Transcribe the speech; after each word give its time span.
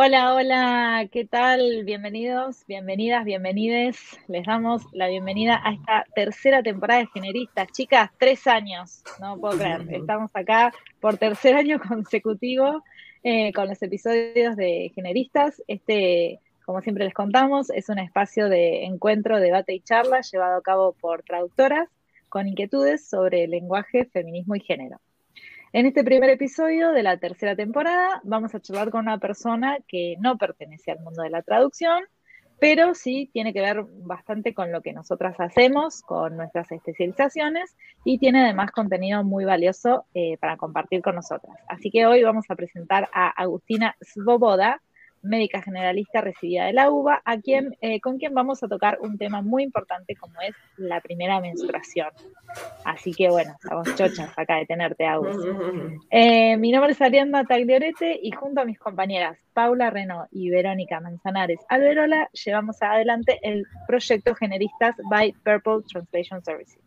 Hola, 0.00 0.32
hola, 0.32 1.08
¿qué 1.10 1.24
tal? 1.24 1.82
Bienvenidos, 1.84 2.64
bienvenidas, 2.68 3.24
bienvenides. 3.24 3.98
Les 4.28 4.46
damos 4.46 4.84
la 4.92 5.08
bienvenida 5.08 5.60
a 5.64 5.72
esta 5.72 6.06
tercera 6.14 6.62
temporada 6.62 7.00
de 7.00 7.08
Generistas. 7.08 7.66
Chicas, 7.72 8.08
tres 8.16 8.46
años, 8.46 9.02
no 9.20 9.36
puedo 9.40 9.58
creer. 9.58 9.80
Estamos 9.90 10.30
acá 10.34 10.72
por 11.00 11.16
tercer 11.16 11.56
año 11.56 11.80
consecutivo 11.88 12.84
eh, 13.24 13.52
con 13.52 13.66
los 13.66 13.82
episodios 13.82 14.54
de 14.54 14.92
Generistas. 14.94 15.60
Este, 15.66 16.38
como 16.64 16.80
siempre 16.80 17.04
les 17.04 17.12
contamos, 17.12 17.68
es 17.70 17.88
un 17.88 17.98
espacio 17.98 18.48
de 18.48 18.84
encuentro, 18.84 19.40
debate 19.40 19.74
y 19.74 19.80
charla 19.80 20.20
llevado 20.20 20.58
a 20.58 20.62
cabo 20.62 20.92
por 20.92 21.24
traductoras 21.24 21.88
con 22.28 22.46
inquietudes 22.46 23.04
sobre 23.08 23.48
lenguaje, 23.48 24.04
feminismo 24.04 24.54
y 24.54 24.60
género. 24.60 25.00
En 25.70 25.84
este 25.84 26.02
primer 26.02 26.30
episodio 26.30 26.92
de 26.92 27.02
la 27.02 27.18
tercera 27.18 27.54
temporada 27.54 28.22
vamos 28.24 28.54
a 28.54 28.60
charlar 28.60 28.90
con 28.90 29.02
una 29.02 29.18
persona 29.18 29.76
que 29.86 30.16
no 30.18 30.38
pertenece 30.38 30.92
al 30.92 31.00
mundo 31.00 31.22
de 31.22 31.28
la 31.28 31.42
traducción, 31.42 32.04
pero 32.58 32.94
sí 32.94 33.28
tiene 33.34 33.52
que 33.52 33.60
ver 33.60 33.84
bastante 33.86 34.54
con 34.54 34.72
lo 34.72 34.80
que 34.80 34.94
nosotras 34.94 35.38
hacemos, 35.38 36.00
con 36.00 36.38
nuestras 36.38 36.72
especializaciones 36.72 37.76
y 38.02 38.18
tiene 38.18 38.44
además 38.44 38.70
contenido 38.70 39.22
muy 39.24 39.44
valioso 39.44 40.06
eh, 40.14 40.38
para 40.38 40.56
compartir 40.56 41.02
con 41.02 41.16
nosotras. 41.16 41.58
Así 41.68 41.90
que 41.90 42.06
hoy 42.06 42.22
vamos 42.22 42.46
a 42.48 42.56
presentar 42.56 43.10
a 43.12 43.28
Agustina 43.28 43.94
Svoboda, 44.00 44.80
médica 45.22 45.62
generalista 45.62 46.20
recibida 46.20 46.66
de 46.66 46.72
la 46.72 46.90
UBA, 46.90 47.22
a 47.24 47.38
quien, 47.38 47.76
eh, 47.80 48.00
con 48.00 48.18
quien 48.18 48.34
vamos 48.34 48.62
a 48.62 48.68
tocar 48.68 48.98
un 49.00 49.18
tema 49.18 49.42
muy 49.42 49.62
importante 49.62 50.16
como 50.16 50.40
es 50.40 50.54
la 50.76 51.00
primera 51.00 51.40
menstruación. 51.40 52.08
Así 52.84 53.12
que 53.12 53.28
bueno, 53.28 53.54
estamos 53.62 53.94
chochas 53.94 54.30
acá 54.36 54.56
de 54.56 54.66
tenerte, 54.66 55.06
Agus. 55.06 55.36
Eh, 56.10 56.56
mi 56.56 56.72
nombre 56.72 56.92
es 56.92 57.00
Arianda 57.00 57.44
Tagliorete 57.44 58.18
y 58.22 58.30
junto 58.32 58.60
a 58.60 58.64
mis 58.64 58.78
compañeras 58.78 59.38
Paula 59.52 59.90
Reno 59.90 60.26
y 60.30 60.50
Verónica 60.50 61.00
Manzanares 61.00 61.60
Alberola 61.68 62.28
llevamos 62.32 62.80
adelante 62.82 63.38
el 63.42 63.66
proyecto 63.86 64.34
Generistas 64.34 64.94
by 65.10 65.32
Purple 65.44 65.84
Translation 65.90 66.42
Services. 66.44 66.80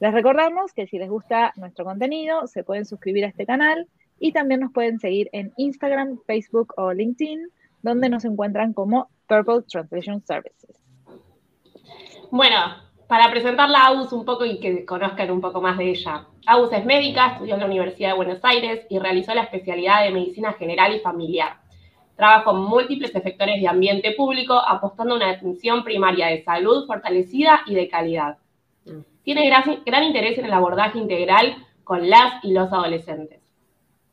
Les 0.00 0.12
recordamos 0.12 0.72
que 0.72 0.86
si 0.86 0.98
les 0.98 1.08
gusta 1.08 1.52
nuestro 1.56 1.84
contenido, 1.84 2.46
se 2.46 2.64
pueden 2.64 2.84
suscribir 2.84 3.24
a 3.24 3.28
este 3.28 3.46
canal 3.46 3.88
y 4.18 4.32
también 4.32 4.60
nos 4.60 4.72
pueden 4.72 4.98
seguir 4.98 5.28
en 5.32 5.52
Instagram, 5.56 6.18
Facebook 6.26 6.72
o 6.76 6.92
LinkedIn, 6.92 7.48
donde 7.82 8.08
nos 8.08 8.24
encuentran 8.24 8.72
como 8.72 9.08
Purple 9.28 9.62
Translation 9.68 10.22
Services. 10.24 10.80
Bueno, 12.30 12.56
para 13.06 13.30
presentarla 13.30 13.78
a 13.78 13.86
Agus 13.88 14.12
un 14.12 14.24
poco 14.24 14.44
y 14.44 14.58
que 14.58 14.84
conozcan 14.84 15.30
un 15.30 15.40
poco 15.40 15.60
más 15.60 15.78
de 15.78 15.90
ella. 15.90 16.26
Agus 16.46 16.72
es 16.72 16.84
médica, 16.84 17.32
estudió 17.32 17.54
en 17.54 17.60
la 17.60 17.66
Universidad 17.66 18.10
de 18.10 18.16
Buenos 18.16 18.40
Aires 18.42 18.86
y 18.88 18.98
realizó 18.98 19.34
la 19.34 19.42
especialidad 19.42 20.02
de 20.02 20.10
Medicina 20.10 20.52
General 20.54 20.94
y 20.94 21.00
Familiar. 21.00 21.58
Trabaja 22.16 22.44
con 22.44 22.62
múltiples 22.62 23.14
efectores 23.14 23.60
de 23.60 23.68
ambiente 23.68 24.12
público, 24.12 24.54
apostando 24.54 25.14
a 25.14 25.16
una 25.18 25.30
atención 25.30 25.84
primaria 25.84 26.28
de 26.28 26.42
salud 26.42 26.86
fortalecida 26.86 27.60
y 27.66 27.74
de 27.74 27.88
calidad. 27.88 28.38
Mm. 28.84 29.00
Tiene 29.22 29.50
gran 29.84 30.04
interés 30.04 30.38
en 30.38 30.46
el 30.46 30.52
abordaje 30.52 30.98
integral 30.98 31.56
con 31.82 32.08
las 32.08 32.42
y 32.44 32.52
los 32.52 32.72
adolescentes. 32.72 33.43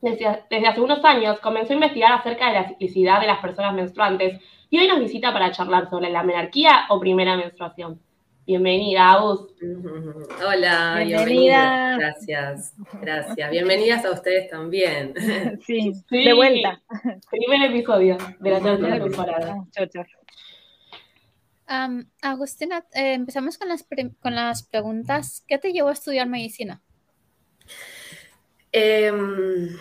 Desde, 0.01 0.67
hace 0.67 0.81
unos 0.81 1.05
años 1.05 1.39
comenzó 1.39 1.73
a 1.73 1.75
investigar 1.75 2.13
acerca 2.13 2.47
de 2.47 2.53
la 2.53 2.67
ciclicidad 2.67 3.21
de 3.21 3.27
las 3.27 3.39
personas 3.39 3.75
menstruantes 3.75 4.41
y 4.69 4.79
hoy 4.79 4.87
nos 4.87 4.99
visita 4.99 5.31
para 5.31 5.51
charlar 5.51 5.89
sobre 5.89 6.09
la 6.09 6.23
menarquía 6.23 6.85
o 6.89 6.99
primera 6.99 7.37
menstruación. 7.37 8.01
Bienvenida, 8.47 9.11
Agus. 9.11 9.53
Hola, 10.47 11.03
bienvenida. 11.05 11.97
Gracias, 11.99 12.73
gracias. 12.99 13.51
Bienvenidas 13.51 14.03
a 14.03 14.11
ustedes 14.11 14.49
también. 14.49 15.13
Sí, 15.65 15.93
de 16.09 16.33
vuelta. 16.33 16.81
Primer 17.29 17.69
episodio 17.69 18.17
de 18.39 18.49
la 18.49 18.59
tercera 18.59 18.99
temporada. 18.99 19.67
Agustina, 22.21 22.85
eh, 22.93 23.13
empezamos 23.13 23.59
con 23.59 23.69
las, 23.69 23.85
con 24.19 24.35
las 24.35 24.63
preguntas. 24.63 25.45
¿Qué 25.47 25.59
te 25.59 25.71
llevó 25.71 25.89
a 25.89 25.93
estudiar 25.93 26.27
medicina? 26.27 26.81
Em, 28.71 29.77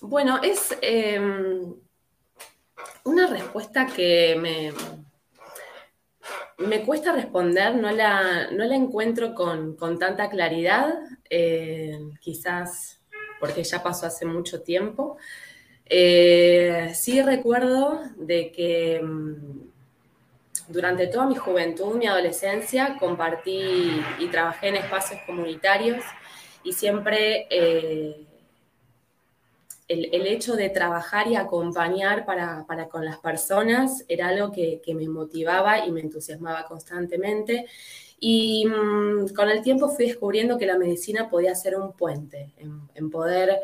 bueno, 0.00 0.40
es 0.42 0.76
em, 0.80 1.74
una 3.04 3.26
respuesta 3.26 3.86
que 3.86 4.36
me, 4.40 4.72
me 6.58 6.82
cuesta 6.82 7.12
responder, 7.12 7.74
no 7.76 7.90
la, 7.90 8.50
no 8.50 8.64
la 8.64 8.76
encuentro 8.76 9.34
con, 9.34 9.76
tanta 9.98 10.28
claridad, 10.28 10.94
eh, 11.30 11.98
quizás 12.20 13.00
porque 13.40 13.62
ya 13.64 13.82
pasó 13.82 14.06
hace 14.06 14.24
mucho 14.24 14.62
tiempo. 14.62 15.16
Eh, 15.86 16.92
sí 16.94 17.22
recuerdo 17.22 18.00
de 18.16 18.52
que 18.52 18.96
em, 18.96 19.70
durante 20.68 21.06
toda 21.06 21.26
mi 21.26 21.36
juventud, 21.36 21.96
mi 21.96 22.06
adolescencia, 22.06 22.96
compartí 22.98 24.02
y 24.18 24.26
trabajé 24.26 24.68
en 24.68 24.76
espacios 24.76 25.20
comunitarios 25.26 26.04
y 26.62 26.72
siempre 26.72 27.46
eh, 27.50 28.27
el, 29.88 30.26
hecho 30.26 30.54
de 30.54 30.68
trabajar 30.68 31.28
y 31.28 31.36
acompañar 31.36 32.26
para, 32.26 32.66
con 32.90 33.04
las 33.04 33.18
personas 33.18 34.04
era 34.06 34.28
algo 34.28 34.52
que, 34.52 34.82
me 34.94 35.08
motivaba 35.08 35.84
y 35.84 35.90
me 35.90 36.02
entusiasmaba 36.02 36.66
constantemente. 36.66 37.66
Y 38.20 38.66
mm, 38.66 39.28
con 39.34 39.48
el 39.48 39.62
tiempo 39.62 39.88
fui 39.88 40.06
descubriendo 40.06 40.58
que 40.58 40.66
la 40.66 40.76
medicina 40.76 41.28
podía 41.28 41.54
ser 41.54 41.76
un 41.76 41.92
puente 41.92 42.52
en, 42.94 43.10
poder 43.10 43.60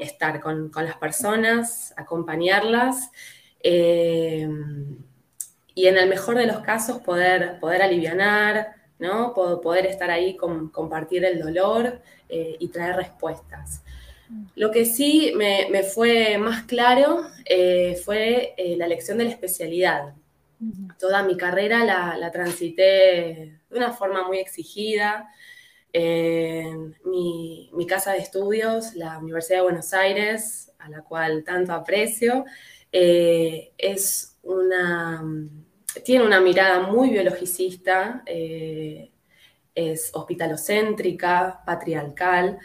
estar 0.00 0.40
con, 0.40 0.72
las 0.74 0.96
personas, 0.96 1.94
acompañarlas. 1.96 3.10
Eh, 3.60 4.48
y 5.76 5.86
en 5.86 5.98
el 5.98 6.08
mejor 6.08 6.36
de 6.36 6.46
los 6.46 6.60
casos 6.60 6.98
poder, 6.98 7.58
poder 7.60 7.82
aliviar, 7.82 8.74
¿no? 8.98 9.34
Poder 9.34 9.86
estar 9.86 10.10
ahí, 10.10 10.36
con, 10.36 10.68
compartir 10.68 11.24
el 11.24 11.40
dolor 11.40 12.00
eh, 12.28 12.56
y 12.58 12.68
traer 12.68 12.96
respuestas. 12.96 13.83
Lo 14.56 14.70
que 14.70 14.84
sí 14.84 15.32
me, 15.36 15.82
fue 15.82 16.38
más 16.38 16.64
claro 16.64 17.22
eh, 17.44 18.00
fue 18.04 18.54
eh, 18.56 18.76
la 18.76 18.86
elección 18.86 19.18
de 19.18 19.24
la 19.24 19.30
especialidad. 19.30 20.14
Toda 20.98 21.22
mi 21.22 21.36
carrera 21.36 21.84
la, 21.84 22.30
transité 22.30 22.82
de 23.68 23.76
una 23.76 23.92
forma 23.92 24.26
muy 24.26 24.38
exigida. 24.38 25.28
Mi, 25.92 27.70
mi, 27.72 27.86
casa 27.86 28.12
de 28.12 28.18
estudios, 28.18 28.94
la 28.94 29.18
Universidad 29.18 29.58
de 29.58 29.64
Buenos 29.64 29.92
Aires, 29.92 30.72
a 30.78 30.88
la 30.88 31.02
cual 31.02 31.44
tanto 31.44 31.72
aprecio, 31.72 32.44
es 32.90 34.38
una 34.42 35.22
tiene 36.02 36.24
una 36.24 36.40
mirada 36.40 36.80
muy 36.80 37.10
biologicista, 37.10 38.22
eh, 38.26 39.10
es 39.74 40.10
hospitalocéntrica, 40.14 41.62
patriarcal, 41.64 42.58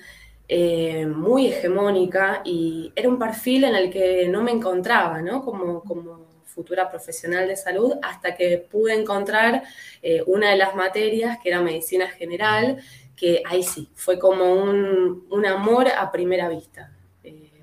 eh, 0.49 1.05
muy 1.05 1.47
hegemónica 1.47 2.41
y 2.43 2.91
era 2.95 3.07
un 3.07 3.19
perfil 3.19 3.65
en 3.65 3.75
el 3.75 3.91
que 3.91 4.27
no 4.27 4.41
me 4.41 4.51
encontraba 4.51 5.21
¿no? 5.21 5.45
Como, 5.45 5.83
como 5.83 6.25
futura 6.43 6.89
profesional 6.89 7.47
de 7.47 7.55
salud 7.55 7.93
hasta 8.01 8.35
que 8.35 8.57
pude 8.57 8.95
encontrar 8.99 9.63
eh, 10.01 10.23
una 10.25 10.49
de 10.49 10.57
las 10.57 10.75
materias 10.75 11.37
que 11.41 11.49
era 11.49 11.61
medicina 11.61 12.07
general, 12.09 12.81
que 13.15 13.43
ahí 13.45 13.61
sí, 13.63 13.89
fue 13.93 14.17
como 14.17 14.55
un, 14.55 15.27
un 15.29 15.45
amor 15.45 15.87
a 15.87 16.11
primera 16.11 16.49
vista 16.49 16.91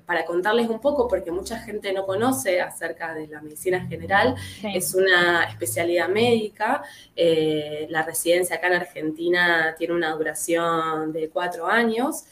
para 0.07 0.23
contarles 0.23 0.69
un 0.69 0.79
poco, 0.79 1.05
porque 1.05 1.31
mucha 1.31 1.59
gente 1.59 1.91
no 1.91 2.05
conoce 2.05 2.61
acerca 2.61 3.13
de 3.13 3.27
la 3.27 3.41
medicina 3.41 3.85
general, 3.87 4.35
es 4.73 4.95
una 4.95 5.43
especialidad 5.43 6.07
médica. 6.07 6.81
Eh, 7.13 7.87
la 7.89 8.03
residencia 8.03 8.55
acá 8.55 8.67
en 8.67 8.75
Argentina 8.75 9.75
tiene 9.77 9.93
una 9.93 10.11
duración 10.15 11.11
de 11.11 11.29
cuatro 11.29 11.67
años 11.67 12.23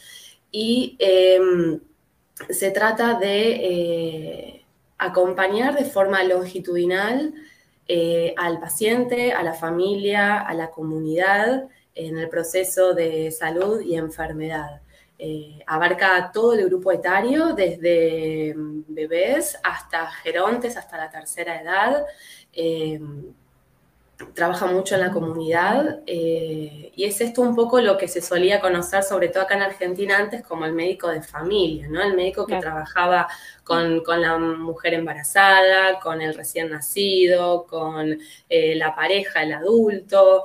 y 0.57 0.95
em, 0.99 1.81
se 2.49 2.71
trata 2.71 3.15
de 3.15 3.41
eh, 3.55 4.65
acompañar 4.97 5.75
de 5.75 5.83
forma 5.83 6.23
longitudinal 6.23 7.33
eh, 7.89 8.33
al 8.37 8.61
paciente, 8.61 9.33
a 9.33 9.43
la 9.43 9.53
familia, 9.53 10.39
a 10.39 10.53
la 10.53 10.71
comunidad 10.71 11.67
en 11.93 12.17
el 12.17 12.29
proceso 12.29 12.93
de 12.93 13.31
salud 13.31 13.81
y 13.81 13.97
enfermedad. 13.97 14.79
Eh, 15.19 15.59
abarca 15.67 16.31
todo 16.33 16.53
el 16.53 16.65
grupo 16.67 16.93
etario, 16.93 17.51
desde 17.53 18.53
mm, 18.55 18.83
bebés 18.87 19.57
hasta 19.61 20.09
gerontes, 20.23 20.77
hasta 20.77 20.95
la 20.95 21.09
tercera 21.09 21.61
edad. 21.61 22.05
Eh, 22.53 23.01
trabaja 24.33 24.65
mucho 24.67 24.95
en 24.95 25.01
la 25.01 25.11
comunidad 25.11 25.99
eh, 26.07 26.91
y 26.95 27.03
es 27.03 27.19
esto 27.21 27.41
un 27.41 27.55
poco 27.55 27.81
lo 27.81 27.97
que 27.97 28.07
se 28.07 28.21
solía 28.21 28.61
conocer, 28.61 29.03
sobre 29.03 29.27
todo 29.27 29.43
acá 29.43 29.55
en 29.55 29.63
Argentina 29.63 30.17
antes, 30.17 30.41
como 30.41 30.65
el 30.65 30.73
médico 30.73 31.09
de 31.09 31.21
familia, 31.21 31.87
¿no? 31.89 32.01
El 32.01 32.15
médico 32.15 32.45
que 32.45 32.57
trabajaba 32.57 33.27
con, 33.63 34.01
la 34.21 34.37
mujer 34.37 34.93
embarazada, 34.93 35.99
con 35.99 36.21
el 36.21 36.33
recién 36.33 36.69
nacido, 36.69 37.65
con 37.65 38.17
la 38.49 38.95
pareja, 38.95 39.43
el 39.43 39.53
adulto. 39.53 40.43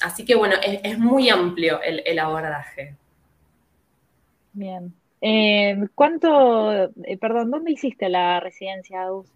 así 0.00 0.24
que 0.24 0.34
bueno, 0.34 0.56
es, 0.62 0.98
muy 0.98 1.28
amplio 1.28 1.80
el 1.82 2.18
abordaje. 2.18 2.96
Bien. 4.52 4.92
Eh, 5.20 5.76
¿Cuánto, 5.94 6.72
eh, 6.72 7.18
perdón, 7.20 7.50
dónde 7.50 7.72
hiciste 7.72 8.08
la 8.08 8.40
residencia, 8.40 9.02
Agus? 9.02 9.26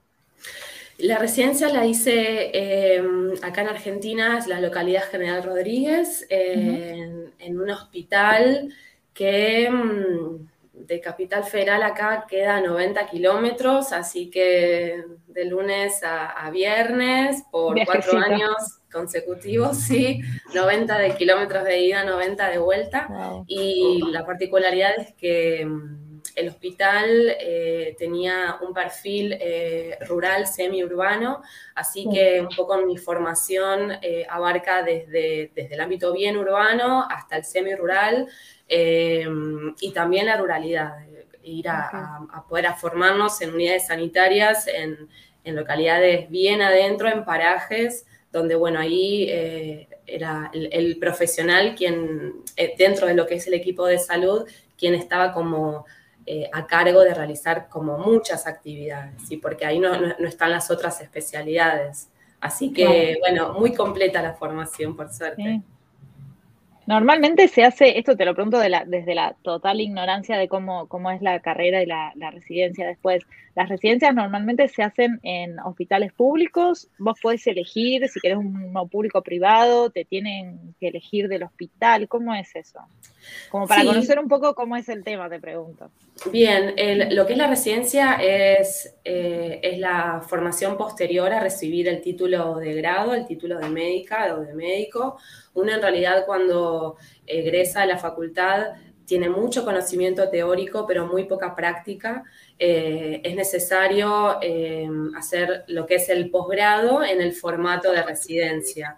La 1.03 1.19
residencia 1.19 1.69
la 1.69 1.85
hice 1.85 2.53
em, 2.55 3.33
acá 3.43 3.63
en 3.63 3.69
Argentina, 3.69 4.39
es 4.39 4.47
la 4.47 4.61
localidad 4.61 5.03
General 5.11 5.43
Rodríguez, 5.43 6.25
en, 6.31 7.33
un 7.61 7.71
hospital 7.71 8.73
que 9.13 9.67
em, 9.67 10.47
de 10.73 11.01
Capital 11.01 11.43
Federal 11.43 11.83
acá 11.83 12.25
queda 12.29 12.61
90 12.61 13.05
kilómetros, 13.07 13.93
así 13.93 14.31
que 14.31 15.05
de 15.27 15.45
lunes 15.45 16.03
a, 16.05 16.49
viernes 16.51 17.43
por 17.51 17.77
cuatro 17.85 18.19
años 18.19 18.55
consecutivos, 18.93 19.79
sí, 19.79 20.21
90 20.55 20.99
de 20.99 21.17
kilómetros 21.17 21.65
de 21.65 21.81
ida, 21.81 22.05
90 22.05 22.49
de 22.49 22.59
vuelta. 22.59 23.09
Y 23.49 24.03
la 24.13 24.25
particularidad 24.25 24.93
es 24.99 25.15
que 25.15 25.67
mm, 25.67 26.02
el 26.37 26.49
hospital 26.49 27.37
eh, 27.39 27.95
tenía 27.99 28.59
un 28.61 28.73
perfil 28.73 29.37
eh, 29.41 29.99
rural 30.07 30.47
semiurbano, 30.47 31.43
así 31.75 32.09
que 32.13 32.41
un 32.41 32.55
poco 32.55 32.77
mi 32.79 32.99
formación 32.99 33.93
eh, 34.03 34.27
abarca 34.29 34.83
desde, 34.83 35.51
desde 35.55 35.75
el 35.75 35.81
ámbito 35.81 36.13
bien 36.13 36.37
urbano 36.37 37.07
hasta 37.09 37.37
el 37.37 37.45
semi-rural 37.45 38.29
y 38.69 39.93
también 39.93 40.27
la 40.27 40.39
ruralidad, 40.39 40.95
ir 41.43 41.69
a, 41.69 42.27
poder 42.49 42.73
formarnos 42.81 43.41
en 43.43 43.53
unidades 43.53 43.89
sanitarias 43.89 44.67
en, 44.67 45.11
en 45.45 45.57
localidades 45.57 46.31
bien 46.31 46.63
adentro, 46.63 47.09
en 47.09 47.25
parajes 47.25 48.07
donde, 48.33 48.55
bueno, 48.55 48.81
ahí 48.81 49.27
eh, 49.29 49.89
era 50.07 50.51
el, 50.55 50.99
profesional 50.99 51.75
quien, 51.77 52.43
eh, 52.57 52.75
dentro 52.79 53.07
de 53.07 53.15
lo 53.15 53.27
que 53.27 53.35
es 53.35 53.47
el 53.47 53.55
equipo 53.55 53.87
de 53.87 53.99
salud, 53.99 54.49
quien 54.77 54.95
estaba 54.95 55.33
como 55.33 55.85
eh, 56.27 56.49
a 56.53 56.67
cargo 56.67 57.01
de 57.01 57.15
realizar 57.15 57.69
como 57.69 57.99
muchas 57.99 58.47
actividades, 58.47 59.23
¿sí? 59.27 59.37
porque 59.37 59.67
ahí 59.67 59.79
no, 59.79 59.93
están 60.21 60.51
las 60.51 60.71
otras 60.71 61.01
especialidades. 61.01 62.09
Así 62.41 62.73
que, 62.73 63.19
bueno, 63.21 63.53
muy 63.55 63.73
completa 63.73 64.21
la 64.21 64.35
formación, 64.35 64.97
por 64.97 65.13
suerte. 65.13 65.63
Normalmente 66.87 67.47
se 67.47 67.65
hace, 67.65 67.99
esto 67.99 68.17
te 68.17 68.25
lo 68.25 68.35
pregunto 68.35 68.59
desde 68.59 69.15
la 69.15 69.37
total 69.43 69.81
ignorancia 69.81 70.37
de 70.37 70.49
cómo, 70.49 70.89
cómo 70.89 71.11
es 71.11 71.23
la 71.23 71.39
carrera 71.41 71.83
y 71.83 71.87
la, 71.87 72.13
residencia 72.33 72.87
después. 72.87 73.23
Las 73.55 73.69
residencias 73.69 74.15
normalmente 74.15 74.67
se 74.69 74.83
hacen 74.83 75.21
en 75.23 75.61
hospitales 75.61 76.13
públicos, 76.13 76.89
vos 76.99 77.19
podés 77.21 77.47
elegir 77.47 78.09
si 78.09 78.19
querés 78.19 78.39
un 78.39 78.73
público 78.91 79.19
o 79.19 79.23
privado, 79.23 79.91
te 79.91 80.05
tienen 80.05 80.75
que 80.81 80.89
elegir 80.89 81.29
del 81.29 81.43
hospital, 81.43 82.09
¿cómo 82.09 82.35
es 82.35 82.57
eso? 82.57 82.81
Como 83.51 83.69
para 83.69 83.85
conocer 83.85 84.19
un 84.19 84.29
poco 84.29 84.55
cómo 84.55 84.77
es 84.77 84.89
el 84.89 85.05
tema, 85.05 85.29
te 85.29 85.39
pregunto. 85.39 85.91
Bien, 86.31 86.75
lo 87.15 87.27
que 87.27 87.33
es 87.33 87.39
la 87.39 87.47
residencia 87.47 88.15
es, 88.15 88.97
eh, 89.05 89.61
es 89.63 89.79
la 89.79 90.23
formación 90.27 90.77
posterior 90.77 91.33
a 91.33 91.41
recibir 91.41 91.89
el 91.89 92.01
título 92.01 92.57
de 92.57 92.75
grado, 92.75 93.15
el 93.15 93.27
título 93.27 93.59
de 93.59 93.69
médica 93.69 94.35
o 94.35 94.41
de 94.41 94.55
médico. 94.55 95.19
Uno 95.55 95.73
en 95.73 95.83
realidad 95.83 96.25
cuando 96.27 96.97
egresa 97.27 97.83
a 97.83 97.87
la 97.87 97.99
facultad 97.99 98.73
tiene 99.05 99.29
mucho 99.29 99.65
conocimiento 99.65 100.31
teórico, 100.31 100.87
pero 100.87 101.07
muy 101.07 101.25
poca 101.25 101.55
práctica. 101.55 102.25
Eh, 102.59 103.21
es 103.25 103.35
necesario 103.35 104.39
eh, 104.41 104.89
hacer 105.17 105.65
lo 105.67 105.87
que 105.87 105.97
es 105.97 106.09
el 106.09 106.31
posgrado 106.31 107.05
en 107.05 107.21
el 107.21 107.33
formato 107.33 107.91
de 107.91 108.03
residencia 108.03 108.97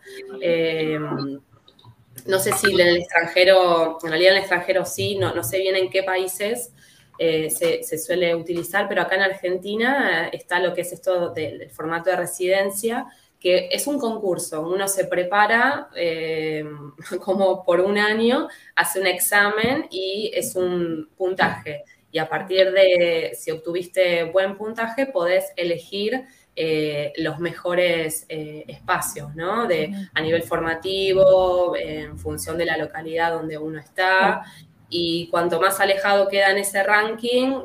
no 2.27 2.39
sé 2.39 2.53
si 2.53 2.73
en 2.73 2.81
el 2.81 2.97
extranjero, 2.97 3.99
en 4.03 4.09
realidad 4.09 4.33
en 4.33 4.37
el 4.37 4.43
extranjero 4.43 4.85
sí, 4.85 5.17
no, 5.17 5.35
no 5.35 5.45
sé 5.45 5.59
bien 5.59 5.77
en 5.77 5.91
qué 5.91 6.03
países 6.03 6.73
eh, 7.19 7.51
se, 7.51 7.99
suele 7.99 8.35
utilizar, 8.35 8.89
pero 8.89 9.03
acá 9.03 9.17
en 9.17 9.23
Argentina 9.23 10.29
está 10.29 10.59
lo 10.59 10.75
que 10.75 10.81
es 10.83 10.93
esto 10.93 11.31
del, 11.31 11.71
formato 11.71 12.11
de 12.11 12.17
residencia, 12.17 13.07
que 13.45 13.69
es 13.71 13.87
un 13.87 13.99
concurso, 13.99 14.67
uno 14.67 14.89
se 14.89 15.05
prepara 15.05 15.91
eh, 15.95 16.65
como 17.21 17.63
por 17.63 17.79
un 17.83 17.99
año, 17.99 18.49
hace 18.75 18.99
un 18.99 19.07
examen 19.07 19.87
y 19.91 20.31
es 20.33 20.57
un 20.57 21.11
puntaje. 21.15 21.85
Y 22.11 22.17
a 22.17 22.27
partir 22.27 22.73
de, 22.73 23.37
si 23.39 23.51
obtuviste 23.51 24.25
buen 24.25 24.57
puntaje, 24.57 25.05
podés 25.05 25.53
elegir 25.57 26.25
eh, 26.57 27.13
los 27.19 27.39
mejores 27.39 28.25
eh, 28.31 28.65
espacios, 28.67 29.35
¿no? 29.35 29.67
De, 29.67 29.93
a 30.15 30.23
nivel 30.23 30.43
formativo, 30.45 31.77
en 31.77 32.19
función 32.19 32.57
de 32.57 32.65
la 32.65 32.79
localidad 32.79 33.33
donde 33.33 33.59
uno 33.59 33.79
está. 33.79 34.43
Y 34.89 35.29
cuanto 35.29 35.61
más 35.61 35.81
alejado 35.81 36.29
queda 36.29 36.51
en 36.51 36.59
ese 36.59 36.83
ranking, 36.83 37.65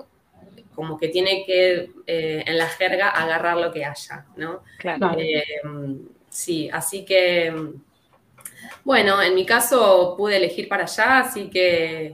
como 0.79 0.97
que 0.97 1.09
tiene 1.09 1.43
que, 1.45 1.91
eh, 2.07 2.43
en 2.47 2.57
la 2.57 2.67
jerga, 2.67 3.09
agarrar 3.09 3.57
lo 3.57 3.69
que 3.73 3.83
haya, 3.83 4.25
¿no? 4.37 4.61
Claro. 4.77 5.11
sí, 6.29 6.69
así 6.71 7.03
que, 7.03 7.53
bueno, 8.85 9.21
en 9.21 9.35
mi 9.35 9.45
caso 9.45 10.15
pude 10.17 10.37
elegir 10.37 10.69
para 10.69 10.83
allá, 10.83 11.19
así 11.19 11.49
que 11.49 12.13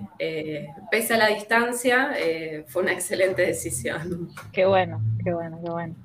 pese 0.90 1.14
a 1.14 1.18
la 1.18 1.28
distancia, 1.28 2.16
fue 2.66 2.82
una 2.82 2.94
excelente 2.94 3.44
decisión. 3.44 4.30
Qué 4.52 4.66
bueno, 4.66 5.00
qué 5.24 5.32
bueno, 5.32 5.60
qué 5.64 5.70
bueno. 5.70 5.96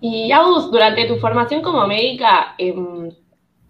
Y 0.00 0.30
Agus, 0.32 0.70
durante 0.70 1.06
tu 1.06 1.16
formación 1.16 1.60
como 1.60 1.86
médica, 1.86 2.54
em, 2.56 3.10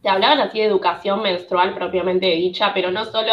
te 0.03 0.09
hablaban 0.09 0.41
así 0.41 0.59
de 0.59 0.67
educación 0.67 1.23
menstrual 1.23 1.75
propiamente 1.75 2.27
dicha, 2.27 2.73
pero 2.75 2.91
no 2.91 3.05
solo 3.05 3.33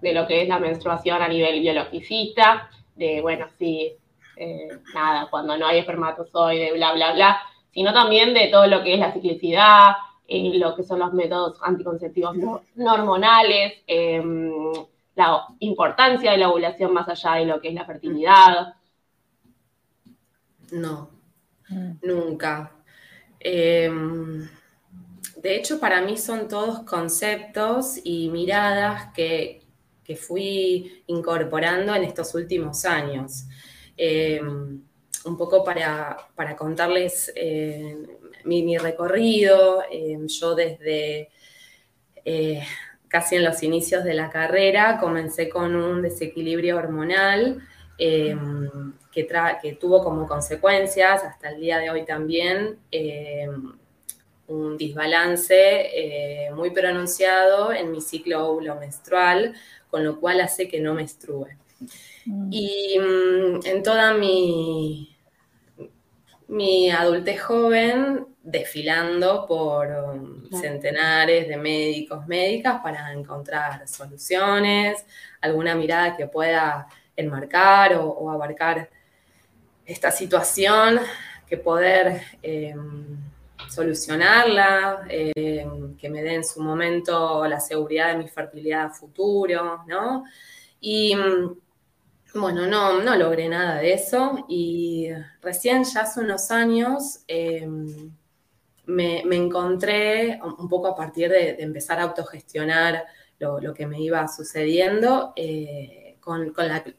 de 0.00 0.12
lo 0.12 0.26
que 0.26 0.42
es 0.42 0.48
la 0.48 0.58
menstruación 0.58 1.22
a 1.22 1.28
nivel 1.28 1.60
biologicista, 1.60 2.68
de, 2.96 3.20
bueno, 3.20 3.46
sí, 3.58 3.92
eh, 4.36 4.68
nada, 4.94 5.28
cuando 5.30 5.56
no 5.56 5.66
hay 5.66 5.78
espermatozoide, 5.78 6.72
bla, 6.74 6.92
bla, 6.92 7.12
bla, 7.12 7.40
sino 7.72 7.92
también 7.92 8.34
de 8.34 8.48
todo 8.48 8.66
lo 8.66 8.82
que 8.82 8.94
es 8.94 9.00
la 9.00 9.12
ciclicidad, 9.12 9.92
eh, 10.28 10.52
lo 10.54 10.74
que 10.74 10.82
son 10.82 10.98
los 10.98 11.12
métodos 11.12 11.58
anticonceptivos 11.62 12.36
no, 12.36 12.62
hormonales, 12.92 13.74
em, 13.86 14.72
la 15.14 15.46
importancia 15.60 16.32
de 16.32 16.38
la 16.38 16.50
ovulación 16.50 16.92
más 16.92 17.08
allá 17.08 17.34
de 17.34 17.46
lo 17.46 17.60
que 17.60 17.68
es 17.68 17.74
la 17.74 17.84
fertilidad. 17.84 18.74
No, 20.70 21.10
Mm. 21.72 21.92
Nunca. 22.02 22.72
Em, 23.40 24.48
de 25.36 25.56
hecho, 25.56 25.80
para 25.80 26.02
mí 26.02 26.16
son 26.16 26.48
todos 26.48 26.80
conceptos 26.80 27.98
y 28.04 28.28
miradas 28.28 29.12
que, 29.14 29.61
fui 30.16 31.04
incorporando 31.06 31.94
en 31.94 32.04
estos 32.04 32.34
últimos 32.34 32.84
años. 32.84 33.44
Em, 33.96 34.80
un 35.24 35.36
poco 35.36 35.64
para, 35.64 36.16
contarles 36.56 37.32
eh, 37.36 37.96
mi, 38.44 38.76
recorrido, 38.78 39.82
em, 39.90 40.26
yo 40.26 40.54
desde 40.54 41.30
eh, 42.24 42.62
casi 43.08 43.36
en 43.36 43.44
los 43.44 43.62
inicios 43.62 44.04
de 44.04 44.14
la 44.14 44.30
carrera 44.30 44.98
comencé 44.98 45.48
con 45.48 45.76
un 45.76 46.02
desequilibrio 46.02 46.76
hormonal 46.78 47.62
que, 49.12 49.78
tuvo 49.80 50.02
como 50.02 50.26
consecuencias, 50.26 51.22
hasta 51.22 51.50
el 51.50 51.60
día 51.60 51.78
de 51.78 51.90
hoy 51.90 52.04
también, 52.04 52.78
eh, 52.90 53.48
un 54.48 54.76
desbalance 54.76 55.56
eh, 55.56 56.50
muy 56.52 56.70
pronunciado 56.70 57.72
en 57.72 57.90
mi 57.90 58.00
ciclo 58.00 58.58
menstrual, 58.78 59.54
con 59.92 60.02
lo 60.04 60.18
cual 60.18 60.40
hace 60.40 60.68
que 60.68 60.80
no 60.80 60.94
menstrue. 60.94 61.58
Mm. 62.24 62.48
Y 62.50 62.98
mm, 62.98 63.60
en 63.66 63.82
toda 63.82 64.14
mi, 64.14 65.14
mi 66.48 66.90
adultez 66.90 67.42
joven, 67.42 68.26
desfilando 68.42 69.44
por 69.46 69.86
um, 69.88 70.50
centenares 70.50 71.46
de 71.46 71.58
médicos, 71.58 72.26
médicas, 72.26 72.80
para 72.82 73.12
encontrar 73.12 73.86
soluciones, 73.86 75.04
alguna 75.42 75.74
mirada 75.74 76.16
que 76.16 76.26
pueda 76.26 76.88
enmarcar 77.14 77.96
o 77.96 78.30
abarcar 78.30 78.88
esta 79.84 80.10
situación, 80.10 81.00
que 81.46 81.58
poder 81.58 82.22
eh, 82.42 82.74
solucionarla, 83.72 85.06
eh, 85.08 85.66
que 85.98 86.10
me 86.10 86.22
dé 86.22 86.34
en 86.34 86.44
su 86.44 86.62
momento 86.62 87.46
la 87.46 87.60
seguridad 87.60 88.08
de 88.08 88.18
mi 88.18 88.28
fertilidad 88.28 88.92
futuro, 88.92 89.84
¿no? 89.86 90.24
Y 90.80 91.16
bueno, 92.34 92.66
no, 92.66 93.02
no 93.02 93.16
logré 93.16 93.48
nada 93.48 93.76
de 93.76 93.94
eso 93.94 94.44
y 94.48 95.08
recién 95.40 95.84
ya 95.84 96.02
hace 96.02 96.20
unos 96.20 96.50
años 96.50 97.20
eh, 97.28 97.66
me, 98.86 99.20
encontré 99.20 100.40
un 100.58 100.68
poco 100.68 100.88
a 100.88 100.96
partir 100.96 101.30
de, 101.30 101.56
empezar 101.60 101.98
a 101.98 102.04
autogestionar 102.04 103.04
lo, 103.38 103.74
que 103.74 103.86
me 103.86 104.00
iba 104.00 104.26
sucediendo 104.28 105.34
con, 106.20 106.52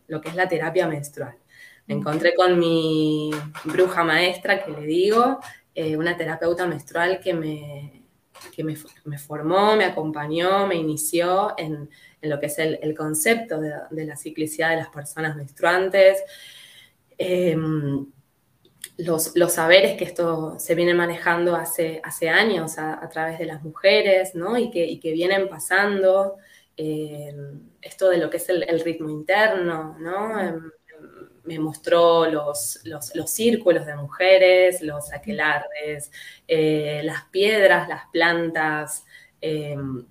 lo 0.07 0.21
que 0.21 0.29
es 0.29 0.35
la 0.35 0.47
terapia 0.47 0.87
menstrual. 0.87 1.35
Me 1.87 1.95
encontré 1.95 2.33
con 2.35 2.57
mi 2.57 3.31
bruja 3.65 4.03
maestra, 4.03 4.63
que 4.63 4.71
le 4.71 4.85
digo, 4.85 5.39
eh, 5.75 5.97
una 5.97 6.15
terapeuta 6.15 6.67
menstrual 6.67 7.19
que 7.19 7.33
me, 7.33 8.03
que 8.55 8.63
me, 8.63 8.75
formó, 9.17 9.75
me 9.75 9.85
acompañó, 9.85 10.67
me 10.67 10.75
inició 10.75 11.53
en, 11.57 11.89
lo 12.21 12.39
que 12.39 12.45
es 12.47 12.59
el, 12.59 12.95
concepto 12.95 13.59
de, 13.59 14.05
la 14.05 14.15
ciclicidad 14.15 14.71
de 14.71 14.77
las 14.77 14.89
personas 14.89 15.35
menstruantes. 15.35 16.23
Em, 17.17 18.05
los, 18.97 19.33
saberes 19.49 19.97
que 19.97 20.03
esto 20.03 20.59
se 20.59 20.75
viene 20.75 20.93
manejando 20.93 21.55
hace, 21.55 21.99
hace 22.03 22.29
años 22.29 22.77
a, 22.77 23.09
través 23.09 23.39
de 23.39 23.45
las 23.45 23.63
mujeres, 23.63 24.35
¿no? 24.35 24.57
Y 24.57 24.69
que, 24.69 24.99
que 24.99 25.11
vienen 25.11 25.47
pasando, 25.49 26.37
em, 26.77 27.61
esto 27.81 28.09
de 28.09 28.17
lo 28.17 28.29
que 28.29 28.37
es 28.37 28.49
el, 28.49 28.79
ritmo 28.81 29.09
interno, 29.09 29.97
¿no? 29.99 30.37
Me 31.43 31.59
mostró 31.59 32.25
los, 32.29 32.79
los, 32.85 33.29
círculos 33.29 33.85
de 33.85 33.95
mujeres, 33.95 34.81
los 34.81 35.11
aquelarres, 35.11 36.11
eh, 36.47 37.01
las 37.03 37.23
piedras, 37.25 37.89
las 37.89 38.03
plantas, 38.11 39.05
em, 39.41 40.05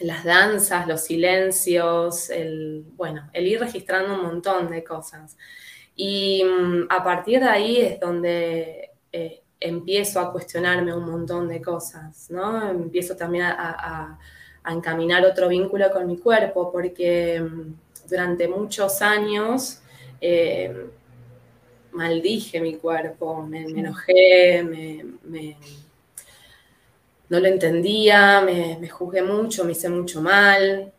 las 0.00 0.24
danzas, 0.24 0.86
los 0.86 1.00
silencios, 1.02 2.30
el, 2.30 2.84
bueno, 2.96 3.28
el 3.32 3.48
ir 3.48 3.58
registrando 3.60 4.14
un 4.14 4.22
montón 4.22 4.70
de 4.70 4.84
cosas. 4.84 5.36
Y 5.96 6.44
mm, 6.44 6.86
a 6.88 7.02
partir 7.02 7.40
de 7.40 7.48
ahí 7.48 7.80
es 7.80 7.98
donde 7.98 8.92
eh, 9.12 9.42
empiezo 9.58 10.20
a 10.20 10.30
cuestionarme 10.30 10.94
un 10.94 11.10
montón 11.10 11.48
de 11.48 11.60
cosas, 11.60 12.30
¿no? 12.30 12.70
Empiezo 12.70 13.16
también 13.16 13.46
a, 13.46 14.18
a 14.68 14.72
encaminar 14.72 15.24
otro 15.24 15.48
vínculo 15.48 15.90
con 15.90 16.06
mi 16.06 16.18
cuerpo, 16.18 16.70
porque 16.70 17.40
mm, 17.40 18.08
durante 18.08 18.48
muchos 18.48 19.02
años 19.02 19.80
eh, 20.20 20.86
maldije 21.92 22.60
mi 22.60 22.76
cuerpo, 22.76 23.42
me, 23.42 23.62
enojé, 23.62 24.62
me, 24.62 25.56
no 27.28 27.40
lo 27.40 27.46
entendía, 27.46 28.40
me, 28.40 28.88
juzgué 28.88 29.22
mucho, 29.22 29.64
me 29.64 29.72
hice 29.72 29.88
mucho 29.88 30.22
mal. 30.22 30.92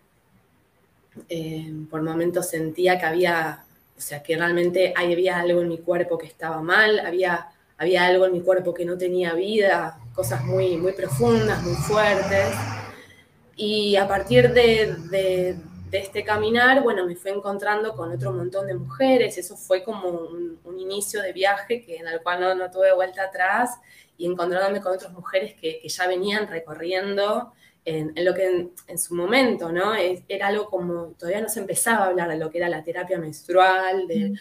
Eh, 1.27 1.73
por 1.89 2.01
momentos 2.01 2.49
sentía 2.49 2.97
que 2.97 3.05
había, 3.05 3.63
o 3.97 4.01
sea, 4.01 4.21
que 4.21 4.37
realmente 4.37 4.93
había 4.95 5.39
algo 5.39 5.61
en 5.61 5.69
mi 5.69 5.79
cuerpo 5.79 6.17
que 6.17 6.27
estaba 6.27 6.61
mal, 6.61 6.99
había, 6.99 7.47
había 7.77 8.05
algo 8.05 8.25
en 8.25 8.33
mi 8.33 8.41
cuerpo 8.41 8.73
que 8.73 8.85
no 8.85 8.97
tenía 8.97 9.33
vida, 9.33 9.99
cosas 10.13 10.43
muy, 10.45 10.77
muy 10.77 10.93
profundas, 10.93 11.63
muy 11.63 11.75
fuertes. 11.75 12.55
Y 13.55 13.95
a 13.97 14.07
partir 14.07 14.53
de, 14.53 14.95
de 15.09 15.57
este 15.91 16.23
caminar, 16.23 16.83
bueno, 16.83 17.05
me 17.05 17.15
fui 17.15 17.31
encontrando 17.31 17.95
con 17.95 18.11
otro 18.11 18.31
montón 18.31 18.67
de 18.67 18.75
mujeres, 18.75 19.37
eso 19.37 19.57
fue 19.57 19.83
como 19.83 20.09
un, 20.09 20.59
inicio 20.77 21.21
de 21.21 21.33
viaje 21.33 21.81
que, 21.81 21.97
en 21.97 22.07
el 22.07 22.21
cual 22.21 22.57
no, 22.57 22.71
tuve 22.71 22.93
vuelta 22.93 23.23
atrás 23.23 23.79
y 24.17 24.25
encontrándome 24.25 24.81
con 24.81 24.93
otras 24.93 25.11
mujeres 25.11 25.53
que, 25.53 25.81
ya 25.87 26.07
venían 26.07 26.47
recorriendo 26.47 27.53
en, 27.85 28.13
lo 28.23 28.33
que 28.33 28.71
en, 28.87 28.97
su 28.97 29.13
momento, 29.13 29.71
¿no? 29.71 29.93
era 29.95 30.47
algo 30.47 30.67
como, 30.67 31.13
todavía 31.17 31.41
no 31.41 31.49
se 31.49 31.59
empezaba 31.59 32.05
a 32.05 32.07
hablar 32.07 32.29
de 32.29 32.37
lo 32.37 32.49
que 32.49 32.59
era 32.59 32.69
la 32.69 32.83
terapia 32.83 33.19
menstrual, 33.19 34.07
de, 34.07 34.33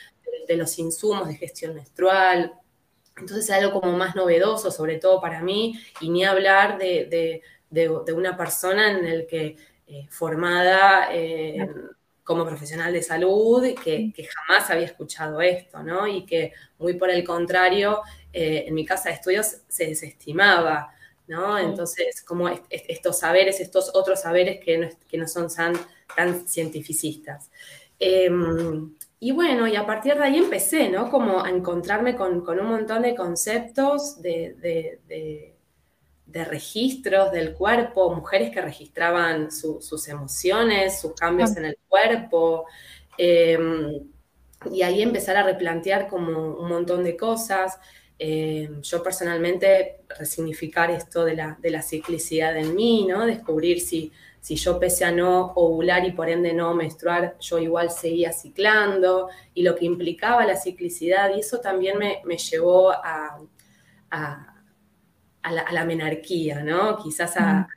los 0.57 0.79
insumos 0.79 1.29
de 1.29 1.35
gestión 1.35 1.75
menstrual, 1.75 2.55
entonces 3.17 3.49
era 3.49 3.59
algo 3.59 3.81
como 3.81 3.97
más 3.97 4.15
novedoso, 4.15 4.71
sobre 4.71 4.99
todo 4.99 5.21
para 5.21 5.43
mí, 5.43 5.79
y 6.01 6.09
ni 6.09 6.25
hablar 6.25 6.79
de, 6.79 7.43
de 7.71 8.13
una 8.13 8.37
persona 8.37 8.91
en 8.91 9.05
el 9.05 9.27
que 9.27 9.57
eh, 9.91 10.07
formada 10.11 11.09
eh, 11.15 11.67
como 12.23 12.45
profesional 12.45 12.93
de 12.93 13.03
salud, 13.03 13.63
que, 13.83 14.13
que, 14.15 14.25
jamás 14.25 14.69
había 14.69 14.85
escuchado 14.85 15.41
esto, 15.41 15.83
¿no? 15.83 16.07
Y 16.07 16.27
que 16.27 16.53
muy 16.79 16.93
por 16.95 17.09
el 17.09 17.25
contrario, 17.25 18.03
eh, 18.31 18.65
en 18.67 18.75
mi 18.75 18.85
casa 18.85 19.09
de 19.09 19.15
estudios 19.15 19.63
se 19.67 19.87
desestimaba, 19.87 20.93
¿no? 21.27 21.59
Entonces, 21.59 22.23
como 22.23 22.51
estos 22.69 23.19
saberes, 23.19 23.61
estos 23.61 23.91
otros 23.95 24.21
saberes 24.21 24.63
que 24.63 24.77
no, 24.77 24.89
que 25.09 25.17
no 25.17 25.27
son 25.27 25.49
tan, 25.49 25.73
tan 26.15 26.47
cientificistas. 26.47 27.51
Em, 27.99 28.95
y 29.21 29.33
bueno, 29.33 29.67
y 29.67 29.77
a 29.77 29.87
partir 29.87 30.17
de 30.17 30.25
ahí 30.25 30.37
empecé, 30.37 30.91
¿no? 30.91 31.11
Como 31.11 31.43
a 31.43 31.49
encontrarme 31.49 32.15
con, 32.15 32.43
con 32.45 32.61
un 32.61 32.67
montón 32.67 33.03
de 33.03 33.15
conceptos 33.15 34.21
de, 34.21 34.55
de 34.61 35.01
de 35.09 35.58
registros 36.33 37.33
del 37.33 37.55
cuerpo, 37.55 38.15
mujeres 38.15 38.51
que 38.51 38.61
registraban 38.61 39.51
sus 39.51 40.09
emociones, 40.09 41.01
sus 41.01 41.15
cambios 41.15 41.57
en 41.57 41.65
el 41.67 41.79
cuerpo, 41.89 42.67
em, 43.17 44.09
y 44.71 44.83
ahí 44.83 45.03
empezar 45.03 45.37
a 45.37 45.43
replantear 45.43 46.09
como 46.09 46.57
un 46.57 46.69
montón 46.69 47.05
de 47.05 47.17
cosas. 47.17 47.79
Em, 48.19 48.83
yo 48.83 49.03
personalmente 49.03 50.01
resignificar 50.19 50.91
esto 50.91 51.25
de 51.25 51.37
la, 51.37 51.57
de 51.61 51.71
la, 51.71 51.83
ciclicidad 51.83 52.57
en 52.57 52.75
mí, 52.75 53.07
¿no? 53.09 53.25
Descubrir 53.27 53.81
si, 53.81 54.13
si 54.41 54.57
yo 54.57 54.79
pese 54.81 55.05
a 55.05 55.13
no 55.13 55.53
ovular 55.55 56.05
y 56.05 56.13
por 56.13 56.29
ende 56.29 56.53
no 56.53 56.75
menstruar, 56.75 57.37
yo 57.41 57.59
igual 57.59 57.91
seguía 57.91 58.33
ciclando 58.33 59.29
y 59.55 59.63
lo 59.63 59.77
que 59.77 59.85
implicaba 59.87 60.45
la 60.47 60.57
ciclicidad, 60.57 61.35
y 61.37 61.41
eso 61.41 61.61
también 61.61 61.99
me, 61.99 62.37
llevó 62.39 62.91
a 62.91 63.39
a 64.11 64.58
la, 65.51 65.85
menarquía, 65.85 66.63
¿no? 66.63 66.97
Quizás 66.97 67.37
a, 67.37 67.69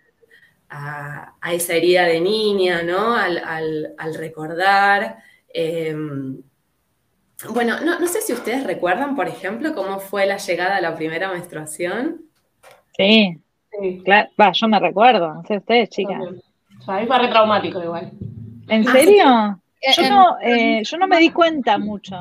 esa 1.51 1.74
herida 1.74 2.04
de 2.04 2.22
niña, 2.22 2.82
¿no? 2.84 3.16
Al, 3.16 4.16
recordar. 4.16 5.18
Em, 5.54 6.42
bueno, 7.50 7.80
no, 7.82 8.08
sé 8.08 8.22
si 8.22 8.34
ustedes 8.34 8.63
recuerdan, 8.66 9.16
por 9.16 9.28
ejemplo, 9.28 9.74
cómo 9.74 10.00
fue 10.00 10.25
la 10.25 10.38
llegada 10.38 10.78
a 10.78 10.82
la 10.82 10.96
primera 10.96 11.32
menstruación. 11.32 12.22
Sí, 12.96 13.42
claro. 14.04 14.30
yo 14.54 14.68
me 14.68 14.80
recuerdo, 14.80 15.34
no 15.34 15.44
sé 15.46 15.58
ustedes, 15.58 15.90
chicas. 15.90 16.22
A 16.88 17.00
mí 17.00 17.08
fue 17.08 17.20
retraumático 17.20 17.84
igual. 17.84 18.12
¿En 18.68 18.86
serio? 18.86 19.61
Eh, 19.82 19.94
yo 19.96 20.10
no, 20.10 20.38
eh, 20.42 20.84
yo 20.84 20.98
no 20.98 21.08
me 21.08 21.20
di 21.20 21.32
cuenta 21.32 21.80
mucho. 21.80 22.16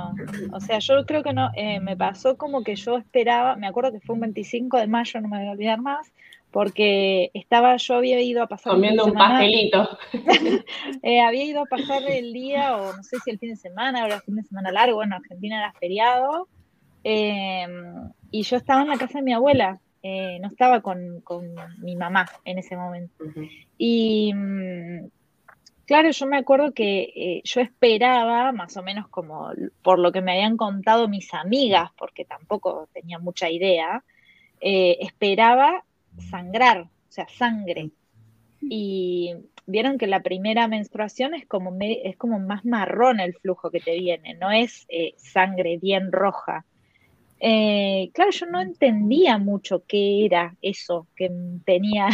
O 0.53 0.61
sea, 0.61 0.79
yo 0.79 1.05
creo 1.05 1.23
que 1.23 1.35
no, 1.35 1.51
eh, 1.55 1.79
me 1.81 1.95
pasó 1.95 2.37
como 2.39 2.65
que 2.65 2.75
yo 2.75 2.97
esperaba, 2.97 3.55
me 3.57 3.67
acuerdo 3.67 3.93
que 3.93 4.01
fue 4.01 4.15
un 4.15 4.23
25 4.23 4.79
de 4.79 4.87
mayo, 4.87 5.21
no 5.21 5.29
me 5.29 5.39
voy 5.39 5.49
a 5.49 5.53
olvidar 5.53 5.81
más, 5.81 6.11
porque 6.51 7.31
estaba, 7.35 7.77
yo 7.77 7.97
había 7.97 8.21
ido 8.23 8.43
a 8.43 8.47
pasar. 8.47 8.73
Comiendo 8.73 9.05
un 9.05 9.13
pastelito. 9.13 9.99
había 11.05 11.45
ido 11.45 11.61
a 11.61 11.67
pasar 11.67 12.03
el 12.09 12.33
día, 12.33 12.77
o 12.77 12.97
no 12.97 13.03
sé 13.03 13.19
si 13.23 13.31
el 13.31 13.39
fin 13.39 13.51
de 13.51 13.57
semana, 13.57 14.05
o 14.05 14.07
el 14.07 14.23
fin 14.23 14.37
de 14.37 14.43
semana 14.43 14.73
largo, 14.73 15.03
en 15.03 15.13
Argentina 15.13 15.59
era 15.59 15.73
feriado, 15.75 16.49
em, 17.05 18.11
y 18.31 18.43
yo 18.43 18.57
estaba 18.57 18.83
en 18.83 18.89
la 18.89 18.97
casa 18.97 19.19
de 19.19 19.25
mi 19.25 19.35
abuela. 19.35 19.79
no 20.03 20.49
estaba 20.49 20.81
con, 20.81 21.21
con, 21.21 21.55
mi 21.83 21.95
mamá 21.95 22.27
en 22.47 22.57
ese 22.57 22.75
momento. 22.75 23.23
Y 23.77 24.33
Claro, 25.91 26.13
yo 26.13 26.27
me 26.27 26.37
acuerdo 26.37 26.71
que 26.71 27.13
eh, 27.17 27.43
yo 27.43 27.61
esperaba, 27.61 28.53
más 28.53 28.77
o 28.77 28.83
menos 28.85 29.09
como 29.09 29.51
por 29.83 29.99
lo 29.99 30.13
que 30.13 30.21
me 30.21 30.31
habían 30.31 30.57
contado 30.57 31.09
mis 31.09 31.35
amigas, 31.35 31.91
porque 31.99 32.25
tampoco 32.25 32.89
tenía 32.93 33.19
mucha 33.19 33.51
idea, 33.51 34.05
eh, 34.61 34.99
esperaba 35.01 35.83
sangrar, 36.31 36.83
o 36.83 36.89
sea, 37.09 37.27
sangre. 37.27 37.91
Y 38.61 39.35
vieron 39.67 39.99
que 39.99 40.07
la 40.07 40.23
primera 40.23 40.69
menstruación 40.69 41.35
es 41.35 41.45
como, 41.49 41.77
es 41.81 42.17
como 42.17 42.39
más 42.39 42.65
marrón 42.65 43.19
el 43.19 43.35
flujo 43.35 43.73
que 43.73 43.81
te 43.81 43.99
viene, 43.99 44.35
no 44.35 44.53
es 44.53 44.87
eh, 44.91 45.15
sangre 45.17 45.77
bien 45.79 46.13
roja. 46.13 46.65
claro, 47.41 48.31
yo 48.31 48.47
no 48.47 48.61
entendía 48.61 49.39
mucho 49.39 49.83
qué 49.89 50.25
era 50.25 50.55
eso 50.63 51.09
que 51.17 51.33
tenía. 51.65 52.07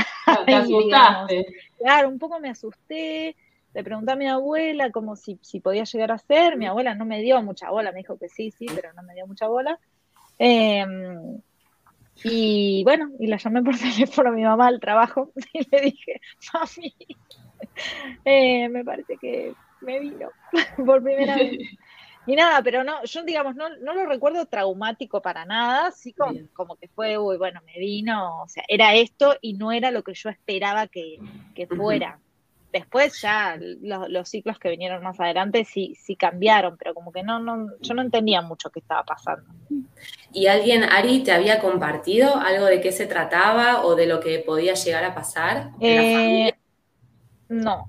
Te 0.46 0.54
asustaste. 0.54 1.46
Claro, 1.76 2.08
un 2.08 2.18
poco 2.18 2.40
me 2.40 2.48
asusté 2.48 3.36
le 3.76 3.84
pregunté 3.84 4.12
a 4.12 4.16
mi 4.16 4.26
abuela 4.26 4.90
como 4.90 5.16
si, 5.16 5.38
podía 5.62 5.84
llegar 5.84 6.10
a 6.10 6.16
ser, 6.16 6.56
mi 6.56 6.64
abuela 6.64 6.94
no 6.94 7.04
me 7.04 7.20
dio 7.20 7.42
mucha 7.42 7.68
bola, 7.68 7.92
me 7.92 7.98
dijo 7.98 8.16
que 8.16 8.30
sí, 8.30 8.50
sí, 8.50 8.64
pero 8.74 8.94
no 8.94 9.02
me 9.02 9.12
dio 9.12 9.26
mucha 9.26 9.48
bola. 9.48 9.78
Em, 10.38 11.42
y 12.24 12.82
bueno, 12.84 13.10
y 13.20 13.26
la 13.26 13.36
llamé 13.36 13.62
por 13.62 13.74
teléfono 13.78 14.30
a 14.30 14.32
mi 14.32 14.44
mamá 14.44 14.68
al 14.68 14.80
trabajo 14.80 15.30
y 15.52 15.68
le 15.70 15.80
dije, 15.82 16.22
mami, 16.54 16.96
eh, 18.24 18.66
me 18.70 18.82
parece 18.82 19.18
que 19.18 19.52
me 19.82 20.00
vino 20.00 20.30
por 20.86 21.02
primera 21.02 21.36
vez. 21.36 21.58
Y 22.26 22.34
nada, 22.34 22.62
pero 22.62 22.82
no, 22.82 23.04
yo 23.04 23.24
digamos, 23.24 23.56
no, 23.56 23.68
no 23.76 23.92
lo 23.92 24.06
recuerdo 24.06 24.46
traumático 24.46 25.20
para 25.20 25.44
nada, 25.44 25.90
sí 25.90 26.14
como, 26.14 26.32
como, 26.54 26.76
que 26.76 26.88
fue, 26.88 27.18
uy, 27.18 27.36
bueno, 27.36 27.60
me 27.66 27.78
vino, 27.78 28.40
o 28.42 28.48
sea, 28.48 28.64
era 28.68 28.94
esto 28.94 29.36
y 29.42 29.52
no 29.52 29.70
era 29.70 29.90
lo 29.90 30.02
que 30.02 30.14
yo 30.14 30.30
esperaba 30.30 30.86
que, 30.86 31.18
que 31.54 31.66
fuera. 31.66 32.18
Después 32.76 33.22
ya 33.22 33.58
los, 33.58 34.28
ciclos 34.28 34.58
que 34.58 34.68
vinieron 34.68 35.02
más 35.02 35.18
adelante 35.18 35.64
sí, 35.64 35.94
sí 35.98 36.14
cambiaron, 36.14 36.76
pero 36.76 36.92
como 36.92 37.10
que 37.10 37.22
no, 37.22 37.38
no, 37.38 37.68
yo 37.80 37.94
no 37.94 38.02
entendía 38.02 38.42
mucho 38.42 38.68
qué 38.68 38.80
estaba 38.80 39.02
pasando. 39.02 39.50
¿Y 40.30 40.46
alguien, 40.46 40.84
Ari, 40.84 41.22
te 41.22 41.32
había 41.32 41.58
compartido 41.58 42.36
algo 42.36 42.66
de 42.66 42.82
qué 42.82 42.92
se 42.92 43.06
trataba 43.06 43.82
o 43.82 43.94
de 43.94 44.06
lo 44.06 44.20
que 44.20 44.40
podía 44.40 44.74
llegar 44.74 45.04
a 45.04 45.14
pasar 45.14 45.70
eh? 45.80 46.52
No, 47.48 47.86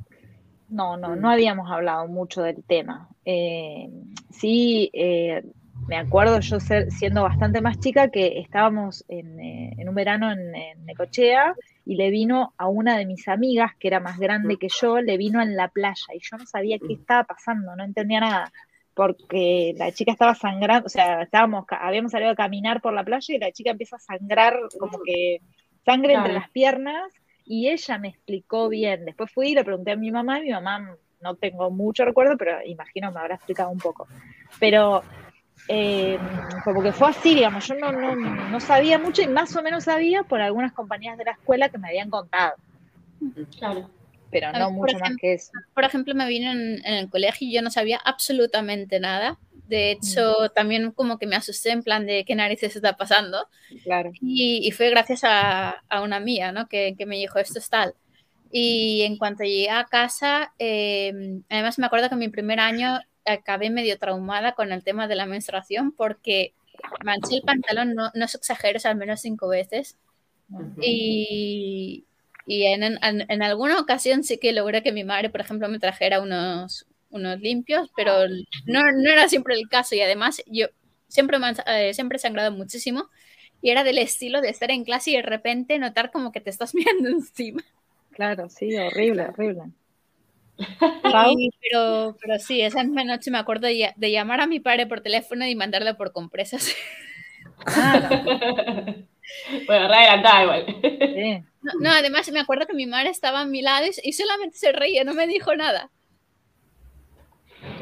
no, 0.69 0.95
no, 0.95 1.17
no 1.17 1.29
habíamos 1.29 1.69
hablado 1.69 2.07
mucho 2.07 2.41
del 2.43 2.63
tema. 2.63 3.09
Eh, 3.25 3.89
sí, 4.31 4.89
eh, 4.93 5.43
me 5.87 5.97
acuerdo 5.97 6.39
yo 6.39 6.59
ser, 6.59 6.91
siendo 6.91 7.23
bastante 7.23 7.61
más 7.61 7.79
chica 7.79 8.09
que 8.09 8.39
estábamos 8.39 9.05
en, 9.07 9.39
eh, 9.39 9.85
un 9.87 9.95
verano 9.95 10.31
en, 10.31 10.55
en, 10.55 10.85
Necochea 10.85 11.55
y 11.85 11.95
le 11.95 12.09
vino 12.09 12.53
a 12.57 12.67
una 12.67 12.97
de 12.97 13.05
mis 13.05 13.27
amigas 13.27 13.71
que 13.79 13.87
era 13.87 13.99
más 13.99 14.19
grande 14.19 14.57
que 14.57 14.67
yo, 14.69 14.99
le 14.99 15.17
vino 15.17 15.41
en 15.41 15.55
la 15.55 15.69
playa 15.69 16.13
y 16.13 16.19
yo 16.19 16.37
no 16.37 16.45
sabía 16.45 16.77
qué 16.79 16.93
estaba 16.93 17.23
pasando, 17.23 17.75
no 17.75 17.83
entendía 17.83 18.19
nada 18.19 18.51
porque 18.97 19.75
la 19.77 19.91
chica 19.91 20.11
estaba 20.11 20.33
sangrando, 20.33 20.87
o 20.87 20.89
sea, 20.89 21.21
estábamos, 21.21 21.65
habíamos 21.69 22.11
salido 22.11 22.31
a 22.31 22.35
caminar 22.35 22.81
por 22.81 22.93
la 22.93 23.03
playa 23.03 23.35
y 23.35 23.37
la 23.37 23.51
chica 23.51 23.69
empieza 23.69 23.97
a 23.97 23.99
sangrar 23.99 24.57
como 24.79 24.99
que 25.05 25.39
sangre 25.85 26.15
entre 26.15 26.33
las 26.33 26.49
piernas 26.49 27.13
y 27.45 27.69
ella 27.69 27.99
me 27.99 28.09
explicó 28.09 28.69
bien. 28.69 29.05
Después 29.05 29.31
fui 29.31 29.49
y 29.49 29.55
le 29.55 29.63
pregunté 29.63 29.91
a 29.91 29.95
mi 29.95 30.11
mamá, 30.11 30.39
y 30.39 30.45
mi 30.45 30.51
mamá 30.51 30.97
no 31.21 31.35
tengo 31.35 31.69
mucho 31.69 32.05
recuerdo, 32.05 32.37
pero 32.37 32.57
imagino 32.65 33.11
me 33.11 33.19
habrá 33.19 33.35
explicado 33.35 33.69
un 33.69 33.77
poco. 33.77 34.07
Pero 34.59 35.03
eh, 35.67 36.17
como 36.63 36.81
que 36.81 36.91
fue 36.91 37.09
así, 37.09 37.35
digamos, 37.35 37.67
yo 37.67 37.75
no, 37.75 37.91
no, 37.91 38.15
no, 38.15 38.59
sabía 38.59 38.97
mucho 38.97 39.21
y 39.21 39.27
más 39.27 39.55
o 39.55 39.61
menos 39.61 39.83
sabía 39.83 40.23
por 40.23 40.41
algunas 40.41 40.71
compañías 40.73 41.17
de 41.17 41.25
la 41.25 41.31
escuela 41.31 41.69
que 41.69 41.77
me 41.77 41.89
habían 41.89 42.09
contado. 42.09 42.55
Claro. 43.57 43.89
Pero 44.29 44.51
no 44.51 44.71
mucho 44.71 44.97
más 44.99 45.15
que 45.19 45.33
eso. 45.33 45.51
Por 45.73 45.83
ejemplo, 45.83 46.13
me 46.13 46.27
vino 46.27 46.51
en, 46.51 46.85
el 46.85 47.09
colegio 47.09 47.47
y 47.47 47.53
yo 47.53 47.61
no 47.61 47.71
sabía 47.71 47.99
absolutamente 48.03 48.99
nada. 48.99 49.37
De 49.67 49.91
hecho, 49.91 50.49
también 50.55 50.91
como 50.91 51.17
que 51.17 51.27
me 51.27 51.35
asusté 51.35 51.71
en 51.71 51.83
plan 51.83 52.05
de 52.05 52.23
qué 52.25 52.35
narices 52.35 52.75
está 52.75 52.95
pasando. 52.95 53.47
Claro. 53.83 54.11
Y, 54.21 54.69
fue 54.71 54.89
gracias 54.89 55.23
a, 55.23 55.81
a, 55.89 56.01
una 56.01 56.19
mía, 56.19 56.51
¿no? 56.51 56.67
Que, 56.67 56.95
que, 56.97 57.05
me 57.05 57.17
dijo, 57.17 57.39
esto 57.39 57.59
es 57.59 57.69
tal. 57.69 57.93
Y 58.51 59.01
en 59.01 59.17
cuanto 59.17 59.43
llegué 59.43 59.69
a 59.69 59.85
casa, 59.85 60.53
eh, 60.59 61.41
además 61.49 61.79
me 61.79 61.85
acuerdo 61.85 62.07
que 62.07 62.15
en 62.15 62.19
mi 62.19 62.29
primer 62.29 62.59
año 62.59 62.99
acabé 63.27 63.69
medio 63.69 63.97
traumada 63.97 64.53
con 64.53 64.71
el 64.71 64.83
tema 64.83 65.07
de 65.07 65.15
la 65.15 65.25
menstruación 65.25 65.91
porque 65.91 66.53
manché 67.03 67.35
el 67.35 67.41
pantalón, 67.41 67.93
no, 67.93 68.11
no 68.13 68.27
se 68.27 68.37
exagero, 68.37 68.79
al 68.83 68.95
menos 68.95 69.21
cinco 69.21 69.47
veces. 69.47 69.97
Y, 70.81 72.05
y 72.45 72.65
en, 72.65 72.83
en, 72.83 73.41
alguna 73.43 73.79
ocasión 73.79 74.23
sí 74.23 74.37
que 74.37 74.53
logré 74.53 74.81
que 74.81 74.93
mi 74.93 75.03
madre, 75.03 75.29
por 75.29 75.41
ejemplo, 75.41 75.67
me 75.67 75.79
trajera 75.79 76.21
unos, 76.21 76.87
unos 77.09 77.39
limpios, 77.39 77.89
pero 77.95 78.27
no, 78.65 78.81
no 78.91 79.09
era 79.09 79.27
siempre 79.27 79.55
el 79.55 79.67
caso. 79.67 79.95
Y 79.95 80.01
además 80.01 80.41
yo 80.47 80.67
siempre, 81.07 81.37
eh, 81.65 81.93
siempre 81.93 82.15
he 82.17 82.19
sangrado 82.19 82.51
muchísimo 82.51 83.09
y 83.61 83.71
era 83.71 83.83
del 83.83 83.97
estilo 83.97 84.41
de 84.41 84.49
estar 84.49 84.71
en 84.71 84.83
clase 84.83 85.11
y 85.11 85.15
de 85.15 85.23
repente 85.23 85.79
notar 85.79 86.11
como 86.11 86.31
que 86.31 86.41
te 86.41 86.49
estás 86.49 86.73
mirando 86.75 87.09
encima. 87.09 87.63
Claro, 88.11 88.49
sí, 88.49 88.75
horrible, 88.77 89.27
horrible. 89.27 89.63
Pero, 91.61 92.15
pero 92.19 92.39
sí, 92.39 92.61
esa 92.61 92.83
misma 92.83 93.03
noche 93.03 93.31
me 93.31 93.37
acuerdo 93.37 93.67
de, 93.67 93.93
llamar 94.11 94.41
a 94.41 94.47
mi 94.47 94.59
padre 94.59 94.87
por 94.87 95.01
teléfono 95.01 95.45
y 95.45 95.55
mandarle 95.55 95.93
por 95.93 96.11
compresas. 96.11 96.75
bueno, 99.67 99.87
re 99.87 99.95
adelantada 99.95 100.43
igual. 100.43 100.65
No, 101.81 101.89
además 101.91 102.31
me 102.31 102.39
acuerdo 102.39 102.65
que 102.65 102.73
mi 102.73 102.85
madre 102.85 103.09
estaba 103.09 103.41
a 103.41 103.45
mi 103.45 103.61
lado 103.61 103.85
y 104.03 104.13
solamente 104.13 104.57
se 104.57 104.71
reía, 104.71 105.03
no 105.03 105.13
me 105.13 105.27
dijo 105.27 105.55
nada. 105.55 105.89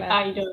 Ay, 0.10 0.34
no. 0.34 0.44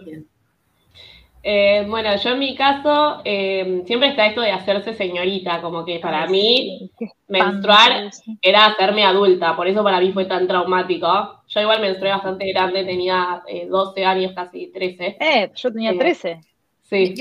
Eh, 1.44 1.84
bueno, 1.88 2.14
yo 2.16 2.30
en 2.30 2.38
mi 2.38 2.54
caso 2.54 3.20
eh, 3.24 3.82
siempre 3.84 4.10
está 4.10 4.26
esto 4.26 4.42
de 4.42 4.52
hacerse 4.52 4.94
señorita, 4.94 5.60
como 5.60 5.84
que 5.84 5.98
para 5.98 6.26
mí 6.28 6.88
menstruar 7.26 8.10
era 8.40 8.66
hacerme 8.66 9.04
adulta, 9.04 9.56
por 9.56 9.66
eso 9.66 9.82
para 9.82 9.98
mí 9.98 10.12
fue 10.12 10.26
tan 10.26 10.46
traumático. 10.46 11.41
Yo 11.54 11.60
igual 11.60 11.82
menstrué 11.82 12.10
bastante 12.10 12.50
grande, 12.50 12.82
tenía 12.84 13.42
12 13.68 14.00
eh, 14.00 14.04
años, 14.06 14.32
casi 14.34 14.68
13. 14.68 15.16
Eh, 15.20 15.50
yo 15.54 15.70
tenía 15.70 15.92
13. 15.98 16.40
Sí. 16.82 17.14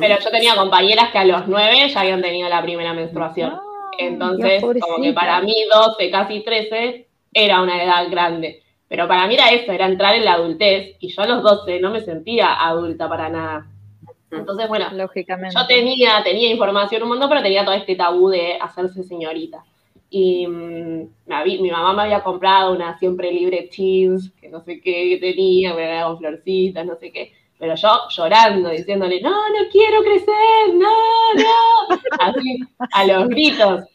Pero 0.00 0.18
yo 0.18 0.30
tenía 0.30 0.54
compañeras 0.54 1.10
que 1.10 1.18
a 1.18 1.24
los 1.24 1.48
9 1.48 1.88
ya 1.88 2.00
habían 2.00 2.20
tenido 2.20 2.48
la 2.48 2.62
primera 2.62 2.92
menstruación. 2.92 3.52
Ah, 3.54 3.90
Entonces, 3.98 4.62
como 4.62 5.02
que 5.02 5.12
para 5.14 5.40
mí 5.40 5.54
12, 5.72 6.10
casi 6.10 6.40
13 6.40 7.08
era 7.32 7.62
una 7.62 7.82
edad 7.82 8.10
grande. 8.10 8.62
Pero 8.86 9.08
para 9.08 9.26
mí 9.28 9.34
era 9.34 9.50
eso, 9.50 9.72
era 9.72 9.86
entrar 9.86 10.14
en 10.14 10.26
la 10.26 10.34
adultez. 10.34 10.96
Y 11.00 11.08
yo 11.08 11.22
a 11.22 11.26
los 11.26 11.42
12 11.42 11.80
no 11.80 11.90
me 11.90 12.02
sentía 12.02 12.52
adulta 12.52 13.08
para 13.08 13.30
nada. 13.30 13.66
Entonces, 14.30 14.68
bueno, 14.68 14.90
Lógicamente. 14.92 15.54
yo 15.58 15.66
tenía, 15.66 16.22
tenía 16.22 16.50
información 16.50 17.02
un 17.02 17.10
montón, 17.10 17.30
pero 17.30 17.42
tenía 17.42 17.64
todo 17.64 17.74
este 17.74 17.96
tabú 17.96 18.28
de 18.28 18.58
hacerse 18.60 19.04
señorita. 19.04 19.64
Y 20.16 20.46
mm, 20.46 21.08
mi 21.60 21.70
mamá 21.72 21.92
me 21.92 22.02
había 22.02 22.22
comprado 22.22 22.72
una 22.72 22.96
siempre 23.00 23.32
libre 23.32 23.68
jeans, 23.68 24.30
que 24.40 24.48
no 24.48 24.62
sé 24.62 24.80
qué 24.80 25.18
tenía, 25.20 25.74
me 25.74 25.86
había 25.86 26.04
con 26.04 26.18
florcitas, 26.18 26.86
no 26.86 26.94
sé 26.94 27.10
qué. 27.10 27.32
Pero 27.58 27.74
yo 27.74 27.88
llorando, 28.10 28.70
diciéndole, 28.70 29.20
no, 29.20 29.30
no 29.30 29.68
quiero 29.72 30.04
crecer, 30.04 30.74
no, 30.74 31.34
no. 31.34 31.96
Así, 32.20 32.60
a 32.92 33.04
los 33.06 33.28
gritos. 33.28 33.86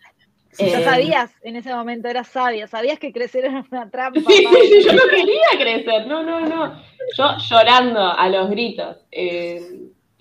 Ya 0.57 0.81
eh, 0.81 0.83
sabías, 0.83 1.31
en 1.41 1.55
ese 1.55 1.73
momento 1.73 2.09
eras 2.09 2.27
sabia, 2.27 2.67
sabías 2.67 2.99
que 2.99 3.13
crecer 3.13 3.45
era 3.45 3.65
una 3.71 3.89
trampa. 3.89 4.19
Sí, 4.19 4.45
sí, 4.45 4.83
yo 4.83 4.91
no 4.91 5.03
quería 5.09 5.51
crecer, 5.57 6.05
no, 6.05 6.21
no, 6.21 6.41
no. 6.41 6.81
Yo 7.17 7.37
llorando 7.49 8.01
a 8.01 8.27
los 8.27 8.49
gritos. 8.49 8.97
Eh, 9.09 9.61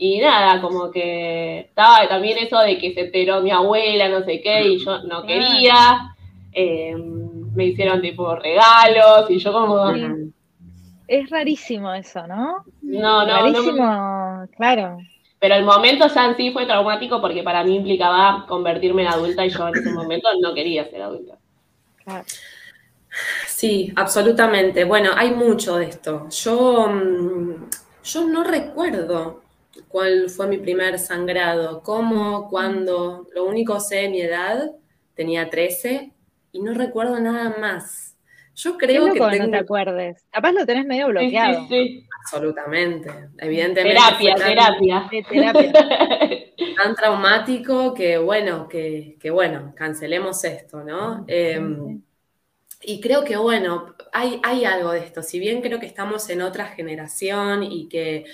y 0.00 0.20
nada, 0.20 0.60
como 0.60 0.92
que 0.92 1.58
estaba 1.58 2.08
también 2.08 2.38
eso 2.38 2.60
de 2.60 2.78
que 2.78 2.94
se 2.94 3.00
enteró 3.00 3.40
mi 3.40 3.50
abuela, 3.50 4.08
no 4.08 4.24
sé 4.24 4.40
qué, 4.40 4.62
y 4.62 4.78
yo 4.78 5.02
no 5.02 5.24
quería. 5.24 6.14
Eh, 6.52 6.94
me 6.96 7.64
hicieron 7.64 8.00
tipo 8.00 8.36
regalos, 8.36 9.28
y 9.28 9.38
yo 9.40 9.52
como. 9.52 9.92
Es 11.08 11.28
rarísimo 11.30 11.92
eso, 11.92 12.24
¿no? 12.28 12.64
No, 12.80 13.26
no. 13.26 13.26
Rarísimo, 13.26 14.46
claro. 14.56 14.98
Pero 15.40 15.54
el 15.56 15.64
momento 15.64 16.06
ya 16.06 16.26
en 16.26 16.36
sí 16.36 16.52
fue 16.52 16.66
traumático 16.66 17.20
porque 17.20 17.42
para 17.42 17.64
mí 17.64 17.74
implicaba 17.74 18.46
convertirme 18.46 19.02
en 19.02 19.08
adulta 19.08 19.44
y 19.44 19.50
yo 19.50 19.66
en 19.66 19.78
ese 19.78 19.92
momento 19.92 20.28
no 20.40 20.54
quería 20.54 20.88
ser 20.88 21.02
adulta. 21.02 21.34
Sí, 23.46 23.92
absolutamente. 23.96 24.84
Bueno, 24.84 25.10
hay 25.16 25.32
mucho 25.32 25.76
de 25.76 25.86
esto. 25.86 26.28
Yo, 26.30 26.88
mm, 26.88 27.54
yo 28.04 28.24
no 28.28 28.44
recuerdo 28.44 29.47
cuál 29.88 30.28
fue 30.30 30.46
mi 30.46 30.58
primer 30.58 30.98
sangrado, 30.98 31.82
cómo, 31.82 32.48
cuándo. 32.48 33.26
Lo 33.34 33.44
único 33.44 33.80
sé 33.80 34.08
mi 34.08 34.20
edad, 34.20 34.72
tenía 35.14 35.48
13 35.48 36.12
y 36.52 36.60
no 36.60 36.74
recuerdo 36.74 37.20
nada 37.20 37.56
más. 37.60 38.16
Yo 38.54 38.76
creo 38.76 39.12
que 39.12 39.38
no 39.38 39.50
te 39.50 39.56
acuerdes. 39.56 40.26
Capaz 40.30 40.50
lo 40.50 40.66
tenés 40.66 40.84
medio 40.84 41.06
bloqueado. 41.08 41.68
Sí, 41.68 41.68
sí, 41.68 42.08
Absolutamente. 42.24 43.08
Evidentemente. 43.38 43.96
Terapia, 43.96 44.34
terapia. 44.34 45.08
terapia. 45.30 45.72
Tan 46.76 46.94
traumático 46.96 47.94
que 47.94 48.18
bueno, 48.18 48.68
que, 48.68 49.16
bueno, 49.32 49.72
cancelemos 49.76 50.42
esto, 50.44 50.82
¿no? 50.82 51.24
Em, 51.28 52.02
y 52.82 53.00
creo 53.00 53.24
que 53.24 53.36
bueno, 53.36 53.94
hay, 54.12 54.40
hay 54.44 54.64
algo 54.64 54.92
de 54.92 55.00
esto. 55.00 55.22
Si 55.22 55.38
bien 55.38 55.60
creo 55.62 55.80
que 55.80 55.86
estamos 55.86 56.28
en 56.30 56.42
otra 56.42 56.66
generación 56.66 57.62
y 57.62 57.88
que 57.88 58.24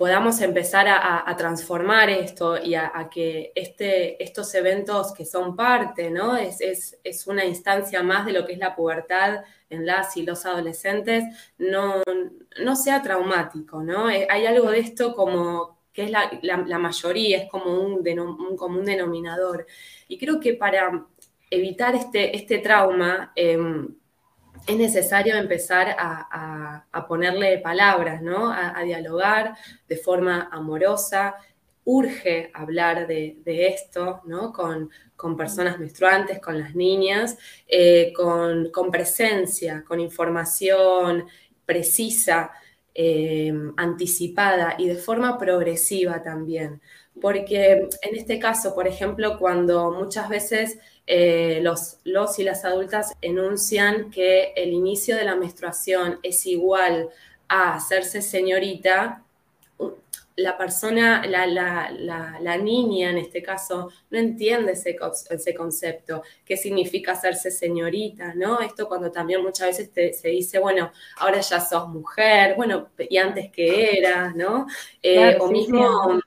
podamos 0.00 0.40
empezar 0.40 0.86
a, 0.88 1.36
transformar 1.36 2.08
esto 2.08 2.56
y 2.56 2.74
a, 2.74 3.10
que 3.12 3.52
este, 3.54 4.22
estos 4.24 4.54
eventos 4.54 5.12
que 5.12 5.26
son 5.26 5.54
parte, 5.54 6.10
¿no? 6.10 6.38
Es, 6.38 6.96
es, 7.04 7.26
una 7.26 7.44
instancia 7.44 8.02
más 8.02 8.24
de 8.24 8.32
lo 8.32 8.46
que 8.46 8.54
es 8.54 8.58
la 8.58 8.74
pubertad 8.74 9.44
en 9.68 9.84
las 9.84 10.16
y 10.16 10.22
los 10.22 10.46
adolescentes, 10.46 11.24
no, 11.58 12.02
no 12.64 12.76
sea 12.76 13.02
traumático, 13.02 13.82
¿no? 13.82 14.08
Eh, 14.08 14.26
hay 14.30 14.46
algo 14.46 14.70
de 14.70 14.78
esto 14.78 15.14
como 15.14 15.78
que 15.92 16.04
es 16.04 16.10
la, 16.10 16.30
la, 16.40 16.78
mayoría, 16.78 17.36
es 17.36 17.50
como 17.50 17.78
un, 17.78 18.02
un, 18.18 18.56
común 18.56 18.86
denominador. 18.86 19.66
Y 20.08 20.16
creo 20.16 20.40
que 20.40 20.54
para 20.54 21.06
evitar 21.50 21.94
este, 21.94 22.36
este 22.36 22.58
trauma, 22.58 23.32
em, 23.34 23.88
es 24.66 24.76
necesario 24.76 25.36
empezar 25.36 25.96
a, 25.98 26.86
ponerle 27.08 27.58
palabras, 27.58 28.22
¿no? 28.22 28.52
A, 28.52 28.82
dialogar 28.84 29.56
de 29.88 29.96
forma 29.96 30.48
amorosa. 30.52 31.34
Urge 31.84 32.50
hablar 32.54 33.06
de, 33.06 33.66
esto, 33.66 34.20
¿no? 34.26 34.52
Con, 34.52 34.90
personas 35.36 35.78
menstruantes, 35.78 36.40
con 36.40 36.58
las 36.58 36.74
niñas, 36.74 37.36
eh, 37.66 38.12
con, 38.14 38.90
presencia, 38.90 39.84
con 39.86 39.98
información 40.00 41.26
precisa, 41.64 42.50
eh, 42.94 43.52
anticipada 43.76 44.74
y 44.78 44.88
de 44.88 44.96
forma 44.96 45.38
progresiva 45.38 46.22
también. 46.22 46.80
Porque 47.20 47.88
en 48.02 48.16
este 48.16 48.38
caso, 48.38 48.74
por 48.74 48.86
ejemplo, 48.86 49.38
cuando 49.38 49.90
muchas 49.90 50.28
veces 50.28 50.78
eh, 51.12 51.58
los, 51.60 51.98
los 52.04 52.38
y 52.38 52.44
las 52.44 52.64
adultas 52.64 53.16
enuncian 53.20 54.12
que 54.12 54.52
el 54.54 54.72
inicio 54.72 55.16
de 55.16 55.24
la 55.24 55.34
menstruación 55.34 56.20
es 56.22 56.46
igual 56.46 57.08
a 57.48 57.74
hacerse 57.74 58.22
señorita, 58.22 59.24
la 60.36 60.56
persona, 60.56 61.26
la, 61.26 62.56
niña 62.58 63.10
en 63.10 63.18
este 63.18 63.42
caso, 63.42 63.90
no 64.10 64.18
entiende 64.20 64.72
ese, 64.72 64.96
ese, 65.30 65.52
concepto, 65.52 66.22
qué 66.44 66.56
significa 66.56 67.12
hacerse 67.12 67.50
señorita, 67.50 68.32
¿no? 68.36 68.60
Esto 68.60 68.86
cuando 68.86 69.10
también 69.10 69.42
muchas 69.42 69.76
veces 69.76 70.16
se 70.16 70.28
dice, 70.28 70.60
bueno, 70.60 70.92
ahora 71.16 71.40
ya 71.40 71.60
sos 71.60 71.88
mujer, 71.88 72.54
bueno, 72.54 72.90
y 72.96 73.16
antes 73.16 73.50
que 73.50 73.98
era, 73.98 74.32
¿no? 74.32 74.68
Eh, 75.02 75.36
o 75.40 75.50
mismo 75.50 76.20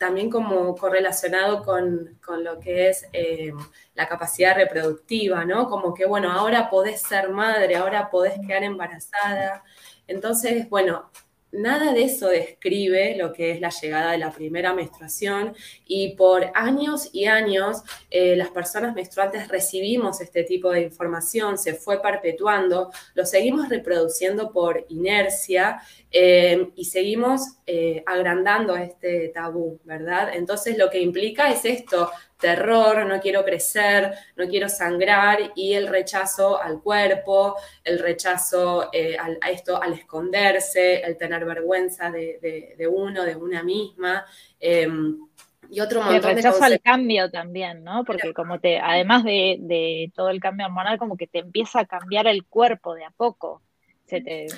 también 0.00 0.30
como 0.30 0.74
correlacionado 0.76 1.62
con, 1.62 2.18
lo 2.42 2.58
que 2.58 2.88
es 2.88 3.06
eh, 3.12 3.52
la 3.94 4.08
capacidad 4.08 4.56
reproductiva, 4.56 5.44
¿no? 5.44 5.68
Como 5.68 5.92
que, 5.92 6.06
bueno, 6.06 6.32
ahora 6.32 6.70
podés 6.70 7.02
ser 7.02 7.28
madre, 7.28 7.76
ahora 7.76 8.08
podés 8.08 8.32
quedar 8.46 8.64
embarazada. 8.64 9.62
Entonces, 10.06 10.70
bueno, 10.70 11.10
nada 11.52 11.92
de 11.92 12.04
eso 12.04 12.28
describe 12.28 13.14
lo 13.18 13.30
que 13.34 13.50
es 13.50 13.60
la 13.60 13.68
llegada 13.68 14.12
de 14.12 14.18
la 14.18 14.32
primera 14.32 14.72
menstruación 14.72 15.54
y 15.86 16.14
por 16.14 16.50
años 16.54 17.10
y 17.12 17.26
años 17.26 17.82
eh, 18.10 18.36
las 18.36 18.48
personas 18.48 18.94
menstruantes 18.94 19.48
recibimos 19.48 20.22
este 20.22 20.44
tipo 20.44 20.70
de 20.70 20.80
información, 20.80 21.58
se 21.58 21.74
fue 21.74 22.00
perpetuando, 22.00 22.90
lo 23.12 23.26
seguimos 23.26 23.68
reproduciendo 23.68 24.50
por 24.50 24.86
inercia 24.88 25.82
eh, 26.10 26.70
y 26.74 26.86
seguimos 26.86 27.59
eh, 27.72 28.02
agrandando 28.04 28.74
este 28.74 29.28
tabú, 29.28 29.78
¿verdad? 29.84 30.30
Entonces 30.34 30.76
lo 30.76 30.90
que 30.90 31.00
implica 31.00 31.52
es 31.52 31.64
esto, 31.64 32.10
terror, 32.36 33.06
no 33.06 33.20
quiero 33.20 33.44
crecer, 33.44 34.12
no 34.34 34.48
quiero 34.48 34.68
sangrar 34.68 35.52
y 35.54 35.74
el 35.74 35.86
rechazo 35.86 36.60
al 36.60 36.82
cuerpo, 36.82 37.54
el 37.84 38.00
rechazo 38.00 38.90
eh, 38.92 39.16
a 39.16 39.50
esto 39.50 39.80
al 39.80 39.92
esconderse, 39.92 41.00
el 41.02 41.16
tener 41.16 41.44
vergüenza 41.44 42.10
de, 42.10 42.90
uno, 42.92 43.22
de 43.22 43.36
una 43.36 43.62
misma. 43.62 44.26
Em, 44.58 45.28
y 45.70 45.78
otro 45.78 46.02
montón 46.02 46.30
el 46.30 46.36
rechazo 46.36 46.64
al 46.64 46.80
cambio 46.80 47.30
también, 47.30 47.84
¿no? 47.84 48.02
Porque 48.02 48.34
como 48.34 48.58
te, 48.58 48.80
además 48.80 49.22
de, 49.22 50.10
todo 50.16 50.30
el 50.30 50.40
cambio 50.40 50.66
hormonal, 50.66 50.98
como 50.98 51.16
que 51.16 51.28
te 51.28 51.38
empieza 51.38 51.78
a 51.78 51.86
cambiar 51.86 52.26
el 52.26 52.44
cuerpo 52.46 52.96
de 52.96 53.04
a 53.04 53.12
poco. 53.12 53.62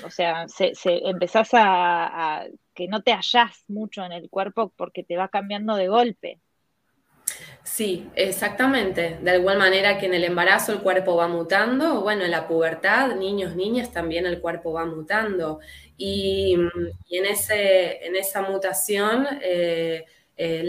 O 0.05 0.09
sea, 0.09 0.47
se, 0.47 0.73
empezás 0.83 1.49
a, 1.53 2.45
que 2.73 2.87
no 2.87 3.03
te 3.03 3.13
hallás 3.13 3.63
mucho 3.67 4.03
en 4.03 4.11
el 4.11 4.29
cuerpo 4.29 4.73
porque 4.75 5.03
te 5.03 5.17
va 5.17 5.27
cambiando 5.27 5.75
de 5.75 5.87
golpe. 5.87 6.39
Sí, 7.63 8.09
exactamente. 8.15 9.17
De 9.21 9.37
igual 9.37 9.57
manera 9.57 9.97
que 9.97 10.05
en 10.07 10.13
el 10.13 10.25
embarazo 10.25 10.73
el 10.73 10.79
cuerpo 10.79 11.15
va 11.15 11.27
mutando, 11.27 12.01
bueno, 12.01 12.25
en 12.25 12.31
la 12.31 12.47
pubertad, 12.47 13.15
niños, 13.15 13.55
niñas, 13.55 13.91
también 13.91 14.25
el 14.25 14.41
cuerpo 14.41 14.73
va 14.73 14.85
mutando. 14.85 15.59
Y, 15.97 16.53
en, 17.09 17.25
ese, 17.25 18.05
en 18.05 18.15
esa 18.15 18.41
mutación, 18.41 19.27
eh, 19.41 20.05
eh, 20.35 20.67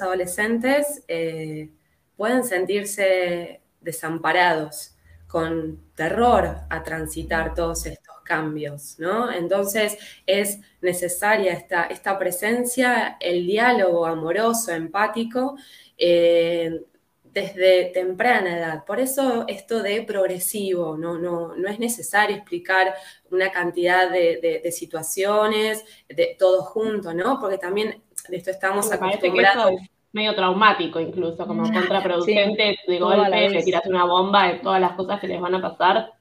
adolescentes 0.00 1.04
eh, 1.08 1.68
pueden 2.16 2.44
sentirse 2.44 3.60
desamparados, 3.80 4.94
con 5.26 5.80
terror 5.94 6.56
a 6.68 6.82
transitar 6.82 7.54
todos 7.54 7.86
estos 7.86 8.19
cambios, 8.30 8.96
¿no? 9.00 9.32
Entonces 9.32 9.98
es 10.24 10.60
necesaria 10.80 11.52
esta, 11.52 11.86
esta 11.86 12.16
presencia, 12.16 13.16
el 13.18 13.44
diálogo 13.44 14.06
amoroso, 14.06 14.70
empático, 14.70 15.56
eh, 15.98 16.80
desde 17.24 17.86
temprana 17.86 18.56
edad. 18.56 18.84
Por 18.84 19.00
eso 19.00 19.44
esto 19.48 19.82
de 19.82 20.02
progresivo, 20.02 20.96
no, 20.96 21.18
no, 21.18 21.56
no 21.56 21.68
es 21.68 21.80
necesario 21.80 22.36
explicar 22.36 22.94
una 23.32 23.50
cantidad 23.50 24.08
de, 24.08 24.70
situaciones, 24.70 25.84
de 26.08 26.36
todo 26.38 26.62
junto, 26.62 27.12
¿no? 27.12 27.40
Porque 27.40 27.58
también 27.58 28.00
de 28.28 28.36
esto 28.36 28.52
estamos 28.52 28.92
acostumbrados. 28.92 29.72
medio 30.12 30.36
traumático 30.36 31.00
incluso, 31.00 31.46
como 31.48 31.64
mm, 31.64 31.72
contraproducente, 31.72 32.78
de 32.86 32.98
golpe, 33.00 33.50
le 33.50 33.62
tiras 33.64 33.86
una 33.86 34.04
bomba 34.04 34.52
de 34.52 34.58
todas 34.60 34.80
las 34.80 34.92
cosas 34.92 35.20
que 35.20 35.26
les 35.26 35.40
van 35.40 35.56
a 35.56 35.60
pasar. 35.60 36.12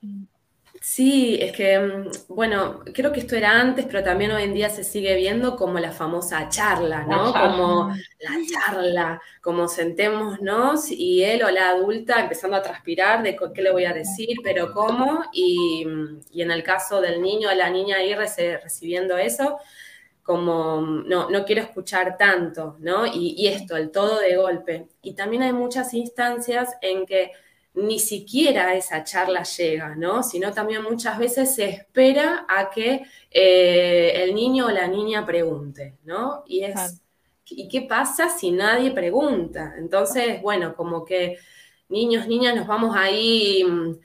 Sí, 0.92 1.38
es 1.40 1.52
que, 1.52 1.78
mm, 1.78 2.34
bueno, 2.34 2.80
creo 2.96 3.12
que 3.12 3.20
esto 3.20 3.36
era 3.36 3.52
antes, 3.62 3.86
pero 3.86 4.04
también 4.04 4.32
hoy 4.32 4.42
en 4.42 4.56
día 4.56 4.70
se 4.72 4.84
sigue 4.84 5.16
viendo 5.16 5.56
como 5.56 5.78
la 5.78 5.92
famosa 5.92 6.50
charla, 6.50 7.04
¿no? 7.04 7.32
Como 7.32 7.90
la 8.20 8.32
charla, 8.52 9.22
como 9.40 9.68
sentémonos 9.68 10.90
y 10.90 11.24
él 11.24 11.44
o 11.44 11.52
la 11.52 11.70
adulta 11.70 12.20
empezando 12.20 12.58
a 12.58 12.64
transpirar 12.64 13.22
de 13.22 13.38
qué 13.54 13.62
le 13.62 13.72
voy 13.72 13.86
a 13.86 13.94
decir, 13.94 14.30
pero 14.44 14.74
cómo, 14.74 15.26
y, 15.32 15.86
mm, 15.86 16.22
en 16.34 16.52
el 16.52 16.64
caso 16.64 17.02
del 17.02 17.22
niño 17.22 17.50
o 17.50 17.54
la 17.54 17.70
niña 17.70 17.98
ahí 17.98 18.16
recibiendo 18.16 19.16
eso, 19.16 19.60
como 20.24 20.82
mm, 20.82 21.08
no, 21.08 21.30
no 21.30 21.46
quiero 21.46 21.62
escuchar 21.62 22.18
tanto, 22.18 22.78
¿no? 22.80 23.06
Y, 23.06 23.36
y 23.38 23.48
esto, 23.48 23.78
el 23.78 23.92
todo 23.92 24.20
de 24.22 24.36
golpe. 24.38 24.88
Y 25.04 25.14
también 25.14 25.44
hay 25.44 25.54
muchas 25.54 25.94
instancias 25.94 26.76
en 26.82 27.06
que 27.06 27.32
ni 27.74 28.00
siquiera 28.00 28.74
esa 28.74 29.04
charla 29.04 29.44
llega, 29.44 29.96
¿no? 29.96 30.24
Sino 30.24 30.52
también 30.52 30.84
muchas 30.84 31.18
veces 31.18 31.56
se 31.56 31.66
espera 31.66 32.46
a 32.48 32.70
que 32.70 33.04
eh, 33.32 34.24
el 34.24 34.34
niño 34.34 34.68
o 34.68 34.72
la 34.72 34.88
niña 34.88 35.26
pregunte, 35.26 35.98
¿no? 36.04 36.44
Y 36.48 36.64
es, 36.64 37.02
¿y 37.46 37.68
qué 37.68 37.82
pasa 37.84 38.30
si 38.30 38.52
nadie 38.52 38.92
pregunta? 38.92 39.76
Entonces, 39.78 40.42
bueno, 40.42 40.76
como 40.76 41.06
que 41.06 41.38
niños, 41.90 42.28
niñas, 42.28 42.56
nos 42.56 42.68
vamos 42.68 42.96
ahí, 42.96 43.64
mm, 43.64 43.96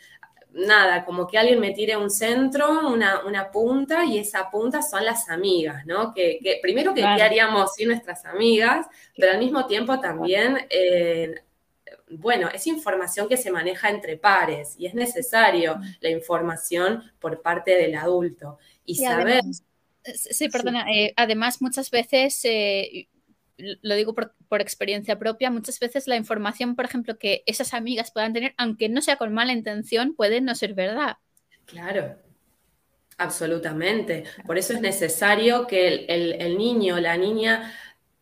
nada, 0.66 1.05
como 1.05 1.27
que 1.27 1.38
alguien 1.38 1.59
me 1.59 1.72
tire 1.72 1.96
un 1.96 2.11
centro, 2.11 2.88
una, 2.88 3.50
punta, 3.50 4.05
y 4.05 4.18
esa 4.18 4.50
punta 4.50 4.83
son 4.83 5.05
las 5.05 5.29
amigas, 5.29 5.85
¿no? 5.87 6.14
Que, 6.14 6.61
primero 6.62 6.94
que 6.94 7.00
¿qué 7.00 7.22
haríamos 7.22 7.74
sin 7.74 7.88
nuestras 7.88 8.24
amigas, 8.24 8.87
pero 9.16 9.33
al 9.33 9.38
mismo 9.38 9.66
tiempo 9.66 9.98
también... 10.00 10.66
Eh, 10.70 11.35
bueno, 12.16 12.48
es 12.53 12.66
información 12.66 13.29
que 13.29 13.37
se 13.37 13.50
maneja 13.50 13.90
entre 13.90 14.16
pares 14.16 14.74
y 14.79 14.87
es 14.87 14.94
necesario 14.94 15.81
la 16.00 16.11
información 16.11 17.03
por 17.18 17.42
parte 17.42 17.77
del 17.77 17.94
adulto. 17.94 18.59
Y, 18.85 18.96
saber... 18.96 19.42
sí, 20.05 20.48
perdona, 20.48 20.87
eh, 20.90 21.12
además 21.16 21.62
muchas 21.62 21.90
veces, 21.90 22.40
eh, 22.44 23.09
lo 23.57 23.94
digo 23.94 24.14
por, 24.14 24.35
experiencia 24.61 25.18
propia, 25.18 25.50
muchas 25.50 25.81
veces 25.81 26.07
la 26.07 26.16
información, 26.16 26.77
por 26.77 26.85
ejemplo, 26.85 27.18
que 27.18 27.42
esas 27.46 27.74
amigas 27.74 28.12
puedan 28.12 28.33
tener, 28.33 28.55
aunque 28.57 28.88
no 28.88 29.03
sea 29.03 29.16
con 29.16 29.33
mala 29.35 29.53
intención, 29.53 30.14
puede 30.14 30.40
no 30.40 30.55
ser 30.55 30.74
verdad. 30.74 31.16
Claro, 31.64 32.16
absolutamente. 33.18 34.24
Por 34.46 34.59
eso 34.59 34.74
es 34.74 34.81
necesario 34.81 35.66
que 35.66 36.07
el, 36.07 36.40
el 36.40 36.57
niño 36.57 36.96
o 36.96 37.00
la 37.00 37.16
niña 37.16 37.72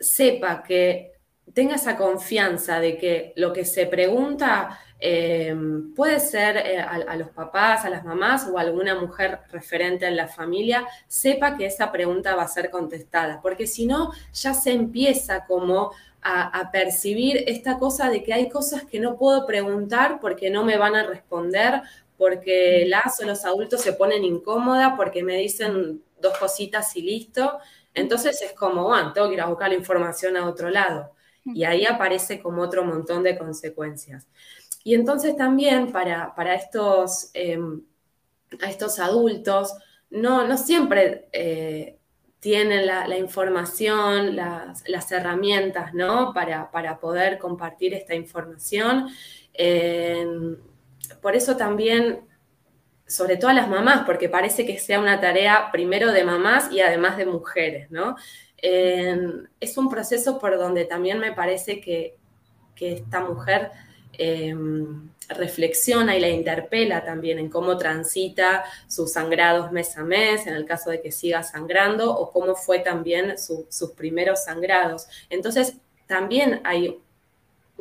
sepa 0.00 0.62
que 0.62 1.11
tenga 1.54 1.76
esa 1.76 1.96
confianza 1.96 2.80
de 2.80 2.96
que 2.96 3.32
lo 3.36 3.52
que 3.52 3.64
se 3.64 3.86
pregunta 3.86 4.78
eh, 5.04 5.52
puede 5.96 6.20
ser 6.20 6.56
eh, 6.58 6.78
a, 6.80 7.16
los 7.16 7.30
papás, 7.30 7.84
a 7.84 7.90
las 7.90 8.04
mamás 8.04 8.46
o 8.46 8.56
a 8.56 8.60
alguna 8.60 8.94
mujer 8.94 9.40
referente 9.50 10.06
en 10.06 10.16
la 10.16 10.28
familia, 10.28 10.86
sepa 11.08 11.56
que 11.56 11.66
esa 11.66 11.90
pregunta 11.90 12.36
va 12.36 12.44
a 12.44 12.48
ser 12.48 12.70
contestada, 12.70 13.40
porque 13.42 13.66
si 13.66 13.86
no, 13.86 14.12
ya 14.32 14.54
se 14.54 14.72
empieza 14.72 15.44
como 15.44 15.90
a, 16.22 16.70
percibir 16.70 17.42
esta 17.48 17.78
cosa 17.78 18.08
de 18.08 18.22
que 18.22 18.32
hay 18.32 18.48
cosas 18.48 18.84
que 18.84 19.00
no 19.00 19.16
puedo 19.16 19.44
preguntar 19.44 20.20
porque 20.20 20.50
no 20.50 20.62
me 20.62 20.78
van 20.78 20.94
a 20.94 21.02
responder, 21.02 21.82
porque 22.16 22.84
las 22.86 23.18
o 23.18 23.24
los 23.24 23.44
adultos 23.44 23.80
se 23.80 23.92
ponen 23.94 24.22
incómoda, 24.22 24.94
porque 24.96 25.24
me 25.24 25.36
dicen 25.36 26.00
dos 26.20 26.38
cositas 26.38 26.96
y 26.96 27.02
listo. 27.02 27.58
Entonces 27.92 28.40
es 28.40 28.52
como, 28.52 28.84
bueno, 28.84 29.12
tengo 29.12 29.26
que 29.28 29.34
ir 29.34 29.40
a 29.40 29.46
buscar 29.46 29.70
la 29.70 29.74
información 29.74 30.36
a 30.36 30.48
otro 30.48 30.70
lado. 30.70 31.10
Y 31.44 31.64
ahí 31.64 31.86
aparece 31.86 32.40
como 32.40 32.62
otro 32.62 32.84
montón 32.84 33.22
de 33.22 33.36
consecuencias. 33.36 34.28
Y 34.84 34.94
entonces 34.94 35.36
también 35.36 35.92
para, 35.92 36.54
estos, 36.54 37.30
em, 37.34 37.82
a 38.60 38.68
estos 38.68 38.98
adultos, 38.98 39.74
no, 40.10 40.46
no 40.46 40.56
siempre 40.56 41.28
eh, 41.32 41.98
tienen 42.42 42.86
la, 42.86 43.16
información, 43.16 44.34
las, 44.34 45.12
herramientas, 45.12 45.94
¿no? 45.94 46.32
Para, 46.34 46.98
poder 47.00 47.38
compartir 47.38 47.94
esta 47.94 48.16
información. 48.16 49.08
Em, 49.54 50.56
por 51.20 51.36
eso 51.36 51.56
también, 51.56 52.26
sobre 53.06 53.36
todo 53.36 53.50
a 53.50 53.54
las 53.54 53.68
mamás, 53.68 54.02
porque 54.04 54.28
parece 54.28 54.66
que 54.66 54.78
sea 54.78 54.98
una 54.98 55.20
tarea 55.20 55.70
primero 55.70 56.10
de 56.10 56.24
mamás 56.24 56.72
y 56.72 56.80
además 56.80 57.16
de 57.16 57.26
mujeres, 57.26 57.90
¿no? 57.92 58.16
Es 58.62 59.76
un 59.76 59.88
proceso 59.88 60.38
por 60.38 60.56
donde 60.56 60.84
también 60.84 61.18
me 61.18 61.32
parece 61.32 61.80
que, 61.80 62.16
esta 62.80 63.20
mujer 63.20 63.70
em, 64.14 65.08
reflexiona 65.28 66.16
y 66.16 66.20
la 66.20 66.30
interpela 66.30 67.04
también 67.04 67.38
en 67.38 67.48
cómo 67.48 67.78
transita 67.78 68.64
sus 68.88 69.12
sangrados 69.12 69.70
mes 69.70 69.96
a 69.96 70.02
mes, 70.02 70.48
en 70.48 70.54
el 70.54 70.64
caso 70.64 70.90
de 70.90 71.00
que 71.00 71.12
siga 71.12 71.44
sangrando, 71.44 72.12
o 72.12 72.32
cómo 72.32 72.56
fue 72.56 72.80
también 72.80 73.36
sus 73.38 73.92
primeros 73.92 74.42
sangrados. 74.42 75.06
Entonces, 75.30 75.76
también 76.08 76.60
hay 76.64 76.98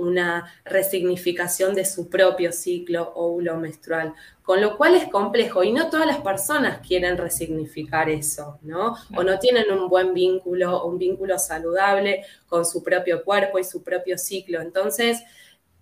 una 0.01 0.51
resignificación 0.65 1.75
de 1.75 1.85
su 1.85 2.09
propio 2.09 2.51
ciclo 2.51 3.13
óvulo 3.15 3.57
menstrual, 3.57 4.13
con 4.41 4.59
lo 4.59 4.77
cual 4.77 4.95
es 4.95 5.07
complejo 5.09 5.63
y 5.63 5.71
no 5.71 5.89
todas 5.89 6.07
las 6.07 6.19
personas 6.19 6.85
quieren 6.85 7.17
resignificar 7.17 8.09
eso, 8.09 8.59
¿no? 8.63 8.95
O 9.15 9.23
no 9.23 9.39
tienen 9.39 9.71
un 9.71 9.87
buen 9.87 10.13
vínculo, 10.13 10.85
un 10.85 10.97
vínculo 10.97 11.37
saludable 11.37 12.25
con 12.47 12.65
su 12.65 12.83
propio 12.83 13.23
cuerpo 13.23 13.59
y 13.59 13.63
su 13.63 13.83
propio 13.83 14.17
ciclo. 14.17 14.61
Entonces, 14.61 15.23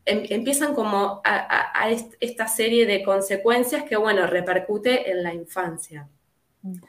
em, 0.06 0.26
empiezan 0.30 0.76
como 0.76 1.22
a, 1.24 1.90
esta 2.20 2.48
serie 2.48 2.86
de 2.86 3.04
consecuencias 3.04 3.84
que, 3.84 3.96
bueno, 3.96 4.28
repercute 4.28 5.10
en 5.10 5.24
la 5.24 5.34
infancia. 5.34 6.08
Mm. 6.62 6.80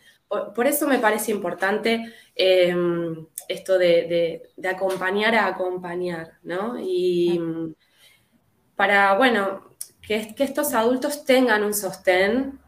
Por, 0.55 0.67
eso 0.69 0.87
me 0.87 0.99
parece 0.99 1.33
importante 1.33 2.13
em, 2.37 3.27
esto 3.51 3.79
de, 3.79 4.43
acompañar 4.65 5.35
a 5.35 5.47
acompañar, 5.47 6.39
¿no? 6.43 6.77
Y 6.81 7.41
para, 8.77 9.17
bueno, 9.17 9.65
que, 10.07 10.35
estos 10.39 10.73
adultos 10.73 11.25
tengan 11.25 11.65
un 11.65 11.75
sostén 11.75 12.59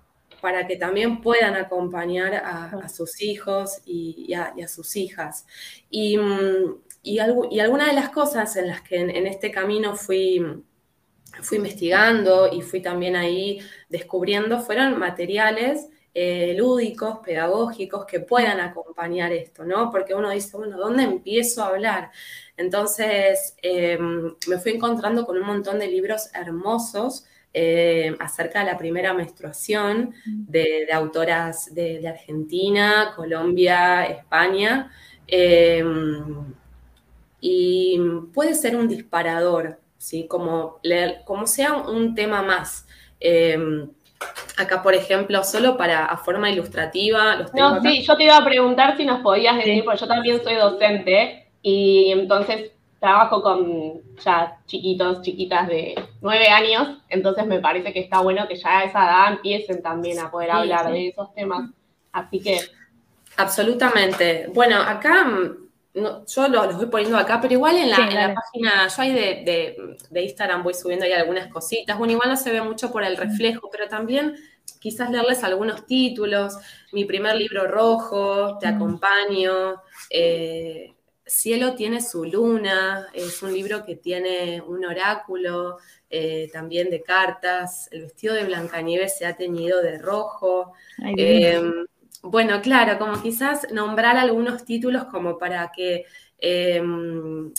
para 0.40 0.66
que 0.66 0.77
también 0.77 1.21
puedan 1.21 1.55
acompañar 1.55 2.35
a, 2.35 2.88
sus 2.88 3.23
hijos 3.23 3.81
y, 3.87 4.35
a, 4.35 4.68
sus 4.68 4.97
hijas. 4.97 5.47
Y, 5.88 6.18
y, 7.03 7.18
algunas 7.21 7.87
de 7.87 7.95
las 7.95 8.11
cosas 8.11 8.57
en 8.57 8.66
las 8.66 8.83
que 8.83 8.97
en, 8.97 9.27
este 9.27 9.53
camino 9.53 9.95
fui, 9.95 10.45
fui 11.42 11.59
investigando 11.59 12.51
y 12.53 12.61
fui 12.62 12.83
también 12.83 13.14
ahí 13.14 13.61
descubriendo 13.88 14.61
fueron 14.61 14.99
materiales 14.99 15.88
eh, 16.14 16.55
lúdicos, 16.59 17.20
pedagógicos, 17.25 18.05
que 18.05 18.20
puedan 18.20 18.61
acompañar 18.61 19.33
esto, 19.33 19.64
¿no? 19.64 19.90
Porque 19.90 20.14
uno 20.14 20.31
dice, 20.31 20.57
bueno, 20.59 20.77
¿dónde 20.77 21.05
empiezo 21.05 21.62
a 21.62 21.68
hablar? 21.68 22.11
Entonces, 22.57 23.57
em, 23.62 24.35
me 24.46 24.59
fui 24.59 24.72
encontrando 24.72 25.25
con 25.25 25.38
un 25.38 25.46
montón 25.46 25.79
de 25.79 25.87
libros 25.87 26.29
hermosos 26.35 27.25
eh, 27.55 28.14
acerca 28.20 28.61
de 28.61 28.66
la 28.66 28.79
primera 28.79 29.14
menstruación 29.14 30.14
de, 30.27 30.87
autoras 30.92 31.75
de, 31.75 32.07
Argentina, 32.07 33.12
Colombia, 33.16 34.05
España. 34.05 34.90
Em, 35.27 36.55
y 37.40 37.98
puede 38.35 38.55
ser 38.55 38.77
un 38.77 38.87
disparador, 38.88 39.81
¿sí? 39.98 40.27
Como, 40.29 40.79
leer, 40.83 41.22
como 41.25 41.46
sea 41.46 41.75
un 41.75 42.14
tema 42.14 42.42
más. 42.42 42.87
Acá, 44.57 44.83
por 44.83 44.95
ejemplo, 44.95 45.43
solo 45.45 45.77
para 45.77 46.07
a 46.07 46.17
forma 46.17 46.51
ilustrativa. 46.51 47.47
no, 47.55 47.81
sí, 47.81 48.03
yo 48.03 48.17
te 48.17 48.25
iba 48.25 48.37
a 48.37 48.45
preguntar 48.45 48.97
si 48.97 49.05
nos 49.05 49.21
podías 49.21 49.57
decir, 49.57 49.85
porque 49.85 50.01
yo 50.01 50.07
también 50.07 50.43
soy 50.43 50.55
docente 50.55 51.49
y 51.63 52.13
entonces 52.13 52.73
trabajo 53.01 53.43
con 53.43 54.01
ya 54.25 54.59
chiquitos, 54.67 55.23
chiquitas 55.23 55.67
de 55.67 55.95
nueve 56.21 56.47
años, 56.49 56.99
entonces 57.09 57.47
me 57.47 57.59
parece 57.59 57.93
que 57.93 58.01
está 58.01 58.21
bueno 58.21 58.47
que 58.47 58.55
ya 58.55 58.79
a 58.79 58.85
esa 58.85 59.05
edad 59.05 59.33
empiecen 59.33 59.83
también 59.83 60.21
a 60.21 60.31
poder 60.31 60.53
hablar 60.53 60.93
de 60.93 61.09
esos 61.09 61.35
temas. 61.35 61.71
Así 62.13 62.41
que. 62.41 62.61
Absolutamente. 63.37 64.49
Bueno, 64.55 64.77
acá 64.77 65.27
yo 65.95 66.49
los, 66.49 66.77
voy 66.77 66.87
poniendo 66.87 67.19
acá, 67.19 67.41
pero 67.41 67.55
igual 67.55 67.77
en 67.77 67.91
la, 67.91 68.35
página, 68.35 68.89
yo 68.89 69.03
ahí 69.03 69.13
de, 69.13 69.77
Instagram 70.23 70.63
voy 70.63 70.75
subiendo 70.75 71.05
ahí 71.05 71.13
algunas 71.13 71.49
cositas. 71.49 71.99
Bueno, 71.99 72.13
igual 72.13 72.31
no 72.31 72.37
se 72.37 72.51
ve 72.51 72.63
mucho 72.63 72.91
por 72.91 73.05
el 73.05 73.17
reflejo, 73.17 73.69
pero 73.71 73.89
también 73.89 74.35
quizás 74.81 75.11
leerles 75.11 75.45
algunos 75.45 75.87
títulos. 75.87 76.57
Mi 76.93 77.05
primer 77.05 77.37
libro 77.37 77.67
rojo, 77.67 78.59
Te 78.59 78.67
acompaño. 78.67 79.83
Eh, 80.09 80.95
Cielo 81.27 81.75
tiene 81.75 82.01
su 82.03 82.25
luna, 82.25 83.09
es 83.15 83.43
un 83.43 83.53
libro 83.53 83.85
que 83.85 83.97
tiene 83.97 84.61
un 84.61 84.85
oráculo, 84.85 85.79
eh, 86.11 86.51
también 86.53 86.91
de 86.91 87.03
cartas. 87.03 87.89
El 87.93 88.03
vestido 88.03 88.35
de 88.35 88.45
Blancanieves 88.45 89.17
se 89.17 89.27
ha 89.27 89.37
teñido 89.37 89.81
de 89.83 89.99
rojo. 89.99 90.73
Bueno, 92.23 92.63
claro, 92.63 92.99
como 92.99 93.21
quizás 93.21 93.67
nombrar 93.73 94.17
algunos 94.17 94.65
títulos 94.65 95.05
como 95.07 95.39
para 95.39 95.73
que 95.73 96.07
em, 96.39 97.53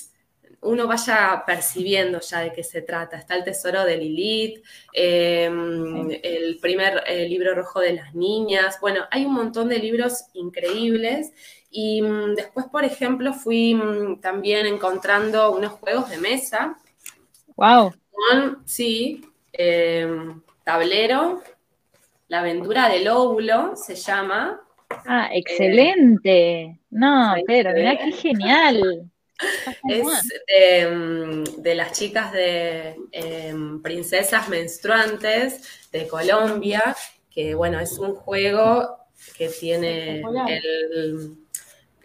uno 0.61 0.87
vaya 0.87 1.43
percibiendo 1.45 2.19
ya 2.21 2.39
de 2.39 2.53
qué 2.53 2.63
se 2.63 2.81
trata. 2.81 3.17
Está 3.17 3.35
El 3.35 3.43
Tesoro 3.43 3.83
de 3.83 3.97
Lilith, 3.97 4.63
em, 4.93 6.09
el 6.23 6.57
primer 6.59 7.03
eh, 7.05 7.27
libro 7.27 7.53
rojo 7.53 7.81
de 7.81 7.93
las 7.93 8.15
niñas. 8.15 8.79
Bueno, 8.79 9.01
hay 9.11 9.25
un 9.25 9.33
montón 9.33 9.69
de 9.69 9.79
libros 9.79 10.25
increíbles. 10.33 11.33
Y 11.69 12.01
mm, 12.01 12.35
después, 12.35 12.65
por 12.67 12.85
ejemplo, 12.85 13.33
fui 13.33 13.75
mm, 13.75 14.21
también 14.21 14.65
encontrando 14.65 15.51
unos 15.51 15.73
juegos 15.73 16.09
de 16.09 16.17
mesa. 16.17 16.77
¡Wow! 17.55 17.93
sí, 18.65 19.21
em, 19.51 20.41
tablero, 20.63 21.41
la 22.33 22.39
aventura 22.39 22.89
del 22.89 23.07
óvulo 23.09 23.75
se 23.75 23.93
llama. 23.93 24.59
Ah, 24.89 25.29
excelente. 25.31 26.79
no, 26.89 27.35
pero 27.45 27.73
mira 27.73 27.95
qué 27.95 28.11
genial. 28.11 29.11
Es 29.89 30.07
em, 30.47 31.43
de, 31.43 31.75
las 31.75 31.91
chicas 31.91 32.31
de 32.31 32.95
em, 33.11 33.81
Princesas 33.81 34.47
Menstruantes 34.47 35.89
de 35.91 36.07
Colombia, 36.07 36.95
que 37.29 37.53
bueno, 37.53 37.79
es 37.79 37.99
un 37.99 38.15
juego 38.15 38.97
que 39.37 39.49
tiene 39.49 40.21
el, 40.47 41.37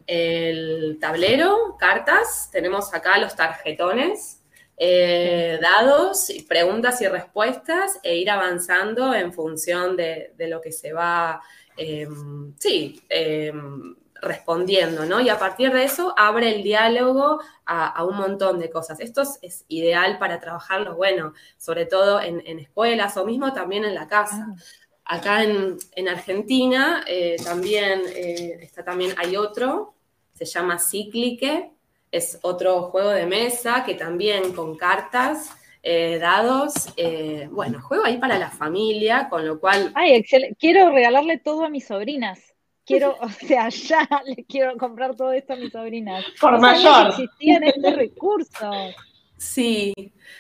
el 0.07 0.99
tablero, 1.01 1.77
cartas, 1.79 2.51
tenemos 2.51 2.93
acá 2.93 3.19
los 3.19 3.37
tarjetones, 3.37 4.38
eh, 4.81 5.59
dados, 5.61 6.33
preguntas 6.49 7.01
y 7.03 7.09
respuestas 7.09 7.99
e 8.05 8.17
ir 8.17 8.31
avanzando 8.31 9.13
en 9.13 9.33
función 9.33 9.97
de, 9.97 10.33
lo 10.39 10.61
que 10.61 10.71
se 10.71 10.93
va, 10.93 11.43
em, 11.77 12.55
sí, 12.59 13.03
em, 13.09 13.97
respondiendo, 14.23 15.05
¿no? 15.05 15.21
Y 15.21 15.29
a 15.31 15.39
partir 15.39 15.73
de 15.73 15.83
eso 15.83 16.15
abre 16.17 16.55
el 16.55 16.63
diálogo 16.63 17.41
a, 17.67 18.05
un 18.05 18.17
montón 18.17 18.59
de 18.61 18.71
cosas. 18.71 19.01
Esto 19.01 19.23
es, 19.43 19.65
ideal 19.69 20.19
para 20.19 20.41
trabajarlo, 20.41 20.95
bueno, 20.95 21.35
sobre 21.57 21.87
todo 21.87 22.21
en, 22.21 22.41
escuelas 22.59 23.17
o 23.17 23.25
mismo 23.25 23.53
también 23.53 23.85
en 23.85 23.95
la 23.95 24.07
casa. 24.07 24.47
Ah. 24.49 25.17
Acá 25.17 25.43
en, 25.43 26.09
Argentina 26.09 27.03
eh, 27.07 27.37
también 27.43 28.03
eh, 28.15 28.59
está 28.63 28.85
también, 28.85 29.15
hay 29.19 29.37
otro, 29.37 29.95
se 30.35 30.45
llama 30.45 30.79
Cíclique, 30.79 31.73
es 32.11 32.39
otro 32.43 32.83
juego 32.85 33.11
de 33.11 33.27
mesa 33.27 33.85
que 33.85 33.95
también 33.95 34.53
con 34.53 34.77
cartas, 34.77 35.51
eh, 35.83 36.19
dados, 36.19 36.93
eh, 36.97 37.49
bueno, 37.51 37.81
juego 37.81 38.05
ahí 38.05 38.19
para 38.19 38.39
la 38.39 38.51
familia, 38.51 39.29
con 39.29 39.47
lo 39.47 39.61
cual... 39.61 39.93
Ay, 39.95 40.15
excelente. 40.15 40.57
Quiero 40.59 40.91
regalarle 40.91 41.39
todo 41.39 41.65
a 41.65 41.69
mis 41.69 41.87
sobrinas. 41.87 42.55
Quiero, 42.85 43.17
o 43.21 43.29
sea, 43.29 43.69
ya 43.69 44.09
le 44.25 44.45
quiero 44.45 44.77
comprar 44.77 45.15
todo 45.15 45.33
esto 45.33 45.53
a 45.53 45.57
mis 45.57 45.73
sobrinas. 45.73 46.25
Por 46.41 46.61
mayor. 46.61 47.09
existían 47.09 47.65
estos 47.65 47.95
recursos. 47.95 48.95
Sí, 49.39 49.95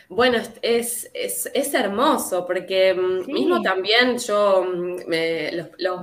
bueno, 0.08 0.38
es, 0.60 1.08
es, 1.14 1.74
hermoso 1.74 2.44
porque 2.44 2.92
mm, 2.94 3.32
mismo 3.32 3.62
también 3.62 4.18
yo, 4.18 4.64
mm, 4.64 4.96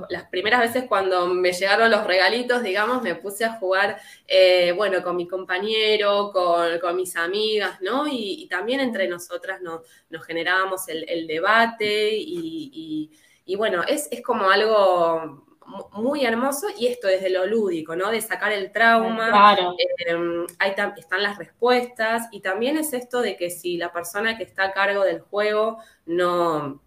las 0.08 0.24
primeras 0.30 0.60
veces 0.60 0.84
cuando 0.88 1.26
me 1.26 1.52
llegaron 1.52 1.90
los 1.90 2.06
regalitos, 2.06 2.62
digamos, 2.62 3.02
me 3.02 3.14
puse 3.14 3.44
a 3.44 3.58
jugar, 3.58 4.00
eh, 4.26 4.72
bueno, 4.72 5.02
con 5.02 5.14
mi 5.14 5.28
compañero, 5.28 6.30
con, 6.32 6.96
mis 6.96 7.16
amigas, 7.16 7.78
¿no? 7.82 8.06
Y, 8.08 8.48
también 8.48 8.80
entre 8.80 9.08
nosotras 9.08 9.60
nos, 9.60 9.82
nos 10.08 10.24
generábamos 10.24 10.88
el, 10.88 11.26
debate 11.26 12.16
y, 12.16 13.10
y, 13.44 13.56
bueno, 13.56 13.82
es, 13.86 14.08
es 14.10 14.22
como 14.22 14.48
algo 14.48 15.44
muy 15.92 16.24
hermoso 16.24 16.68
y 16.78 16.86
esto 16.86 17.08
desde 17.08 17.30
lo 17.30 17.46
lúdico, 17.46 17.96
¿no? 17.96 18.10
De 18.10 18.20
sacar 18.20 18.52
el 18.52 18.72
trauma, 18.72 19.28
claro. 19.28 19.74
Em, 19.98 20.46
ahí 20.58 20.74
están 20.96 21.22
las 21.22 21.38
respuestas 21.38 22.28
y 22.30 22.40
también 22.40 22.76
es 22.78 22.92
esto 22.92 23.20
de 23.20 23.36
que 23.36 23.50
si 23.50 23.76
la 23.76 23.92
persona 23.92 24.36
que 24.36 24.44
está 24.44 24.64
a 24.64 24.72
cargo 24.72 25.04
del 25.04 25.20
juego 25.20 25.78
no, 26.06 26.80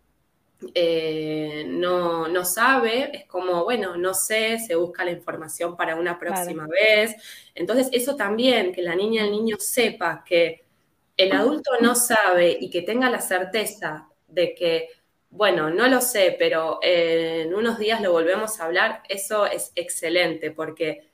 eh, 0.73 1.65
no, 1.67 2.27
no, 2.27 2.43
sabe, 2.43 3.15
es 3.15 3.25
como, 3.25 3.63
bueno, 3.63 3.95
no 3.95 4.13
sé, 4.13 4.59
se 4.59 4.75
busca 4.75 5.05
la 5.05 5.11
información 5.11 5.77
para 5.77 5.95
una 5.95 6.19
próxima 6.19 6.67
vez. 6.67 7.15
Entonces, 7.55 7.89
eso 7.91 8.15
también, 8.15 8.73
que 8.73 8.81
la 8.81 8.95
niña, 8.95 9.23
el 9.23 9.31
niño 9.31 9.55
sepa 9.59 10.23
que 10.25 10.65
el 11.15 11.31
adulto 11.33 11.71
no 11.81 11.95
sabe 11.95 12.57
y 12.59 12.69
que 12.69 12.81
tenga 12.81 13.09
la 13.09 13.21
certeza 13.21 14.09
de 14.27 14.53
que 14.53 14.89
bueno, 15.31 15.69
no 15.69 15.87
lo 15.87 16.01
sé, 16.01 16.35
pero 16.39 16.79
en 16.81 17.53
unos 17.53 17.77
días 17.77 18.01
lo 18.01 18.11
volvemos 18.11 18.59
a 18.59 18.65
hablar. 18.65 19.03
Eso 19.07 19.45
es 19.45 19.71
excelente 19.75 20.51
porque 20.51 21.11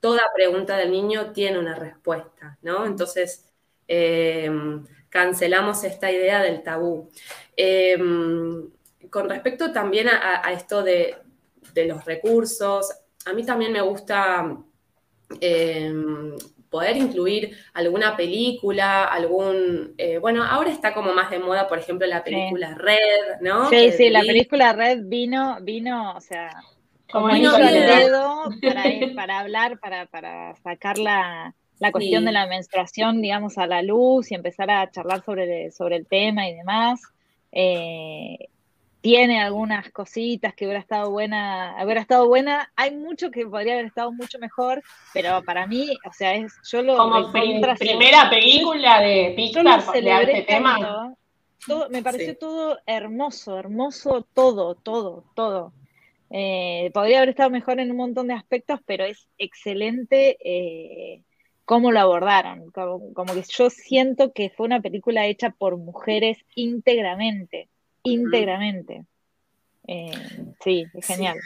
toda 0.00 0.22
pregunta 0.34 0.76
del 0.76 0.92
niño 0.92 1.32
tiene 1.32 1.58
una 1.58 1.74
respuesta, 1.74 2.58
¿no? 2.62 2.86
Entonces, 2.86 3.44
em, 3.88 4.84
cancelamos 5.08 5.82
esta 5.84 6.10
idea 6.10 6.42
del 6.42 6.62
tabú. 6.62 7.10
Em, 7.56 8.70
con 9.10 9.28
respecto 9.28 9.72
también 9.72 10.08
a, 10.08 10.52
esto 10.52 10.82
de, 10.82 11.16
los 11.86 12.04
recursos, 12.04 12.90
a 13.26 13.32
mí 13.34 13.44
también 13.44 13.72
me 13.72 13.82
gusta 13.82 14.56
poder 16.76 16.98
incluir 16.98 17.56
alguna 17.72 18.18
película, 18.18 19.04
algún, 19.04 19.94
eh, 19.96 20.18
bueno, 20.18 20.44
ahora 20.44 20.70
está 20.70 20.92
como 20.92 21.14
más 21.14 21.30
de 21.30 21.38
moda, 21.38 21.66
por 21.68 21.78
ejemplo, 21.78 22.06
la 22.06 22.22
película 22.22 22.74
Red, 22.74 23.40
¿no? 23.40 23.70
Sí, 23.70 23.92
sí, 23.92 24.10
la 24.10 24.20
película 24.20 24.74
Red 24.74 25.04
vino, 25.04 25.56
vino, 25.62 26.14
o 26.14 26.20
sea, 26.20 26.50
como 27.10 27.28
vino 27.28 27.56
el 27.56 27.72
dedo 27.72 28.44
para, 29.16 29.38
hablar, 29.38 29.78
para, 29.78 30.04
para 30.04 30.54
sacar 30.56 30.98
la, 30.98 31.54
cuestión 31.92 32.26
de 32.26 32.32
la 32.32 32.46
menstruación, 32.46 33.22
digamos, 33.22 33.56
a 33.56 33.66
la 33.66 33.80
luz 33.80 34.30
y 34.30 34.34
empezar 34.34 34.70
a 34.70 34.90
charlar 34.90 35.24
sobre, 35.24 35.70
sobre 35.70 35.96
el 35.96 36.06
tema 36.06 36.46
y 36.46 36.56
demás. 36.56 37.00
Eh, 37.52 38.50
tiene 39.06 39.40
algunas 39.40 39.88
cositas 39.92 40.52
que 40.52 40.64
hubiera 40.64 40.80
estado 40.80 41.12
buena, 41.12 41.76
hubiera 41.80 42.00
estado 42.00 42.26
buena. 42.26 42.72
Hay 42.74 42.96
mucho 42.96 43.30
que 43.30 43.46
podría 43.46 43.74
haber 43.74 43.86
estado 43.86 44.10
mucho 44.10 44.40
mejor, 44.40 44.82
pero 45.14 45.44
para 45.44 45.64
mí, 45.68 45.96
o 46.04 46.12
sea, 46.12 46.34
es 46.34 46.52
yo 46.68 46.82
lo 46.82 46.96
como 46.96 47.30
primera 47.30 48.28
película 48.28 49.00
de 49.00 49.32
Pixar 49.36 49.92
de 49.92 50.22
este 50.22 50.42
tema. 50.42 51.14
me 51.88 52.02
pareció 52.02 52.36
todo 52.36 52.80
hermoso, 52.84 53.56
hermoso 53.56 54.26
todo, 54.34 54.74
todo, 54.74 55.22
todo. 55.36 55.72
Eh, 56.30 56.90
podría 56.92 57.18
haber 57.18 57.28
estado 57.28 57.50
mejor 57.50 57.78
en 57.78 57.92
un 57.92 57.98
montón 57.98 58.26
de 58.26 58.34
aspectos, 58.34 58.80
pero 58.86 59.04
es 59.04 59.28
excelente 59.38 60.36
eh, 60.42 61.22
cómo 61.64 61.92
lo 61.92 62.00
abordaron. 62.00 62.72
como, 62.72 63.14
que 63.34 63.44
yo 63.48 63.70
siento 63.70 64.32
que 64.32 64.50
fue 64.50 64.66
una 64.66 64.80
película 64.80 65.26
hecha 65.26 65.50
por 65.50 65.76
mujeres 65.76 66.38
íntegramente 66.56 67.68
íntegramente. 68.06 69.04
Eh, 69.86 70.10
sí, 70.62 70.84
es 70.94 71.06
genial. 71.06 71.38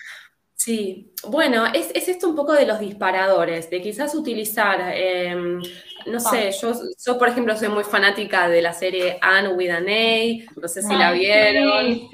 Sí, 0.61 1.15
bueno, 1.27 1.65
es, 1.73 1.91
esto 1.95 2.29
un 2.29 2.37
poco 2.37 2.53
de 2.53 2.67
los 2.67 2.81
disparadores, 2.81 3.71
de 3.71 3.81
quizás 3.81 4.15
utilizar, 4.15 4.93
em, 4.95 5.59
no 6.05 6.21
sé, 6.21 6.51
yo, 6.61 6.75
yo 7.03 7.19
por 7.19 7.29
ejemplo 7.29 7.57
soy 7.57 7.69
muy 7.69 7.83
fanática 7.83 8.47
de 8.47 8.61
la 8.61 8.75
serie 8.75 9.17
Anne 9.23 9.55
with 9.55 9.71
an 9.71 9.89
A, 9.89 10.61
no 10.61 10.69
sé 10.69 10.83
si 10.83 10.95
la 10.95 11.13
vieron, 11.13 12.11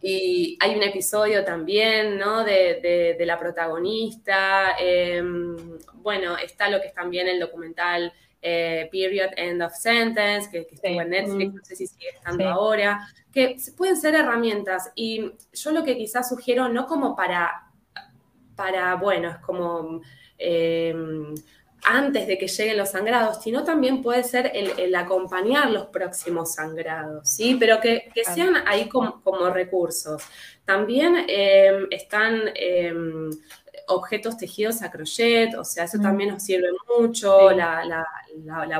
y 0.00 0.56
hay 0.60 0.76
un 0.76 0.84
episodio 0.84 1.44
también, 1.44 2.16
¿no? 2.16 2.44
De, 2.44 3.16
la 3.18 3.36
protagonista, 3.36 4.76
em, 4.78 5.56
bueno, 5.94 6.36
está 6.38 6.70
lo 6.70 6.80
que 6.80 6.86
es 6.86 6.94
también 6.94 7.26
el 7.26 7.40
documental 7.40 8.12
eh, 8.42 8.88
Period 8.90 9.30
End 9.36 9.62
of 9.62 9.74
Sentence, 9.74 10.50
que, 10.50 10.66
estuvo 10.70 11.00
en 11.00 11.10
Netflix, 11.10 11.54
no 11.54 11.64
sé 11.64 11.76
si 11.76 11.86
sigue 11.86 12.08
estando 12.10 12.48
ahora, 12.48 13.08
que 13.32 13.56
pueden 13.76 13.96
ser 13.96 14.14
herramientas. 14.14 14.90
Y 14.94 15.32
yo 15.52 15.72
lo 15.72 15.84
que 15.84 15.96
quizás 15.96 16.28
sugiero, 16.28 16.68
no 16.68 16.86
como 16.86 17.14
para, 17.14 17.70
para 18.56 18.94
bueno, 18.96 19.30
es 19.30 19.38
como 19.38 20.00
eh, 20.38 20.94
antes 21.84 22.26
de 22.26 22.38
que 22.38 22.46
lleguen 22.46 22.76
los 22.76 22.90
sangrados, 22.90 23.42
sino 23.42 23.64
también 23.64 24.02
puede 24.02 24.22
ser 24.22 24.52
el, 24.54 24.94
acompañar 24.94 25.70
los 25.70 25.86
próximos 25.86 26.54
sangrados, 26.54 27.28
¿sí? 27.28 27.56
Pero 27.58 27.80
que, 27.80 28.10
sean 28.34 28.56
ahí 28.66 28.88
como, 28.88 29.50
recursos. 29.50 30.22
También 30.64 31.24
eh, 31.26 31.86
están 31.90 32.42
objetos 33.90 34.36
tejidos 34.36 34.82
a 34.82 34.90
crochet, 34.90 35.54
o 35.54 35.64
sea, 35.64 35.84
eso 35.84 35.98
mm. 35.98 36.02
también 36.02 36.30
nos 36.30 36.42
sirve 36.42 36.68
mucho, 36.98 37.50
la, 37.50 38.06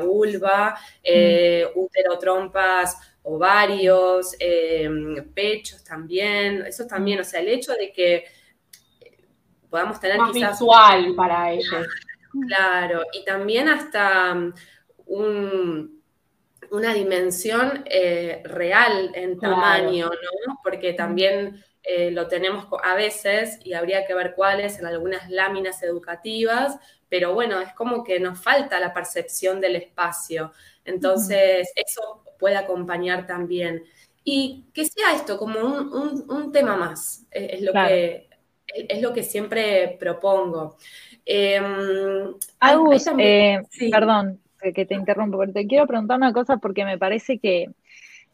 vulva, 0.03 0.79
eh, 1.03 1.67
mm. 1.67 1.79
útero, 1.79 2.19
trompas, 2.19 2.97
ovarios, 3.23 4.35
em, 4.39 5.33
pechos 5.33 5.85
también, 5.85 6.65
eso 6.67 6.87
también, 6.87 7.19
mm. 7.19 7.23
o 7.23 7.25
sea, 7.25 7.41
el 7.41 7.49
hecho 7.49 7.73
de 7.75 7.93
que 7.93 8.25
podamos 9.69 10.01
tener 10.01 10.19
Más 10.19 10.33
visual 10.33 11.15
para 11.17 11.53
ellos. 11.53 11.67
Claro, 12.47 13.03
y 13.13 13.25
también 13.25 13.69
hasta 13.69 14.37
una 16.71 16.95
dimensión 16.95 17.83
eh, 17.87 18.41
real 18.45 19.11
en 19.15 19.37
tamaño, 19.37 20.09
¿no? 20.47 20.61
Porque 20.63 20.93
también 20.93 21.61
eh, 21.83 22.11
lo 22.11 22.29
tenemos 22.29 22.67
a 22.83 22.95
veces 22.95 23.59
y 23.65 23.73
habría 23.73 24.07
que 24.07 24.15
ver 24.15 24.35
cuáles 24.35 24.79
en 24.79 24.87
algunas 24.87 25.31
láminas 25.31 25.83
educativas, 25.83 26.79
pero 27.09 27.35
bueno, 27.35 27.61
es 27.61 27.73
como 27.73 28.05
que 28.05 28.21
nos 28.21 28.41
falta 28.41 28.79
la 28.81 28.93
percepción 28.93 29.61
del 29.61 29.77
espacio. 29.77 30.53
Entonces, 30.85 31.71
eso 31.75 32.23
puede 32.39 32.57
acompañar 32.57 33.27
también. 33.27 33.85
Y 34.23 34.67
que 34.75 34.85
sea 34.85 35.15
esto 35.15 35.39
como 35.39 35.61
un, 35.61 36.53
tema 36.53 36.77
más, 36.77 37.27
eh, 37.31 37.51
es, 37.55 37.63
lo 37.63 37.73
que, 37.73 38.29
es 38.67 39.01
lo 39.01 39.13
que 39.13 39.23
siempre 39.23 39.97
propongo. 39.99 40.77
Em, 41.25 42.35
eh, 43.19 43.59
perdón 43.91 44.41
que 44.75 44.85
te 44.85 44.95
interrumpo, 44.95 45.39
pero 45.39 45.53
te 45.53 45.67
quiero 45.67 45.87
preguntar 45.87 46.19
una 46.19 46.33
cosa 46.33 46.59
porque 46.59 46.85
me 46.85 46.99
parece 46.99 47.39
que 47.39 47.71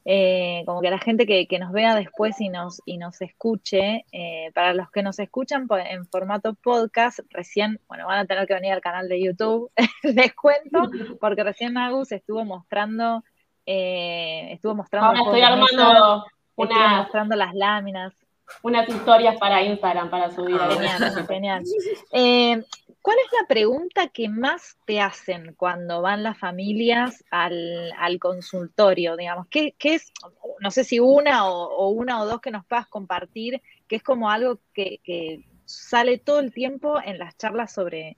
eh, 0.08 0.62
como 0.66 0.80
que 0.82 0.90
la 0.90 1.00
gente 1.00 1.26
que, 1.26 1.58
nos 1.58 1.72
vea 1.72 1.96
después 1.96 2.40
y 2.40 2.48
nos, 2.48 2.80
y 2.86 2.96
nos 2.96 3.20
escuche, 3.20 4.04
eh, 4.12 4.52
para 4.54 4.72
los 4.72 4.88
que 4.92 5.02
nos 5.02 5.18
escuchan 5.18 5.66
en 5.90 6.06
formato 6.06 6.54
podcast, 6.54 7.18
recién, 7.30 7.80
bueno, 7.88 8.06
van 8.06 8.20
a 8.20 8.24
tener 8.24 8.46
que 8.46 8.54
venir 8.54 8.72
al 8.72 8.80
canal 8.80 9.08
de 9.08 9.20
YouTube, 9.20 9.68
les 10.04 10.32
cuento, 10.32 10.88
porque 11.20 11.42
recién 11.42 11.76
Agus 11.76 12.12
estuvo 12.12 12.44
mostrando, 12.44 13.24
eh, 13.66 14.52
estuvo 14.52 14.76
mostrando... 14.76 15.08
Ahora 15.08 15.22
estoy 15.22 15.40
armando 15.42 16.24
una... 16.54 16.98
mostrando 16.98 17.34
las 17.34 17.52
láminas. 17.52 18.14
Unas 18.62 18.88
historias 18.88 19.36
para 19.40 19.60
Instagram 19.60 20.08
para 20.08 20.30
subir. 20.30 20.56
Genial, 20.56 21.26
genial. 21.26 22.64
¿Cuál 23.06 23.18
es 23.24 23.40
la 23.40 23.46
pregunta 23.46 24.08
que 24.08 24.28
más 24.28 24.78
te 24.84 25.00
hacen 25.00 25.54
cuando 25.56 26.02
van 26.02 26.24
las 26.24 26.36
familias 26.36 27.22
al, 27.30 28.18
consultorio? 28.18 29.16
Digamos, 29.16 29.46
¿qué, 29.48 29.76
es, 29.78 30.12
no 30.58 30.72
sé 30.72 30.82
si 30.82 30.98
una 30.98 31.48
o, 31.48 31.90
una 31.90 32.20
o 32.20 32.26
dos 32.26 32.40
que 32.40 32.50
nos 32.50 32.66
puedas 32.66 32.88
compartir, 32.88 33.62
que 33.86 33.94
es 33.94 34.02
como 34.02 34.28
algo 34.28 34.58
que, 34.74 35.44
sale 35.66 36.18
todo 36.18 36.40
el 36.40 36.52
tiempo 36.52 37.00
en 37.00 37.20
las 37.20 37.36
charlas 37.36 37.72
sobre, 37.72 38.16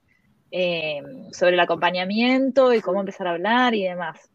eh, 0.51 1.03
sobre 1.33 1.53
el 1.53 1.61
acompañamiento 1.61 2.73
y 2.73 2.81
cómo 2.81 3.01
empezar 3.01 3.27
a 3.27 3.33
hablar 3.33 3.75
y 3.75 3.85
demás? 3.85 4.31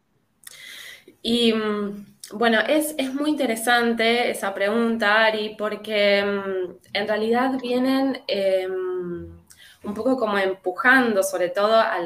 Y 1.23 1.51
mm, 1.51 2.05
bueno, 2.33 2.59
es, 2.59 2.95
muy 3.15 3.31
interesante 3.31 4.29
esa 4.29 4.53
pregunta, 4.53 5.25
Ari, 5.25 5.55
porque 5.57 6.23
mm, 6.23 6.95
en 6.95 7.07
realidad 7.07 7.59
vienen... 7.59 8.21
Em, 8.27 9.42
un 9.83 9.93
poco 9.93 10.17
como 10.17 10.37
empujando 10.37 11.23
sobre 11.23 11.49
todo 11.49 11.75
a, 11.75 11.99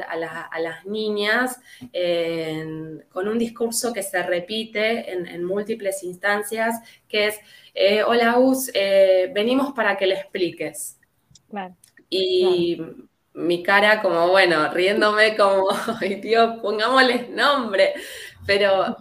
las 0.59 0.85
niñas 0.85 1.59
con 3.09 3.27
un 3.27 3.37
discurso 3.37 3.93
que 3.93 4.03
se 4.03 4.21
repite 4.23 5.11
en, 5.11 5.43
múltiples 5.43 6.03
instancias, 6.03 6.79
que 7.07 7.27
es, 7.27 7.39
eh, 7.73 8.03
hola 8.03 8.39
Us, 8.39 8.71
eh, 8.73 9.31
venimos 9.33 9.73
para 9.73 9.95
que 9.97 10.07
le 10.07 10.15
expliques. 10.15 10.99
y 12.09 12.81
mi 13.33 13.61
cara 13.61 14.01
como, 14.01 14.29
bueno, 14.29 14.69
riéndome 14.73 15.35
como, 15.35 15.67
ay 16.01 16.21
tío, 16.21 16.61
pongámosles 16.61 17.29
nombre, 17.29 17.93
pero... 18.45 18.97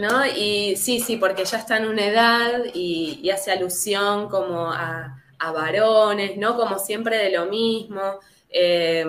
¿No? 0.00 0.26
Y 0.26 0.74
sí, 0.74 0.98
sí, 0.98 1.18
porque 1.18 1.44
ya 1.44 1.58
está 1.58 1.76
en 1.76 1.86
una 1.86 2.06
edad 2.06 2.64
y 2.74 3.30
hace 3.30 3.52
alusión 3.52 4.28
como 4.28 4.72
a, 4.72 5.23
a 5.44 5.52
varones, 5.52 6.36
¿no? 6.36 6.56
Como 6.56 6.78
siempre 6.78 7.16
de 7.18 7.30
lo 7.30 7.46
mismo. 7.46 8.20
Eh, 8.48 9.04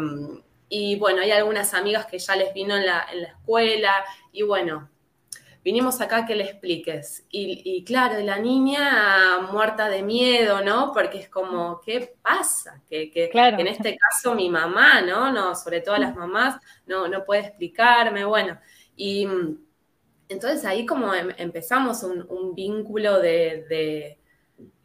y 0.69 0.97
bueno, 0.97 1.21
hay 1.21 1.31
algunas 1.31 1.73
amigas 1.73 2.05
que 2.07 2.19
ya 2.19 2.35
les 2.35 2.53
vino 2.53 2.75
en 2.75 2.85
la, 2.85 3.07
escuela 3.21 3.93
y 4.31 4.41
bueno, 4.41 4.89
vinimos 5.63 6.01
acá 6.01 6.25
que 6.25 6.35
le 6.35 6.43
expliques. 6.43 7.25
Y, 7.29 7.83
claro, 7.85 8.19
la 8.19 8.37
niña 8.39 9.39
muerta 9.51 9.89
de 9.89 10.03
miedo, 10.03 10.61
¿no? 10.61 10.91
Porque 10.93 11.19
es 11.19 11.29
como, 11.29 11.79
¿qué 11.81 12.15
pasa? 12.21 12.81
Que, 12.89 13.11
en 13.33 13.67
este 13.67 13.97
caso 13.97 14.35
mi 14.35 14.49
mamá, 14.49 15.01
¿no? 15.01 15.31
no 15.31 15.55
sobre 15.55 15.81
todo 15.81 15.97
las 15.97 16.15
mamás, 16.15 16.59
no, 16.85 17.07
no 17.07 17.23
puede 17.23 17.41
explicarme, 17.41 18.25
bueno. 18.25 18.59
Y 18.95 19.27
entonces 20.27 20.65
ahí 20.65 20.85
como 20.85 21.13
em, 21.13 21.31
empezamos 21.37 22.03
un, 22.03 22.55
vínculo 22.55 23.19
de 23.19 23.65
de, 23.69 24.19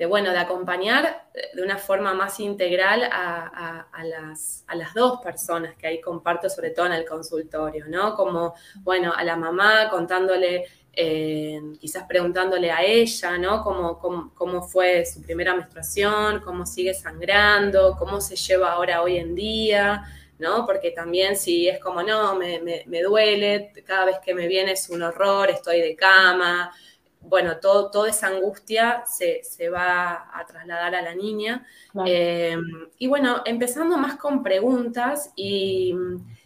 bueno, 0.06 0.32
de 0.32 0.38
acompañar 0.38 1.28
de 1.52 1.62
una 1.62 1.78
forma 1.78 2.14
más 2.14 2.40
integral 2.40 3.08
a, 3.12 3.86
las, 4.04 4.64
dos 4.94 5.20
personas 5.20 5.76
que 5.76 5.86
ahí 5.86 6.00
comparto, 6.00 6.48
sobre 6.48 6.70
todo 6.70 6.86
en 6.86 6.92
el 6.92 7.04
consultorio, 7.04 7.86
¿no? 7.86 8.14
Como, 8.14 8.54
bueno, 8.76 9.12
a 9.14 9.22
la 9.24 9.36
mamá 9.36 9.88
contándole, 9.90 10.66
eh, 10.92 11.60
quizás 11.78 12.04
preguntándole 12.08 12.70
a 12.70 12.82
ella, 12.82 13.38
¿no? 13.38 13.62
Cómo, 13.62 13.98
cómo, 14.34 14.62
fue 14.62 15.04
su 15.04 15.22
primera 15.22 15.54
menstruación, 15.54 16.40
cómo 16.40 16.66
sigue 16.66 16.94
sangrando, 16.94 17.96
cómo 17.98 18.20
se 18.20 18.36
lleva 18.36 18.72
ahora 18.72 19.02
hoy 19.02 19.18
en 19.18 19.34
día, 19.34 20.02
¿no? 20.38 20.66
Porque 20.66 20.90
también 20.90 21.36
si 21.36 21.68
es 21.68 21.78
como, 21.78 22.02
no, 22.02 22.34
me, 22.36 22.60
me 22.60 23.02
duele, 23.02 23.72
cada 23.86 24.06
vez 24.06 24.16
que 24.24 24.34
me 24.34 24.48
viene 24.48 24.72
es 24.72 24.88
un 24.88 25.02
horror, 25.02 25.50
estoy 25.50 25.80
de 25.80 25.94
cama, 25.94 26.72
bueno, 27.20 27.58
todo, 27.58 27.90
toda 27.90 28.08
esa 28.08 28.28
angustia 28.28 29.04
se, 29.06 29.68
va 29.68 30.30
a 30.32 30.44
trasladar 30.46 30.94
a 30.94 31.02
la 31.02 31.14
niña. 31.14 31.66
Eh, 32.06 32.56
y 32.98 33.06
bueno, 33.06 33.42
empezando 33.44 33.98
más 33.98 34.16
con 34.16 34.42
preguntas 34.42 35.32
y, 35.36 35.94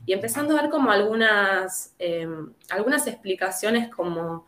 y 0.06 0.12
empezando 0.12 0.54
a 0.54 0.62
dar 0.62 0.70
como 0.70 0.90
algunas, 0.90 1.94
em, 1.98 2.52
algunas 2.70 3.06
explicaciones 3.06 3.88
como 3.88 4.46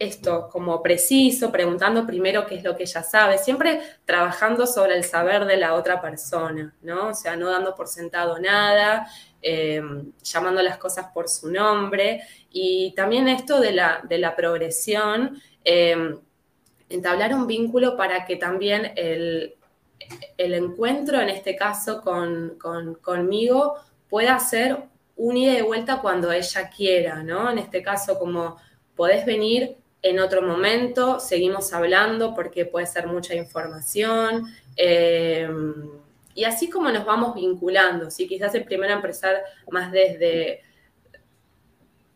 esto, 0.00 0.48
como 0.50 0.82
preciso, 0.82 1.52
preguntando 1.52 2.06
primero 2.06 2.46
qué 2.46 2.56
es 2.56 2.64
lo 2.64 2.74
que 2.74 2.84
ella 2.84 3.02
sabe, 3.02 3.36
siempre 3.36 3.80
trabajando 4.06 4.66
sobre 4.66 4.96
el 4.96 5.04
saber 5.04 5.44
de 5.44 5.58
la 5.58 5.74
otra 5.74 6.00
persona, 6.00 6.74
¿no? 6.80 7.08
O 7.08 7.14
sea, 7.14 7.36
no 7.36 7.50
dando 7.50 7.74
por 7.74 7.86
sentado 7.86 8.38
nada, 8.38 9.06
em, 9.42 10.12
llamando 10.22 10.62
las 10.62 10.78
cosas 10.78 11.06
por 11.12 11.28
su 11.28 11.50
nombre, 11.50 12.22
y 12.50 12.92
también 12.94 13.28
esto 13.28 13.60
de 13.60 13.72
la, 13.72 14.02
de 14.08 14.18
la 14.18 14.36
progresión, 14.36 15.40
em, 15.64 16.18
entablar 16.88 17.34
un 17.34 17.46
vínculo 17.46 17.96
para 17.96 18.24
que 18.24 18.36
también 18.36 18.92
el, 18.96 19.54
el 20.36 20.54
encuentro, 20.54 21.20
en 21.20 21.28
este 21.28 21.56
caso 21.56 22.00
con, 22.02 22.58
conmigo, 23.00 23.76
pueda 24.08 24.38
ser 24.40 24.78
un 25.16 25.36
ida 25.36 25.58
y 25.58 25.62
vuelta 25.62 26.00
cuando 26.00 26.32
ella 26.32 26.70
quiera, 26.70 27.22
¿no? 27.22 27.50
En 27.50 27.58
este 27.58 27.82
caso, 27.82 28.18
como 28.18 28.56
podés 28.96 29.24
venir 29.24 29.76
en 30.02 30.18
otro 30.18 30.42
momento, 30.42 31.20
seguimos 31.20 31.72
hablando 31.72 32.34
porque 32.34 32.64
puede 32.64 32.86
ser 32.86 33.06
mucha 33.06 33.34
información. 33.34 34.46
Eh, 34.76 35.48
y 36.34 36.44
así 36.44 36.70
como 36.70 36.90
nos 36.90 37.04
vamos 37.04 37.34
vinculando, 37.34 38.10
¿sí? 38.10 38.26
quizás 38.26 38.54
el 38.54 38.64
primero 38.64 38.92
empezar 38.92 39.42
más 39.70 39.90
desde 39.92 40.62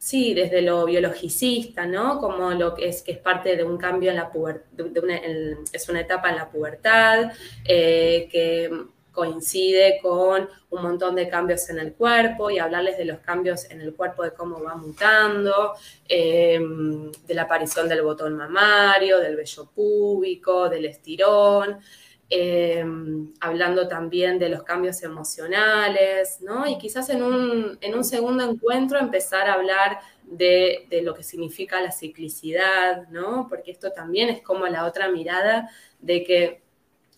Sí, 0.04 0.34
desde 0.34 0.60
lo 0.60 0.84
biologicista, 0.84 1.86
¿no? 1.86 2.18
Como 2.20 2.50
lo 2.50 2.74
que 2.74 2.90
es 2.90 3.00
que 3.00 3.12
es 3.12 3.18
parte 3.18 3.56
de 3.56 3.64
un 3.64 3.78
cambio 3.78 4.10
en 4.10 4.16
la 4.16 4.30
pubertad, 4.30 4.66
es 5.72 5.88
una 5.88 6.02
etapa 6.02 6.28
en 6.28 6.36
la 6.36 6.50
pubertad, 6.50 7.32
eh, 7.64 8.28
que 8.30 8.70
coincide 9.14 10.00
con 10.02 10.46
un 10.68 10.82
montón 10.82 11.14
de 11.14 11.26
cambios 11.26 11.70
en 11.70 11.78
el 11.78 11.94
cuerpo 11.94 12.50
y 12.50 12.58
hablarles 12.58 12.98
de 12.98 13.06
los 13.06 13.20
cambios 13.20 13.70
en 13.70 13.80
el 13.80 13.94
cuerpo, 13.94 14.24
de 14.24 14.34
cómo 14.34 14.62
va 14.62 14.76
mutando, 14.76 15.72
em, 16.06 17.10
de 17.10 17.34
la 17.34 17.42
aparición 17.42 17.88
del 17.88 18.02
botón 18.02 18.36
mamario, 18.36 19.20
del 19.20 19.36
vello 19.36 19.70
púbico, 19.74 20.68
del 20.68 20.84
estirón. 20.84 21.78
Em, 22.30 23.32
hablando 23.38 23.86
también 23.86 24.38
de 24.38 24.48
los 24.48 24.62
cambios 24.62 25.02
emocionales, 25.02 26.40
¿no? 26.40 26.66
Y 26.66 26.78
quizás 26.78 27.10
en 27.10 27.22
un, 27.22 27.78
en 27.82 27.94
un 27.94 28.02
segundo 28.02 28.50
encuentro 28.50 28.98
empezar 28.98 29.46
a 29.46 29.54
hablar 29.54 29.98
de, 30.22 30.86
de, 30.88 31.02
lo 31.02 31.14
que 31.14 31.22
significa 31.22 31.82
la 31.82 31.92
ciclicidad, 31.92 33.08
¿no? 33.08 33.46
Porque 33.48 33.70
esto 33.70 33.92
también 33.92 34.30
es 34.30 34.40
como 34.40 34.66
la 34.66 34.86
otra 34.86 35.10
mirada 35.10 35.68
de 36.00 36.24
que 36.24 36.62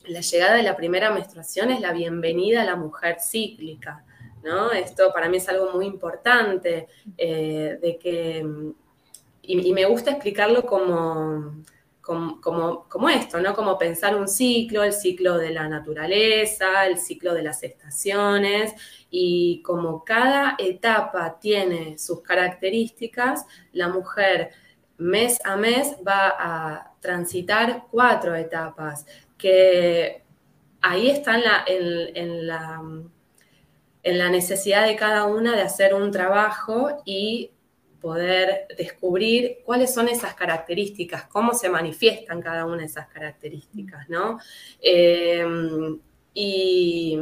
la 0.07 0.21
llegada 0.21 0.57
de 0.57 0.65
la 0.65 0.77
primera 0.77 1.11
menstruación 1.13 1.71
es 1.71 1.81
la 1.81 1.93
bienvenida 1.93 2.63
a 2.63 2.67
la 2.67 2.77
mujer 2.77 3.19
cíclica, 3.21 4.05
¿no? 4.43 4.73
Esto 4.73 5.13
para 5.13 5.29
mí 5.29 5.37
es 5.37 5.49
algo 5.49 5.73
muy 5.73 5.87
importante, 5.87 6.89
eh, 7.17 7.79
de 7.81 7.97
que, 7.97 8.45
y 9.43 9.73
me 9.73 9.85
gusta 9.85 10.11
explicarlo 10.11 10.67
como 10.67 11.63
como, 12.07 13.09
esto, 13.09 13.41
¿no? 13.41 13.53
Como 13.55 13.77
pensar 13.77 14.15
un 14.15 14.29
ciclo, 14.29 14.85
el 14.85 14.93
ciclo 14.93 15.39
de 15.39 15.51
la 15.51 15.69
naturaleza, 15.69 16.87
el 16.87 16.99
ciclo 16.99 17.35
de 17.35 17.43
las 17.43 17.65
estaciones, 17.65 18.75
y 19.11 19.61
como 19.63 20.05
cada 20.05 20.55
etapa 20.59 21.39
tiene 21.41 21.99
sus 21.99 22.23
características, 22.23 23.45
la 23.73 23.89
mujer 23.89 24.51
mes 24.99 25.39
a 25.45 25.57
mes 25.57 25.97
va 26.07 26.35
a 26.39 26.95
transitar 27.01 27.85
cuatro 27.91 28.37
etapas, 28.37 29.05
que 29.37 30.23
ahí 30.83 31.11
está 31.11 31.37
en 31.37 31.45
la, 31.45 31.65
en 31.67 32.47
la, 32.47 32.83
en 34.05 34.19
la 34.19 34.29
necesidad 34.31 34.87
de 34.87 34.95
cada 34.95 35.25
una 35.25 35.57
de 35.57 35.63
hacer 35.63 35.93
un 35.93 36.13
trabajo 36.13 37.03
y 37.05 37.51
poder 38.01 38.67
descubrir 38.77 39.59
cuáles 39.65 39.93
son 39.93 40.09
esas 40.09 40.35
características, 40.35 41.25
cómo 41.25 41.55
se 41.55 41.69
manifiestan 41.69 42.41
cada 42.41 42.67
una 42.67 42.79
de 42.79 42.87
esas 42.87 43.09
características, 43.09 44.09
¿no? 44.09 44.39
Em, 44.81 45.99
y, 46.35 47.19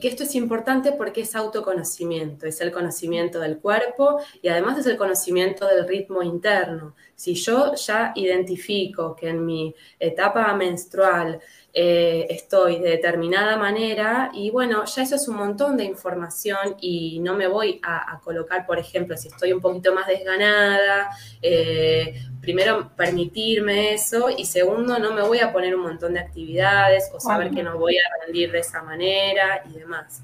que 0.00 0.08
esto 0.08 0.22
es 0.22 0.34
importante 0.34 0.92
porque 0.92 1.20
es 1.22 1.36
autoconocimiento, 1.36 2.46
es 2.46 2.60
el 2.60 2.72
conocimiento 2.72 3.38
del 3.38 3.58
cuerpo 3.58 4.18
y 4.42 4.48
además 4.48 4.78
es 4.78 4.86
el 4.86 4.96
conocimiento 4.96 5.66
del 5.66 5.86
ritmo 5.86 6.22
interno. 6.22 6.94
Si 7.14 7.34
yo 7.34 7.74
ya 7.74 8.12
identifico 8.16 9.14
que 9.14 9.28
en 9.28 9.44
mi 9.44 9.74
etapa 9.98 10.52
menstrual 10.54 11.40
eh, 11.76 12.28
estoy 12.30 12.78
de 12.78 12.90
determinada 12.90 13.56
manera 13.56 14.30
y 14.32 14.48
bueno, 14.50 14.84
ya 14.84 15.02
eso 15.02 15.16
es 15.16 15.26
un 15.26 15.34
montón 15.34 15.76
de 15.76 15.82
información 15.82 16.76
y 16.80 17.18
no 17.18 17.34
me 17.34 17.48
voy 17.48 17.80
a, 17.82 18.20
colocar, 18.22 18.64
por 18.64 18.78
ejemplo, 18.78 19.16
si 19.16 19.26
estoy 19.26 19.52
un 19.52 19.60
poquito 19.60 19.92
más 19.92 20.06
desganada, 20.06 21.10
eh, 21.42 22.14
primero 22.40 22.92
permitirme 22.94 23.92
eso 23.92 24.30
y 24.30 24.44
segundo 24.44 25.00
no 25.00 25.12
me 25.12 25.22
voy 25.22 25.40
a 25.40 25.52
poner 25.52 25.74
un 25.74 25.82
montón 25.82 26.14
de 26.14 26.20
actividades 26.20 27.10
o 27.12 27.18
saber 27.18 27.50
que 27.50 27.64
no 27.64 27.76
voy 27.76 27.96
a 27.96 28.24
rendir 28.24 28.52
de 28.52 28.60
esa 28.60 28.80
manera 28.80 29.64
y 29.68 29.76
demás. 29.76 30.22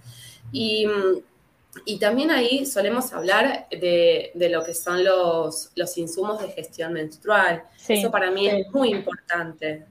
Y, 0.53 0.87
también 1.99 2.31
ahí 2.31 2.65
solemos 2.65 3.13
hablar 3.13 3.67
de, 3.71 4.33
lo 4.51 4.63
que 4.63 4.75
son 4.75 5.03
los, 5.03 5.73
los, 5.75 5.99
insumos 5.99 6.41
de 6.41 6.53
gestión 6.53 6.93
menstrual. 6.93 7.65
Eso 7.89 8.11
para 8.11 8.31
mí 8.31 8.47
es 8.47 8.71
muy 8.71 8.91
importante. 8.91 9.87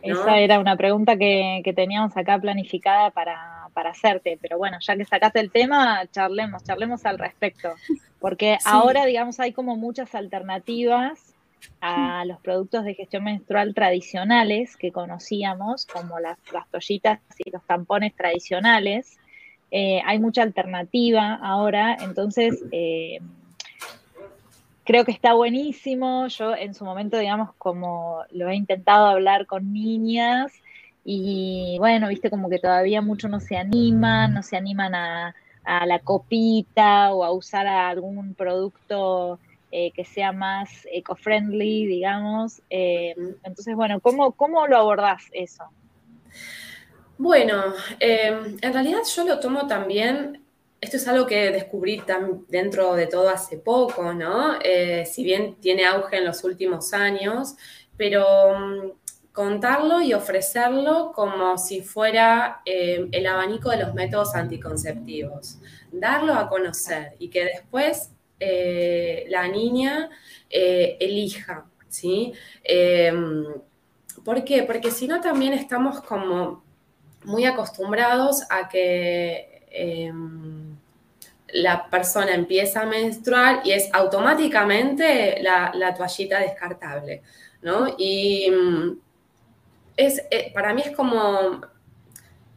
Esa 0.00 0.38
era 0.38 0.58
una 0.58 0.76
pregunta 0.76 1.16
que, 1.16 1.62
teníamos 1.74 2.16
acá 2.16 2.38
planificada 2.38 3.10
para, 3.10 3.90
hacerte, 3.90 4.38
pero 4.40 4.58
bueno, 4.58 4.78
ya 4.80 4.96
que 4.96 5.04
sacaste 5.04 5.40
el 5.40 5.50
tema, 5.50 6.06
charlemos, 6.10 6.64
charlemos 6.64 7.04
al 7.04 7.18
respecto, 7.18 7.74
porque 8.20 8.58
ahora, 8.64 9.04
digamos, 9.04 9.40
hay 9.40 9.52
como 9.52 9.76
muchas 9.76 10.14
alternativas 10.14 11.34
a 11.80 12.24
los 12.24 12.40
productos 12.40 12.84
de 12.84 12.94
gestión 12.94 13.24
menstrual 13.24 13.74
tradicionales 13.74 14.76
que 14.76 14.92
conocíamos, 14.92 15.86
como 15.86 16.18
las, 16.18 16.38
toallitas 16.70 17.20
y 17.38 17.50
los 17.50 17.64
tampones 17.64 18.14
tradicionales. 18.14 19.18
Eh, 19.70 20.00
hay 20.04 20.18
mucha 20.18 20.42
alternativa 20.42 21.34
ahora, 21.34 21.96
entonces... 22.00 22.62
Eh, 22.72 23.20
creo 24.84 25.04
que 25.04 25.12
está 25.12 25.34
buenísimo. 25.34 26.26
Yo 26.28 26.54
en 26.54 26.74
su 26.74 26.84
momento, 26.84 27.18
digamos, 27.18 27.54
como 27.58 28.22
lo 28.30 28.48
he 28.48 28.56
intentado 28.56 29.06
hablar 29.06 29.46
con 29.46 29.72
niñas 29.72 30.52
y 31.04 31.76
bueno, 31.78 32.08
viste 32.08 32.30
como 32.30 32.48
que 32.48 32.58
todavía 32.58 33.02
mucho 33.02 33.28
no 33.28 33.40
se 33.40 33.56
animan, 33.56 34.34
no 34.34 34.42
se 34.42 34.56
animan 34.56 34.94
a, 34.94 35.34
la 35.64 36.00
copita 36.00 37.12
o 37.12 37.24
a 37.24 37.30
usar 37.32 37.68
algún 37.68 38.34
producto 38.34 39.38
eh, 39.70 39.92
que 39.92 40.04
sea 40.04 40.32
más 40.32 40.88
eco-friendly, 40.90 41.86
digamos. 41.86 42.62
Eh, 42.68 43.14
entonces, 43.44 43.76
bueno, 43.76 44.00
¿cómo, 44.00 44.32
¿cómo 44.32 44.66
lo 44.66 44.76
abordás 44.76 45.22
eso? 45.32 45.64
Bueno, 47.16 47.62
eh, 48.00 48.56
en 48.60 48.72
realidad 48.72 49.02
yo 49.14 49.24
lo 49.24 49.38
tomo 49.38 49.68
también 49.68 50.41
esto 50.82 50.96
es 50.96 51.06
algo 51.06 51.26
que 51.26 51.52
descubrí 51.52 52.02
dentro 52.48 52.94
de 52.96 53.06
todo 53.06 53.28
hace 53.28 53.56
poco, 53.56 54.12
¿no? 54.12 54.58
Eh, 54.64 55.06
si 55.06 55.22
bien 55.22 55.54
tiene 55.60 55.86
auge 55.86 56.16
en 56.16 56.24
los 56.24 56.42
últimos 56.42 56.92
años, 56.92 57.54
pero 57.96 58.24
mm, 58.58 58.90
contarlo 59.32 60.02
y 60.02 60.12
ofrecerlo 60.12 61.12
como 61.14 61.56
si 61.56 61.82
fuera 61.82 62.62
eh, 62.66 63.06
el 63.12 63.26
abanico 63.28 63.70
de 63.70 63.76
los 63.76 63.94
métodos 63.94 64.34
anticonceptivos, 64.34 65.58
darlo 65.92 66.34
a 66.34 66.48
conocer 66.48 67.14
y 67.20 67.30
que 67.30 67.44
después 67.44 68.10
eh, 68.40 69.24
la 69.28 69.46
niña 69.46 70.10
elija, 70.50 71.64
¿sí? 71.88 72.32
¿Por 74.24 74.44
qué? 74.44 74.64
Porque 74.64 74.90
si 74.90 75.06
no 75.06 75.20
también 75.20 75.52
estamos 75.52 76.00
como 76.02 76.64
muy 77.24 77.44
acostumbrados 77.44 78.42
a 78.50 78.68
que 78.68 79.52
Em, 79.74 80.71
la 81.52 81.88
persona 81.88 82.34
empieza 82.34 82.82
a 82.82 82.86
menstruar 82.86 83.60
y 83.64 83.72
es 83.72 83.88
automáticamente 83.92 85.42
la, 85.42 85.94
toallita 85.94 86.40
descartable, 86.40 87.22
¿no? 87.60 87.94
Y 87.98 88.50
mm, 88.50 88.98
es, 89.96 90.22
eh, 90.30 90.50
para 90.54 90.72
mí 90.72 90.82
es 90.84 90.92
como, 90.92 91.60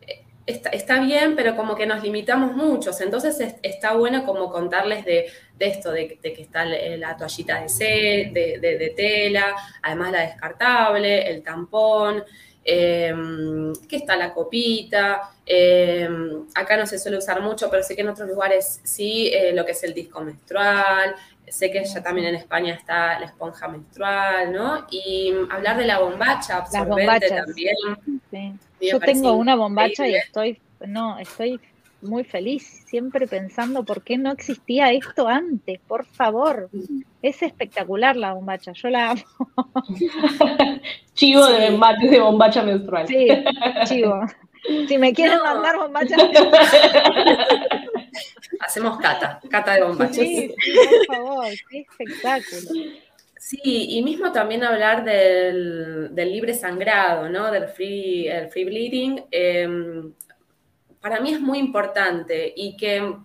eh, 0.02 0.24
está, 0.48 1.02
bien, 1.02 1.36
pero 1.36 1.56
como 1.56 1.76
que 1.76 1.86
nos 1.86 2.02
limitamos 2.04 2.56
muchos, 2.56 3.00
entonces 3.02 3.56
está 3.62 3.94
bueno 3.94 4.26
como 4.26 4.50
contarles 4.50 5.04
de, 5.04 5.28
esto, 5.60 5.92
de, 5.92 6.18
que 6.18 6.42
está 6.42 6.66
la 6.66 7.18
toallita 7.18 7.62
de, 7.62 8.60
de, 8.62 8.94
tela, 8.96 9.56
además 9.82 10.12
la 10.14 10.22
descartable, 10.22 11.30
el 11.30 11.44
tampón, 11.44 12.24
Em, 12.68 13.74
que 13.88 13.98
está 13.98 14.16
la 14.16 14.34
copita. 14.34 15.30
Em, 15.46 16.46
acá 16.56 16.76
no 16.76 16.88
se 16.88 16.98
suele 16.98 17.20
usar 17.20 17.40
mucho, 17.40 17.70
pero 17.70 17.84
sé 17.84 17.96
que 17.96 18.02
en 18.02 18.10
otros 18.10 18.28
lugares 18.28 18.82
sí, 18.84 19.30
eh, 19.32 19.54
lo 19.54 19.64
que 19.64 19.74
es 19.74 19.84
el 19.84 19.94
disco 19.94 20.22
menstrual. 20.22 21.16
Sé 21.48 21.70
que 21.70 21.86
ya 21.86 22.02
también 22.02 22.26
en 22.26 22.36
España 22.36 22.74
está 22.74 23.20
la 23.20 23.28
esponja 23.28 23.68
menstrual, 23.68 24.52
¿no? 24.52 24.88
Y 24.90 25.32
hablar 25.52 25.78
de 25.78 25.86
la 25.86 26.00
bombacha 26.00 26.58
absorbente 26.58 27.30
también. 27.30 27.76
Yo 28.82 29.00
tengo 29.00 29.34
una 29.34 29.56
bombacha 29.56 30.08
y 30.08 30.16
estoy, 30.16 30.60
no, 30.88 31.20
estoy 31.20 31.60
muy 32.06 32.24
feliz, 32.24 32.64
siempre 32.88 33.28
pensando 33.28 33.84
por 33.84 34.04
qué 34.04 34.18
no 34.18 34.32
existía 34.32 34.92
esto 34.92 35.28
antes, 35.28 35.80
por 35.88 36.06
favor. 36.06 36.70
Es 37.22 37.42
espectacular 37.44 38.16
la 38.16 38.34
bombacha, 38.34 38.72
yo 38.74 38.90
la 38.90 39.12
amo. 39.12 39.24
chivo 41.14 41.46
de 41.48 41.72
bombacha, 41.72 42.08
de 42.08 42.20
bombacha 42.20 42.64
menstrual. 42.64 43.08
Sí, 43.08 43.28
chivo. 43.86 44.22
Si 44.88 44.98
me 44.98 45.14
quieren 45.14 45.40
mandar 45.44 45.78
bombacha 45.78 46.16
Hacemos 48.60 48.98
cata, 48.98 49.40
cata 49.50 49.74
de 49.74 49.84
bombachas. 49.84 50.16
Sí, 50.16 50.56
por 51.08 51.18
favor, 51.18 51.48
qué 51.70 51.82
espectáculo. 51.82 52.62
Sí, 53.38 53.60
y 53.64 54.02
mismo 54.02 54.32
también 54.32 54.64
hablar 54.64 55.04
del, 55.04 56.16
libre 56.16 56.56
sangrado, 56.56 57.30
¿no? 57.30 57.52
Del 57.52 57.68
free, 57.68 58.28
el 58.28 58.50
free 58.50 58.66
bleeding. 58.66 59.24
Em, 59.30 60.14
para 61.06 61.20
mí 61.20 61.32
es 61.32 61.40
muy 61.40 61.60
importante 61.60 62.52
y 62.56 62.76
que 62.76 63.16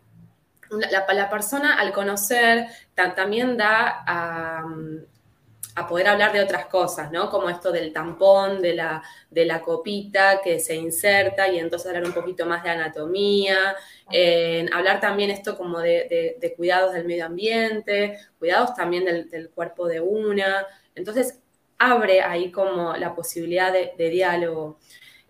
la, 0.68 1.30
persona 1.30 1.80
al 1.80 1.94
conocer 1.94 2.66
también 2.94 3.56
da 3.56 4.04
a, 4.06 4.66
a, 5.76 5.88
poder 5.88 6.08
hablar 6.08 6.30
de 6.34 6.42
otras 6.42 6.66
cosas, 6.66 7.10
¿no? 7.10 7.30
Como 7.30 7.48
esto 7.48 7.72
del 7.72 7.90
tampón, 7.94 8.60
de 8.60 8.74
la, 8.74 9.02
de 9.30 9.46
la 9.46 9.62
copita 9.62 10.42
que 10.44 10.60
se 10.60 10.76
inserta 10.76 11.48
y 11.48 11.58
entonces 11.58 11.88
hablar 11.88 12.04
un 12.04 12.12
poquito 12.12 12.44
más 12.44 12.62
de 12.62 12.68
anatomía, 12.68 13.74
hablar 14.74 15.00
también 15.00 15.30
esto 15.30 15.56
como 15.56 15.78
de, 15.78 16.52
cuidados 16.58 16.92
del 16.92 17.06
medio 17.06 17.24
ambiente, 17.24 18.18
cuidados 18.38 18.74
también 18.74 19.06
del, 19.06 19.48
cuerpo 19.54 19.88
de 19.88 20.00
una. 20.00 20.66
Entonces 20.94 21.38
abre 21.78 22.20
ahí 22.20 22.52
como 22.52 22.94
la 22.98 23.14
posibilidad 23.14 23.72
de, 23.72 24.10
diálogo. 24.10 24.78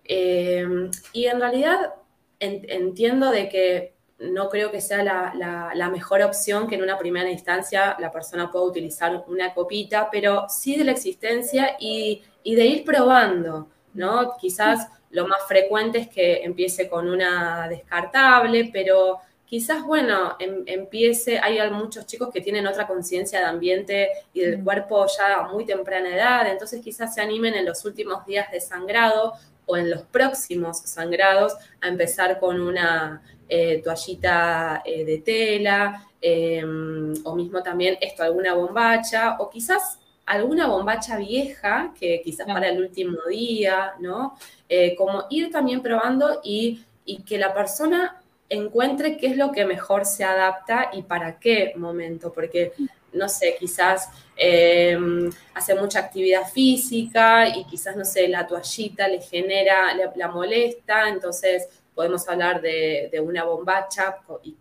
Eh, 0.03 0.67
y 1.13 1.27
en 1.27 1.39
realidad 1.39 1.95
entiendo 2.41 3.31
de 3.31 3.49
que 3.49 3.95
no 4.21 4.49
creo 4.49 4.71
que 4.71 4.81
sea 4.81 5.03
la, 5.03 5.89
mejor 5.91 6.23
opción 6.23 6.69
que 6.69 6.75
en 6.75 6.83
una 6.83 6.99
primera 6.99 7.31
instancia 7.31 7.97
la 7.99 8.11
persona 8.11 8.51
pueda 8.51 8.67
utilizar 8.67 9.25
una 9.27 9.55
copita, 9.55 10.09
pero 10.11 10.47
sí 10.49 10.77
de 10.77 10.85
la 10.85 10.93
existencia 10.93 11.77
y, 11.79 12.23
de 12.45 12.67
ir 12.67 12.85
probando, 12.85 13.69
¿no? 13.95 14.37
Quizás 14.39 14.89
lo 15.11 15.27
más 15.27 15.43
frecuente 15.49 15.99
es 15.99 16.09
que 16.09 16.43
empiece 16.45 16.89
con 16.89 17.09
una 17.09 17.67
descartable, 17.69 18.71
pero 18.73 19.19
quizás, 19.47 19.83
bueno, 19.83 20.37
em, 20.39 20.63
empiece, 20.67 21.39
hay 21.39 21.59
muchos 21.71 22.07
chicos 22.07 22.31
que 22.33 22.41
tienen 22.41 22.67
otra 22.67 22.87
conciencia 22.87 23.41
de 23.41 23.47
ambiente 23.47 24.11
y 24.33 24.41
del 24.41 24.63
cuerpo 24.63 25.07
ya 25.07 25.41
a 25.41 25.49
muy 25.49 25.65
temprana 25.65 26.15
edad, 26.15 26.49
entonces 26.49 26.81
quizás 26.83 27.15
se 27.15 27.21
animen 27.21 27.55
en 27.55 27.65
los 27.67 27.85
últimos 27.85 28.25
días 28.27 28.51
de 28.53 28.61
sangrado 28.61 29.33
o 29.71 29.77
en 29.77 29.89
los 29.89 30.03
próximos 30.03 30.79
sangrados 30.79 31.55
a 31.81 31.87
empezar 31.87 32.41
con 32.41 32.61
una 32.61 33.23
eh, 33.49 33.81
toallita 33.83 34.83
eh, 34.85 35.05
de 35.05 35.19
tela, 35.19 36.07
em, 36.21 37.15
o 37.25 37.35
mismo 37.37 37.63
también 37.63 37.97
esto, 38.01 38.25
alguna 38.25 38.55
bombacha, 38.55 39.37
o 39.39 39.49
quizás 39.49 39.99
alguna 40.27 40.67
bombacha 40.67 41.17
vieja 41.17 41.93
que 41.99 42.21
quizás 42.25 42.47
para 42.47 42.69
el 42.69 42.81
último 42.81 43.19
día, 43.29 43.95
¿no? 44.01 44.37
Eh, 44.69 44.95
como 44.97 45.25
ir 45.31 45.51
también 45.51 45.83
probando 45.83 46.41
y, 46.43 46.85
y, 47.05 47.23
que 47.23 47.39
la 47.39 47.55
persona 47.55 48.21
encuentre 48.49 49.17
qué 49.17 49.29
es 49.29 49.37
lo 49.37 49.53
que 49.53 49.65
mejor 49.65 50.05
se 50.05 50.25
adapta 50.25 50.91
y 50.93 51.03
para 51.03 51.39
qué 51.39 51.73
momento, 51.77 52.33
porque 52.33 52.73
no 53.13 53.29
sé, 53.29 53.57
quizás 53.59 54.09
em, 54.37 55.31
hace 55.55 55.75
mucha 55.75 56.01
actividad 56.01 56.49
física 56.49 57.49
y 57.49 57.65
quizás, 57.65 57.97
no 57.97 58.05
sé, 58.05 58.29
la 58.29 58.47
toallita 58.47 59.09
le 59.09 59.21
genera, 59.21 59.95
la 60.17 60.29
molesta, 60.29 61.09
entonces 61.09 61.69
podemos 61.95 62.27
hablar 62.29 62.61
de, 62.63 63.23
una 63.23 63.45
bombacha 63.45 64.17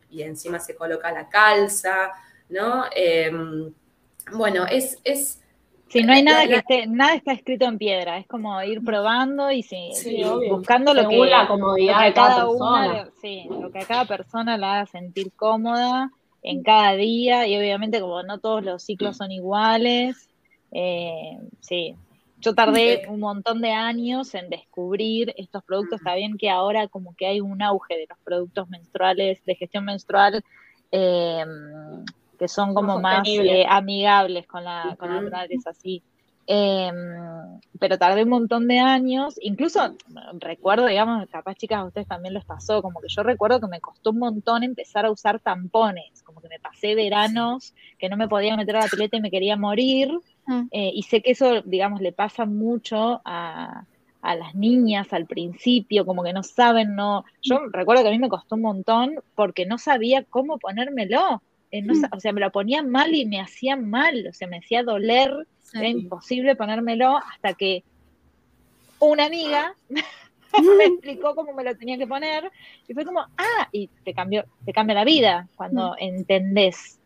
y, 0.10 0.22
encima 0.22 0.60
se 0.60 0.76
coloca 0.76 1.12
la 1.12 1.30
calza, 1.30 2.12
¿no? 2.50 2.86
Em, 2.94 3.72
bueno, 4.34 4.66
es... 4.66 4.98
es 5.04 5.40
Sí, 5.88 6.04
no 6.04 6.14
hay 6.14 6.22
nada 6.22 6.46
que 6.48 6.58
esté, 6.58 6.86
nada 6.86 7.16
está 7.16 7.32
escrito 7.34 7.66
en 7.66 7.80
piedra, 7.80 8.20
es 8.20 8.28
como 8.28 8.62
ir 8.62 8.84
probando 8.84 9.52
y, 9.52 9.66
buscando 10.48 10.94
lo 10.94 11.10
que, 11.10 11.18
la 11.18 11.48
comodidad 11.48 12.04
de 12.04 12.14
cada, 12.14 12.46
persona. 12.46 13.10
sí, 13.20 13.48
lo 13.50 13.72
que 13.72 13.80
a 13.80 13.86
cada 13.88 14.06
persona 14.06 14.56
la 14.56 14.74
haga 14.74 14.86
sentir 14.86 15.32
cómoda 15.36 16.12
en 16.42 16.64
cada 16.64 16.94
día 16.94 17.48
y 17.48 17.58
obviamente 17.58 18.00
como 18.00 18.24
no 18.24 18.40
todos 18.40 18.64
los 18.64 18.84
ciclos 18.84 19.18
son 19.18 19.32
iguales, 19.32 20.30
eh, 20.72 21.38
sí, 21.60 21.96
yo 22.42 22.56
tardé 22.56 23.06
un 23.10 23.20
montón 23.20 23.62
de 23.62 23.72
años 23.72 24.34
en 24.34 24.50
descubrir 24.50 25.34
estos 25.38 25.64
productos. 25.64 26.00
Está 26.00 26.16
bien 26.16 26.38
que 26.38 26.50
ahora 26.50 26.88
como 26.88 27.14
que 27.16 27.28
hay 27.28 27.42
un 27.42 27.62
auge 27.62 27.98
de 27.98 28.08
los 28.10 28.18
productos 28.20 28.70
menstruales, 28.70 29.44
de 29.46 29.56
gestión 29.56 29.84
menstrual, 29.84 30.42
em, 30.92 32.06
que 32.38 32.48
son 32.48 32.74
como 32.74 33.00
más, 33.00 33.28
eh, 33.28 33.66
amigables 33.68 34.48
con 34.48 34.64
la, 34.64 34.96
con 34.98 35.12
así. 35.68 36.02
Em, 36.52 36.96
pero 37.80 38.00
tardé 38.00 38.24
un 38.24 38.30
montón 38.30 38.68
de 38.68 38.80
años, 38.80 39.36
incluso 39.40 39.96
recuerdo, 40.40 40.88
digamos, 40.88 41.30
capaz 41.30 41.54
chicas 41.54 41.78
a 41.78 41.86
ustedes 41.86 42.08
también 42.08 42.34
les 42.34 42.44
pasó, 42.44 42.82
como 42.82 43.02
que 43.02 43.08
yo 43.08 43.22
recuerdo 43.22 43.60
que 43.62 43.68
me 43.68 43.80
costó 43.80 44.10
un 44.10 44.18
montón 44.18 44.64
empezar 44.64 45.06
a 45.06 45.12
usar 45.12 45.40
tampones, 45.40 46.24
como 46.24 46.42
que 46.42 46.50
me 46.50 46.60
pasé 46.60 46.96
veranos 46.96 47.76
que 48.00 48.10
no 48.10 48.18
me 48.18 48.28
podía 48.28 48.58
meter 48.58 48.78
a 48.78 48.80
la 48.80 48.88
pileta 48.88 49.18
y 49.18 49.22
me 49.22 49.30
quería 49.30 49.58
morir, 49.58 50.12
mm. 50.48 50.70
eh, 50.72 50.92
y 50.92 51.04
sé 51.04 51.22
que 51.22 51.30
eso, 51.32 51.62
digamos, 51.62 52.02
le 52.02 52.14
pasa 52.14 52.48
mucho 52.48 53.22
a, 53.26 53.86
a 54.24 54.36
las 54.36 54.56
niñas 54.56 55.14
al 55.14 55.28
principio, 55.28 56.04
como 56.04 56.24
que 56.24 56.34
no 56.34 56.42
saben, 56.42 56.96
no, 56.96 57.26
yo 57.44 57.60
mm. 57.60 57.74
recuerdo 57.74 58.02
que 58.02 58.10
a 58.10 58.12
mí 58.12 58.18
me 58.18 58.28
costó 58.28 58.56
un 58.56 58.64
montón 58.64 59.20
porque 59.36 59.68
no 59.68 59.78
sabía 59.78 60.24
cómo 60.24 60.58
ponérmelo, 60.58 61.44
eh, 61.70 61.84
mm. 61.84 62.06
o 62.12 62.20
sea, 62.20 62.34
me 62.34 62.42
lo 62.42 62.52
ponía 62.52 62.82
mal 62.82 63.14
y 63.14 63.28
me 63.28 63.40
hacía 63.40 63.76
mal, 63.76 64.26
o 64.28 64.34
sea, 64.34 64.48
me 64.48 64.58
hacía 64.58 64.82
doler 64.82 65.46
era 65.74 65.88
imposible 65.88 66.56
ponérmelo 66.56 67.18
hasta 67.18 67.54
que 67.54 67.84
una 69.00 69.26
amiga 69.26 69.74
me 70.78 70.86
explicó 70.86 71.36
cómo 71.36 71.54
me 71.54 71.64
lo 71.64 71.76
tenía 71.76 71.98
que 71.98 72.08
poner 72.08 72.52
y 72.88 72.94
fue 72.94 73.06
como, 73.06 73.22
ah, 73.22 73.70
y 73.72 73.88
te 74.04 74.14
cambió, 74.14 74.46
te 74.66 74.74
cambia 74.74 74.96
la 74.96 75.06
vida 75.06 75.48
cuando 75.56 75.96
entendés. 75.98 76.98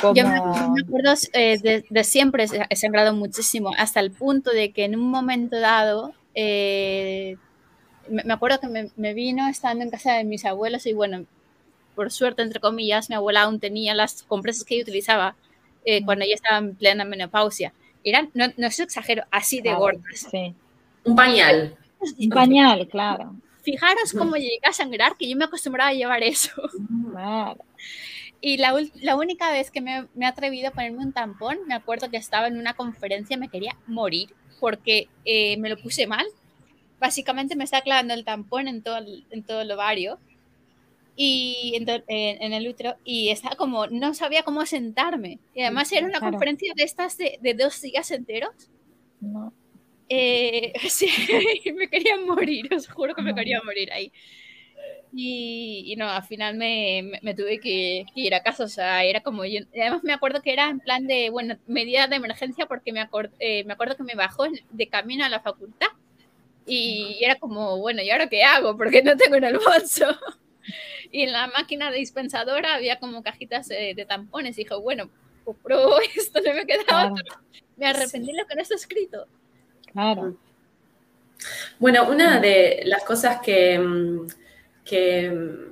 Cómo... 0.00 0.14
Yo 0.14 0.26
me, 0.26 0.36
acuerdo 0.36 1.14
eh, 1.34 1.82
de, 1.88 2.04
siempre 2.04 2.46
he 2.68 2.76
sembrado 2.76 3.14
muchísimo, 3.14 3.72
hasta 3.76 4.00
el 4.00 4.10
punto 4.10 4.50
de 4.50 4.72
que 4.72 4.84
en 4.84 4.96
un 4.96 5.10
momento 5.10 5.58
dado, 5.58 6.14
eh, 6.34 7.36
me, 8.08 8.32
acuerdo 8.32 8.60
que 8.60 8.68
me, 8.68 8.90
me, 8.96 9.12
vino 9.12 9.46
estando 9.48 9.84
en 9.84 9.90
casa 9.90 10.14
de 10.14 10.24
mis 10.24 10.44
abuelos 10.44 10.86
y 10.86 10.92
bueno, 10.92 11.26
por 11.94 12.10
suerte, 12.10 12.42
entre 12.42 12.60
comillas, 12.60 13.10
mi 13.10 13.16
abuela 13.16 13.42
aún 13.42 13.60
tenía 13.60 13.94
las 13.94 14.22
compresas 14.22 14.64
que 14.64 14.76
yo 14.76 14.82
utilizaba 14.82 15.36
eh, 15.84 16.04
cuando 16.04 16.24
ella 16.24 16.34
estaba 16.34 16.58
en 16.58 16.74
plena 16.74 17.04
menopausia 17.04 17.72
eran, 18.04 18.30
no, 18.34 18.46
no 18.56 18.66
es 18.66 18.80
exagero, 18.80 19.24
así 19.30 19.60
de 19.60 19.74
gordas. 19.74 20.28
Un 21.04 21.16
pañal. 21.16 21.76
Un 22.18 22.28
pañal, 22.30 22.88
claro. 22.88 23.34
Fijaros 23.62 24.12
cómo 24.16 24.36
llegué 24.36 24.60
a 24.62 24.72
sangrar, 24.72 25.16
que 25.16 25.28
yo 25.28 25.36
me 25.36 25.44
acostumbraba 25.44 25.90
a 25.90 25.94
llevar 25.94 26.22
eso. 26.22 26.52
Y 28.40 28.56
la, 28.56 28.74
la, 29.02 29.16
única 29.16 29.50
vez 29.50 29.70
que 29.70 29.82
me, 29.82 30.06
me, 30.14 30.24
he 30.24 30.28
atrevido 30.28 30.68
a 30.68 30.70
ponerme 30.70 31.04
un 31.04 31.12
tampón, 31.12 31.58
me 31.66 31.74
acuerdo 31.74 32.10
que 32.10 32.16
estaba 32.16 32.46
en 32.46 32.56
una 32.56 32.72
conferencia, 32.72 33.36
me 33.36 33.50
quería 33.50 33.76
morir 33.86 34.30
porque 34.60 35.08
eh, 35.26 35.58
me 35.58 35.68
lo 35.68 35.76
puse 35.76 36.06
mal. 36.06 36.26
Básicamente 36.98 37.54
me 37.54 37.64
estaba 37.64 37.82
clavando 37.82 38.14
el 38.14 38.24
tampón 38.24 38.66
en 38.66 38.82
todo 38.82 38.96
el, 38.96 39.26
en 39.30 39.42
todo 39.42 39.60
el 39.60 39.70
ovario 39.70 40.18
y 41.16 41.72
en, 41.76 42.52
el 42.52 42.68
útero 42.68 42.96
y 43.04 43.30
estaba 43.30 43.56
como, 43.56 43.86
no 43.86 44.14
sabía 44.14 44.42
cómo 44.42 44.64
sentarme. 44.66 45.38
Y 45.54 45.62
además 45.62 45.92
era 45.92 46.06
una 46.06 46.20
conferencia 46.20 46.72
de 46.74 46.84
estas 46.84 47.16
de, 47.18 47.38
dos 47.58 47.80
días 47.80 48.10
enteros. 48.10 48.70
No. 49.20 49.52
Eh, 50.08 50.72
sí, 50.88 51.08
me 51.74 51.88
quería 51.88 52.16
morir, 52.18 52.72
os 52.74 52.88
juro 52.88 53.14
que 53.14 53.22
me 53.22 53.34
quería 53.34 53.60
morir 53.62 53.92
ahí. 53.92 54.12
Y, 55.12 55.94
no, 55.98 56.08
al 56.08 56.22
final 56.22 56.56
me, 56.56 57.18
me, 57.22 57.34
tuve 57.34 57.58
que, 57.58 58.04
ir 58.14 58.34
a 58.34 58.42
casa, 58.44 58.64
o 58.64 58.68
sea, 58.68 59.02
era 59.04 59.20
como 59.22 59.44
yo, 59.44 59.60
además 59.74 60.04
me 60.04 60.12
acuerdo 60.12 60.40
que 60.40 60.52
era 60.52 60.70
en 60.70 60.78
plan 60.78 61.06
de, 61.08 61.30
bueno, 61.30 61.58
medida 61.66 62.06
de 62.06 62.14
emergencia 62.14 62.66
porque 62.66 62.92
me, 62.92 63.08
eh, 63.40 63.64
me 63.64 63.72
acuerdo 63.72 63.96
que 63.96 64.04
me 64.04 64.14
bajó 64.14 64.44
de 64.70 64.88
camino 64.88 65.24
a 65.24 65.28
la 65.28 65.40
facultad 65.40 65.88
y 66.64 67.18
era 67.22 67.34
como, 67.36 67.78
bueno, 67.78 68.02
¿y 68.02 68.10
ahora 68.10 68.28
qué 68.28 68.44
hago? 68.44 68.76
Porque 68.76 69.02
no 69.02 69.16
tengo 69.16 69.36
en 69.36 69.44
el 69.44 69.58
bolso. 69.58 70.06
y 71.10 71.22
en 71.22 71.32
la 71.32 71.46
máquina 71.48 71.90
dispensadora 71.90 72.74
había 72.74 72.98
como 72.98 73.22
cajitas 73.22 73.68
de 73.68 74.06
tampones. 74.08 74.58
Y 74.58 74.64
dijo, 74.64 74.80
bueno, 74.80 75.10
pues 75.44 75.56
pruebo 75.62 75.98
esto, 76.16 76.40
no 76.44 76.54
me 76.54 76.66
quedaba 76.66 77.12
Me 77.76 77.86
arrepentí 77.86 78.32
lo 78.32 78.46
que 78.46 78.54
no 78.54 78.62
está 78.62 78.74
escrito. 78.74 79.26
Claro. 79.92 80.36
Bueno, 81.78 82.08
una 82.08 82.38
de 82.38 82.82
las 82.84 83.02
cosas 83.04 83.40
que, 83.40 83.78
mm, 83.78 84.26
que 84.84 85.30
mm, 85.30 85.70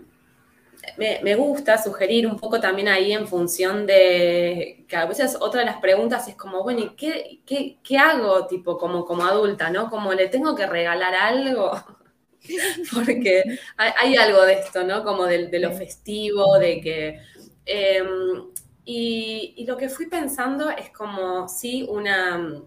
me, 0.97 1.35
gusta 1.37 1.77
sugerir 1.77 2.27
un 2.27 2.39
poco 2.39 2.59
también 2.61 2.89
ahí 2.89 3.13
en 3.13 3.29
función 3.29 3.87
de 3.87 4.85
que 4.89 4.97
a 4.97 5.05
veces 5.05 5.37
otra 5.39 5.61
de 5.61 5.67
las 5.67 5.77
preguntas 5.77 6.27
es 6.29 6.35
como, 6.35 6.63
bueno, 6.63 6.81
¿y 6.81 6.97
qué, 6.97 7.41
qué, 7.45 7.79
qué 7.83 7.99
hago 7.99 8.47
tipo 8.47 8.79
como, 8.79 9.05
como 9.05 9.25
adulta, 9.25 9.71
no? 9.71 9.91
Como 9.91 10.15
le 10.15 10.29
tengo 10.29 10.55
que 10.57 10.67
regalar 10.67 11.15
algo. 11.15 11.73
porque 12.95 13.59
hay, 13.77 14.17
algo 14.17 14.43
de 14.45 14.55
esto, 14.55 14.85
¿no? 14.85 15.05
Como 15.05 15.25
de, 15.25 15.59
lo 15.59 15.73
festivo, 15.73 16.59
de 16.59 16.81
que... 16.81 17.21
Em, 17.65 18.49
y, 18.85 19.65
lo 19.67 19.77
que 19.77 19.89
fui 19.89 20.07
pensando 20.07 20.71
es 20.71 20.91
como, 20.91 21.49
sí, 21.49 21.87
una... 21.89 22.63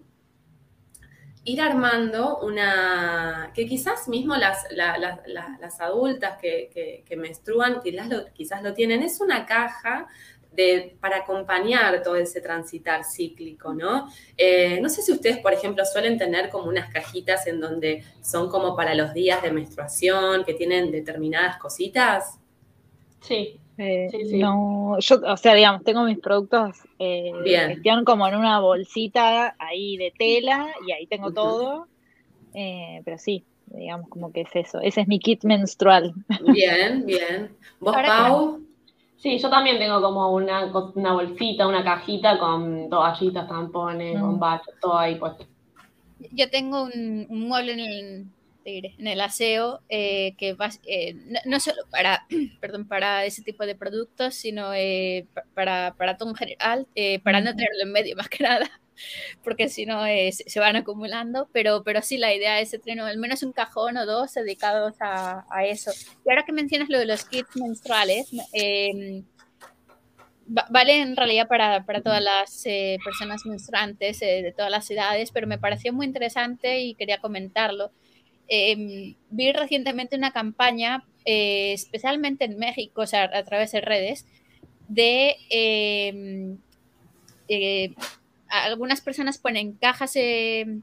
Ir 1.44 1.60
armando 1.60 2.38
una... 2.40 3.52
que 3.56 3.66
quizás 3.66 4.08
mismo 4.08 4.36
las, 4.36 4.68
las 4.72 5.82
adultas 5.82 6.38
que, 6.40 7.04
que, 7.06 7.16
menstruan 7.18 7.82
quizás 7.82 8.08
lo, 8.08 8.26
quizás 8.34 8.62
lo 8.62 8.74
tienen, 8.74 9.02
es 9.02 9.20
una 9.20 9.48
caja 9.48 10.08
de, 10.52 10.98
para 11.00 11.18
acompañar 11.18 12.04
todo 12.04 12.16
ese 12.16 12.42
transitar 12.42 13.04
cíclico, 13.04 13.74
¿no? 13.74 14.08
Eh, 14.38 14.80
no 14.82 14.90
sé 14.90 15.02
si 15.02 15.12
ustedes, 15.12 15.38
por 15.38 15.54
ejemplo, 15.54 15.86
suelen 15.86 16.18
tener 16.18 16.50
como 16.50 16.66
unas 16.66 16.92
cajitas 16.92 17.48
en 17.48 17.60
donde 17.60 18.04
son 18.22 18.50
como 18.50 18.76
para 18.76 18.94
los 18.96 19.14
días 19.14 19.42
de 19.42 19.52
menstruación, 19.52 20.44
que 20.44 20.54
tienen 20.54 20.92
determinadas 20.92 21.58
cositas. 21.58 22.38
Sí. 23.22 23.60
Eh, 23.78 24.10
sí, 24.12 24.26
sí. 24.26 24.38
No, 24.38 25.00
yo, 25.00 25.22
o 25.26 25.38
sea, 25.38 25.56
digamos, 25.56 25.84
tengo 25.84 26.04
mis 26.04 26.20
productos 26.20 26.78
eh, 27.00 27.32
Bien. 27.44 27.82
como 28.06 28.28
en 28.28 28.36
una 28.36 28.60
bolsita 28.60 29.56
ahí 29.58 29.98
de 29.98 30.14
tela 30.18 30.68
y 30.86 30.92
ahí 30.92 31.08
tengo 31.08 31.32
todo, 31.32 31.88
eh, 32.54 33.02
pero 33.06 33.18
sí, 33.18 33.44
digamos 33.68 34.08
como 34.10 34.32
que 34.32 34.42
es 34.42 34.50
eso, 34.54 34.82
ese 34.82 35.02
es 35.02 35.08
mi 35.08 35.20
kit 35.20 35.44
menstrual. 35.46 36.14
Bien, 36.54 37.06
bien. 37.06 37.56
¿Vos, 37.80 37.96
Pau? 37.96 38.62
Sí, 39.22 39.38
yo 39.38 39.52
también 39.52 39.78
tengo 39.78 40.02
como 40.02 40.32
una, 40.32 40.66
una 40.96 41.14
bolsita, 41.14 41.68
una 41.68 41.84
cajita 41.84 42.40
con 42.40 42.90
toallitas, 42.90 43.48
tampones, 43.48 44.20
con 44.20 44.38
mm. 44.38 44.40
bachos, 44.40 44.74
todo 44.82 44.98
ahí 44.98 45.14
puesto. 45.14 45.46
Yo 46.32 46.50
tengo 46.50 46.86
un, 46.86 47.28
mueble 47.30 47.74
en 47.74 47.80
el, 48.66 48.86
en 48.98 49.08
el 49.08 49.22
aseo 49.22 49.82
eh, 49.90 50.34
que 50.40 50.54
va, 50.56 50.72
eh, 50.88 51.16
no, 51.46 51.60
solo 51.60 51.84
para, 51.92 52.26
perdón, 52.60 52.88
para 52.88 53.24
ese 53.26 53.44
tipo 53.44 53.64
de 53.68 53.76
productos, 53.76 54.34
sino 54.34 54.74
eh, 54.74 55.28
para, 55.54 55.94
para 56.00 56.18
todo 56.18 56.30
en 56.30 56.36
general, 56.36 56.88
para 57.24 57.42
no 57.42 57.56
tenerlo 57.56 57.84
en 57.84 57.92
medio 57.92 58.16
más 58.18 58.28
que 58.28 58.44
nada 58.44 58.72
porque 59.44 59.70
si 59.70 59.86
no 59.86 60.06
eh, 60.06 60.32
se 60.32 60.60
van 60.60 60.76
acumulando, 60.76 61.50
pero, 61.52 61.84
pero 61.84 62.02
sí, 62.02 62.18
la 62.18 62.34
idea 62.34 62.60
es 62.60 62.72
tener 62.72 63.00
al 63.00 63.18
menos 63.18 63.44
un 63.44 63.54
cajón 63.54 63.98
o 63.98 64.06
dos 64.06 64.34
dedicados 64.34 64.96
a, 65.00 65.46
eso. 65.66 65.92
Y 66.26 66.30
ahora 66.30 66.44
que 66.44 66.54
mencionas 66.54 66.90
lo 66.90 66.98
de 66.98 67.06
los 67.06 67.26
kits 67.26 67.56
menstruales, 67.56 68.28
eh, 68.54 69.24
vale 70.48 71.02
en 71.02 71.16
realidad 71.16 71.48
para, 71.48 71.86
para 71.86 72.02
todas 72.02 72.22
las 72.22 72.66
eh, 72.66 72.98
personas 73.04 73.46
menstruantes 73.46 74.22
eh, 74.22 74.42
de 74.42 74.52
todas 74.52 74.72
las 74.72 74.90
edades, 74.90 75.32
pero 75.32 75.48
me 75.48 75.60
pareció 75.60 75.94
muy 75.94 76.06
interesante 76.06 76.82
y 76.82 76.96
quería 76.96 77.20
comentarlo. 77.20 77.92
Em, 78.48 79.16
vi 79.30 79.52
recientemente 79.54 80.18
una 80.18 80.32
campaña, 80.32 81.06
especialmente 81.24 82.46
en 82.46 82.58
México, 82.58 83.02
o 83.02 83.08
sea, 83.08 83.30
a 83.34 83.44
través 83.44 83.72
de 83.72 83.82
redes, 83.82 84.26
de 84.90 85.38
em, 85.50 86.58
algunas 88.52 89.02
personas 89.02 89.38
ponen 89.38 89.74
cajas 89.74 90.16
eh, 90.16 90.82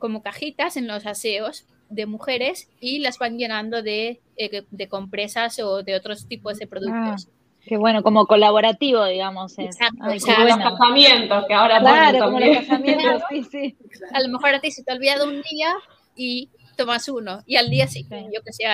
como 0.00 0.22
cajitas 0.22 0.76
en 0.76 0.86
los 0.86 1.06
aseos 1.06 1.66
de 1.90 2.06
mujeres 2.06 2.68
y 2.80 3.00
las 3.00 3.18
van 3.18 3.38
llenando 3.38 3.82
de, 3.82 4.20
eh, 4.36 4.64
de 4.70 4.88
compresas 4.88 5.58
o 5.58 5.82
de 5.82 5.94
otros 5.94 6.26
tipos 6.26 6.58
de 6.58 6.66
productos. 6.66 7.28
Ah, 7.28 7.32
qué 7.66 7.76
bueno, 7.76 8.02
como 8.02 8.26
colaborativo, 8.26 9.04
digamos. 9.04 9.58
Exacto. 9.58 10.06
los 10.06 10.24
casamientos 10.24 11.44
que 11.46 11.54
ahora 11.54 11.80
Claro, 11.80 12.26
como 12.26 12.40
los 12.40 12.56
casamientos, 12.58 13.22
sí, 13.30 13.44
sí. 13.44 13.76
A 14.14 14.20
lo 14.20 14.28
mejor 14.28 14.54
a 14.54 14.60
ti 14.60 14.70
se 14.70 14.82
te 14.82 14.92
ha 14.92 14.94
olvidado 14.94 15.28
un 15.28 15.42
día 15.42 15.74
y 16.16 16.48
tomas 16.76 17.06
uno 17.08 17.42
y 17.46 17.56
al 17.56 17.68
día 17.68 17.86
siguiente, 17.86 18.30
yo 18.34 18.42
que 18.42 18.52
sé, 18.52 18.64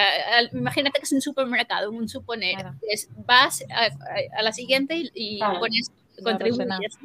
imagínate 0.53 1.01
que 1.01 1.05
es 1.05 1.13
un 1.13 1.21
supermercado, 1.21 1.91
un 1.91 2.09
suponer, 2.09 2.57
vas 3.27 3.65
a, 3.71 4.43
la 4.43 4.53
siguiente 4.53 5.11
y, 5.13 5.41
pones, 5.41 5.91
contribuyes. 6.23 6.99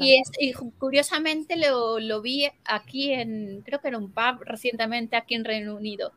Y, 0.00 0.52
curiosamente 0.78 1.56
lo, 1.56 1.98
lo, 2.00 2.22
vi 2.22 2.48
aquí 2.64 3.12
en, 3.12 3.62
creo 3.64 3.80
que 3.80 3.88
era 3.88 3.98
un 3.98 4.10
pub 4.10 4.42
recientemente 4.42 5.16
aquí 5.16 5.34
en 5.34 5.44
Reino 5.44 5.76
Unido. 5.76 6.12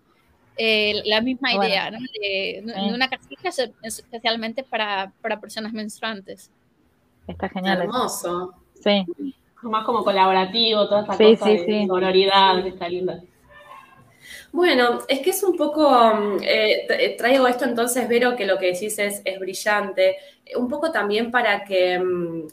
Eh, 0.58 1.02
la 1.06 1.22
misma 1.22 1.54
idea, 1.54 1.90
¿no? 1.90 2.00
De, 2.00 2.64
una 2.94 3.10
casita 3.10 3.50
especialmente 3.82 4.64
para, 4.64 5.14
para, 5.22 5.40
personas 5.40 5.72
menstruantes. 5.72 6.52
Está 7.28 7.48
genial. 7.48 7.82
Hermoso. 7.82 8.54
Sí. 8.84 9.06
Más 9.62 9.86
como 9.86 10.04
colaborativo, 10.04 10.88
toda 10.88 11.04
esa 11.04 11.18
cosa 11.18 11.46
sí, 11.46 11.66
de 11.66 11.88
sonoridad, 11.88 12.66
está 12.66 12.90
linda. 12.90 13.22
Bueno, 14.52 15.00
es 15.08 15.20
que 15.20 15.30
es 15.30 15.44
un 15.44 15.56
poco, 15.56 15.90
mm, 15.90 16.44
eh, 16.44 16.88
eh, 16.90 17.16
traigo 17.18 17.48
esto 17.48 17.66
entonces, 17.66 18.08
Vero, 18.10 18.36
que 18.36 18.46
lo 18.46 18.58
que 18.58 18.74
decís 18.74 18.98
es, 19.00 19.22
es 19.24 19.40
brillante, 19.40 20.18
un 20.56 20.68
poco 20.68 20.92
también 20.92 21.32
para 21.32 21.64
que 21.64 22.00
mm, 22.00 22.48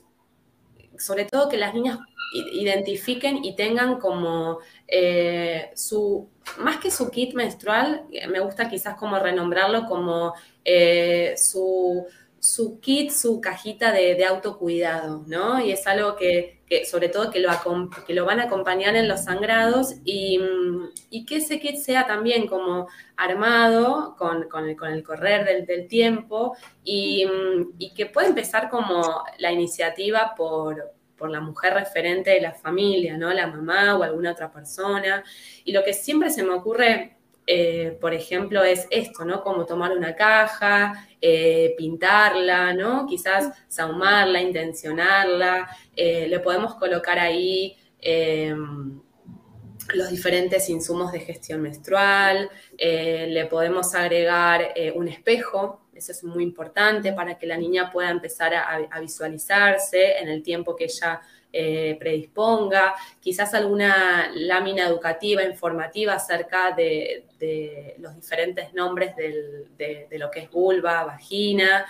sobre 0.99 1.25
todo 1.25 1.49
que 1.49 1.57
las 1.57 1.75
niñas 1.75 1.99
identifiquen 2.33 3.45
y 3.45 3.55
tengan 3.55 3.99
como 3.99 4.59
eh, 4.89 5.71
su, 5.75 6.29
más 6.59 6.79
que 6.79 6.91
su 6.91 7.11
kit 7.11 7.35
menstrual, 7.35 8.05
eh, 8.11 8.27
me 8.29 8.41
gusta 8.41 8.69
quizás 8.69 8.97
como 8.97 9.19
renombrarlo 9.19 9.87
como 9.87 10.35
eh, 10.65 11.35
su, 11.37 12.05
su, 12.39 12.81
kit, 12.81 13.11
su 13.11 13.41
cajita 13.41 13.93
de, 13.93 14.25
autocuidado, 14.25 15.25
¿no? 15.27 15.61
Y 15.61 15.73
es 15.73 15.87
algo 15.87 16.17
que, 16.17 16.61
sobre 16.89 17.09
todo 17.09 17.31
que 17.31 17.41
lo, 17.41 18.25
van 18.25 18.41
a 18.41 18.45
acompañar 18.45 18.97
en 18.97 19.09
los 19.09 19.25
sangrados 19.25 19.97
y, 20.05 20.41
que 21.27 21.37
ese 21.37 21.59
kit 21.59 21.77
sea 21.77 22.07
también 22.07 22.47
como 22.47 22.89
armado 23.17 24.17
con, 24.17 24.47
el, 24.69 25.03
correr 25.03 25.67
del, 25.67 25.89
tiempo 25.89 26.57
y, 26.85 27.27
y, 27.79 27.95
que 27.95 28.07
pueda 28.07 28.29
empezar 28.29 28.71
como 28.71 29.25
la 29.39 29.53
iniciativa 29.53 30.35
por 30.37 31.31
la 31.31 31.41
mujer 31.41 31.75
referente 31.75 32.31
de 32.31 32.41
la 32.41 32.53
familia, 32.53 33.17
¿no? 33.17 33.33
La 33.33 33.47
mamá 33.47 33.97
o 33.97 34.03
alguna 34.03 34.33
otra 34.33 34.53
persona. 34.53 35.25
Y 35.65 35.73
lo 35.73 35.83
que 35.83 35.93
siempre 35.95 36.31
se 36.31 36.43
me 36.43 36.51
ocurre, 36.51 37.16
eh, 37.47 37.97
por 38.01 38.13
ejemplo, 38.13 38.65
es 38.65 38.89
esto, 38.91 39.25
¿no? 39.25 39.43
Como 39.43 39.67
tomar 39.67 39.93
una 39.93 40.17
caja, 40.17 41.07
eh, 41.21 41.75
pintarla, 41.79 42.75
¿no? 42.75 43.07
Quizás 43.07 43.53
saumarla, 43.69 44.41
intencionarla. 44.41 45.69
Eh, 45.95 46.27
le 46.29 46.41
podemos 46.41 46.75
colocar 46.75 47.19
ahí 47.19 47.77
em, 48.01 49.01
los 49.95 50.11
diferentes 50.11 50.69
insumos 50.69 51.13
de 51.13 51.21
gestión 51.21 51.63
menstrual, 51.63 52.51
le 52.77 53.47
podemos 53.47 53.95
agregar 53.95 54.75
un 54.97 55.07
espejo, 55.07 55.87
eso 55.97 56.13
es 56.13 56.25
muy 56.25 56.43
importante 56.43 57.13
para 57.13 57.39
que 57.39 57.47
la 57.47 57.57
niña 57.57 57.91
pueda 57.91 58.11
empezar 58.11 58.53
a, 58.55 59.01
visualizarse 59.01 60.19
en 60.19 60.29
el 60.29 60.43
tiempo 60.43 60.77
que 60.77 60.85
ella 60.85 61.21
eh, 61.59 61.97
predisponga, 61.99 62.95
quizás 63.19 63.55
alguna 63.55 64.31
lámina 64.35 64.87
educativa, 64.87 65.43
informativa 65.43 66.13
acerca 66.13 66.73
de, 66.73 67.25
los 67.99 68.15
diferentes 68.15 68.75
nombres 68.75 69.17
de, 69.17 70.07
lo 70.19 70.31
que 70.31 70.41
es 70.41 70.51
vulva, 70.51 71.05
vagina. 71.05 71.87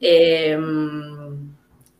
Em, 0.00 1.54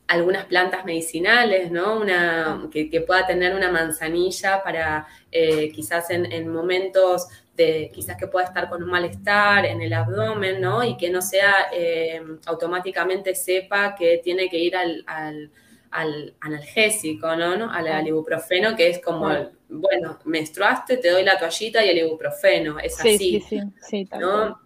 algunas 0.07 0.45
plantas 0.45 0.83
medicinales, 0.83 1.69
¿no? 1.71 1.99
Una, 1.99 2.67
que, 2.71 3.03
pueda 3.05 3.27
tener 3.27 3.55
una 3.55 3.71
manzanilla 3.71 4.63
para 4.63 5.07
eh, 5.31 5.71
quizás 5.71 6.09
en, 6.09 6.47
momentos 6.47 7.27
de, 7.55 7.91
quizás 7.93 8.17
que 8.17 8.27
pueda 8.27 8.47
estar 8.47 8.67
con 8.67 8.81
un 8.81 8.89
malestar 8.89 9.65
en 9.65 9.79
el 9.81 9.93
abdomen, 9.93 10.59
¿no? 10.59 10.83
Y 10.83 10.97
que 10.97 11.11
no 11.11 11.21
sea 11.21 11.67
eh, 11.71 12.19
automáticamente 12.47 13.35
sepa 13.35 13.95
que 13.95 14.19
tiene 14.23 14.49
que 14.49 14.57
ir 14.57 14.75
al, 14.75 15.51
analgésico, 15.91 17.35
¿no? 17.35 17.71
Al, 17.71 18.07
ibuprofeno, 18.07 18.75
que 18.75 18.89
es 18.89 18.99
como, 18.99 19.27
bueno, 19.69 20.19
menstruaste, 20.25 20.97
te 20.97 21.09
doy 21.09 21.23
la 21.23 21.37
toallita 21.37 21.83
y 21.85 21.89
el 21.89 21.97
ibuprofeno, 21.99 22.79
es 22.79 22.99
así, 22.99 23.17
sí, 23.17 23.41
sí, 23.41 23.61
sí, 23.81 24.09
¿no? 24.19 24.59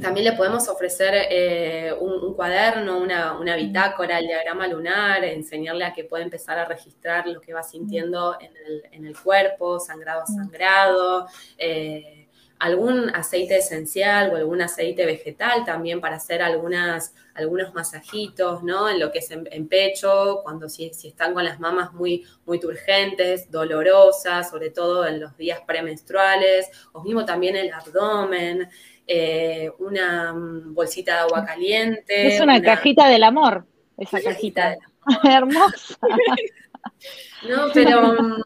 También 0.00 0.24
le 0.24 0.32
podemos 0.32 0.68
ofrecer 0.68 1.14
eh, 1.30 1.94
un, 1.98 2.34
cuaderno, 2.34 2.98
una, 2.98 3.56
bitácora, 3.56 4.18
el 4.18 4.26
diagrama 4.26 4.66
lunar, 4.66 5.24
enseñarle 5.24 5.84
a 5.84 5.92
que 5.94 6.04
pueda 6.04 6.24
empezar 6.24 6.58
a 6.58 6.64
registrar 6.64 7.26
lo 7.26 7.40
que 7.40 7.54
va 7.54 7.62
sintiendo 7.62 8.36
en 8.40 9.06
el, 9.06 9.16
cuerpo, 9.16 9.78
sangrado 9.78 10.22
a 10.22 10.26
sangrado, 10.26 11.26
eh, 11.56 12.15
algún 12.58 13.10
aceite 13.14 13.58
esencial 13.58 14.32
o 14.32 14.36
algún 14.36 14.62
aceite 14.62 15.04
vegetal 15.04 15.64
también 15.64 16.00
para 16.00 16.16
hacer 16.16 16.42
algunas, 16.42 17.14
algunos 17.34 17.74
masajitos, 17.74 18.62
¿no? 18.62 18.88
En 18.88 18.98
lo 18.98 19.12
que 19.12 19.18
es 19.18 19.30
en, 19.30 19.68
pecho, 19.68 20.40
cuando 20.42 20.68
si, 20.68 20.92
si, 20.94 21.08
están 21.08 21.34
con 21.34 21.44
las 21.44 21.60
mamas 21.60 21.92
muy, 21.92 22.24
muy 22.46 22.58
turgentes, 22.58 23.50
dolorosas, 23.50 24.50
sobre 24.50 24.70
todo 24.70 25.06
en 25.06 25.20
los 25.20 25.36
días 25.36 25.60
premenstruales, 25.66 26.70
o 26.92 27.02
mismo 27.02 27.24
también 27.24 27.56
el 27.56 27.72
abdomen. 27.72 28.68
Eh, 29.08 29.70
una 29.78 30.32
mm, 30.32 30.74
bolsita 30.74 31.12
de 31.12 31.18
agua 31.20 31.44
caliente. 31.44 32.26
Es 32.26 32.40
una, 32.40 32.60
cajita 32.60 33.08
del 33.08 33.22
amor, 33.22 33.64
esa 33.96 34.20
cajita. 34.20 34.76
Hermosa. 35.22 35.96
no, 37.48 37.68
pero, 37.72 38.14
mm, 38.20 38.42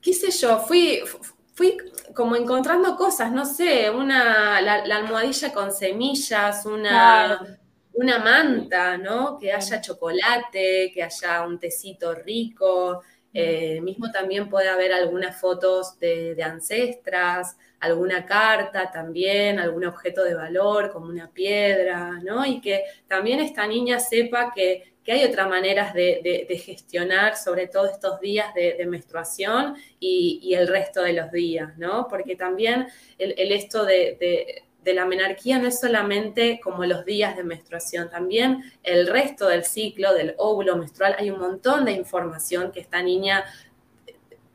qué 0.00 0.12
sé 0.12 0.30
yo, 0.30 0.60
fui, 0.60 1.00
fui 1.56 1.78
como 2.14 2.36
encontrando 2.36 2.96
cosas, 2.96 3.32
no 3.32 3.46
sé, 3.46 3.88
una, 3.88 4.60
la, 4.60 4.74
almohadilla 4.96 5.54
con 5.54 5.72
semillas, 5.72 6.66
una, 6.66 7.58
una 7.94 8.18
manta, 8.18 8.98
¿no? 8.98 9.38
Que 9.38 9.54
haya 9.54 9.80
chocolate, 9.80 10.92
que 10.92 11.02
haya 11.02 11.46
un 11.46 11.58
tecito 11.58 12.14
rico. 12.14 13.02
Eh, 13.32 13.80
mismo 13.80 14.10
también 14.10 14.50
puede 14.50 14.68
haber 14.68 14.92
algunas 14.92 15.40
fotos 15.40 15.98
de, 15.98 16.34
de, 16.34 16.42
ancestras, 16.42 17.56
alguna 17.80 18.26
carta 18.26 18.90
también, 18.90 19.58
algún 19.58 19.86
objeto 19.86 20.24
de 20.24 20.34
valor 20.34 20.90
como 20.92 21.06
una 21.06 21.30
piedra, 21.30 22.20
¿no? 22.22 22.44
Y 22.44 22.60
que 22.60 22.82
también 23.06 23.40
esta 23.40 23.66
niña 23.66 23.98
sepa 23.98 24.52
que 24.54 24.95
que 25.06 25.12
hay 25.12 25.24
otras 25.24 25.48
maneras 25.48 25.94
de, 25.94 26.62
gestionar 26.64 27.36
sobre 27.36 27.68
todo 27.68 27.86
estos 27.86 28.18
días 28.18 28.52
de, 28.54 28.84
menstruación 28.86 29.76
y, 30.00 30.52
el 30.54 30.66
resto 30.66 31.00
de 31.00 31.12
los 31.12 31.30
días, 31.30 31.78
¿no? 31.78 32.08
Porque 32.08 32.34
también 32.34 32.88
el, 33.16 33.52
esto 33.52 33.84
de, 33.84 34.64
la 34.84 35.06
menarquía 35.06 35.60
no 35.60 35.68
es 35.68 35.78
solamente 35.78 36.58
como 36.60 36.84
los 36.84 37.04
días 37.04 37.36
de 37.36 37.44
menstruación, 37.44 38.10
también 38.10 38.64
el 38.82 39.06
resto 39.06 39.46
del 39.46 39.64
ciclo 39.64 40.12
del 40.12 40.34
óvulo 40.38 40.76
menstrual, 40.76 41.14
hay 41.18 41.30
un 41.30 41.38
montón 41.38 41.84
de 41.84 41.92
información 41.92 42.72
que 42.72 42.80
esta 42.80 43.00
niña 43.00 43.44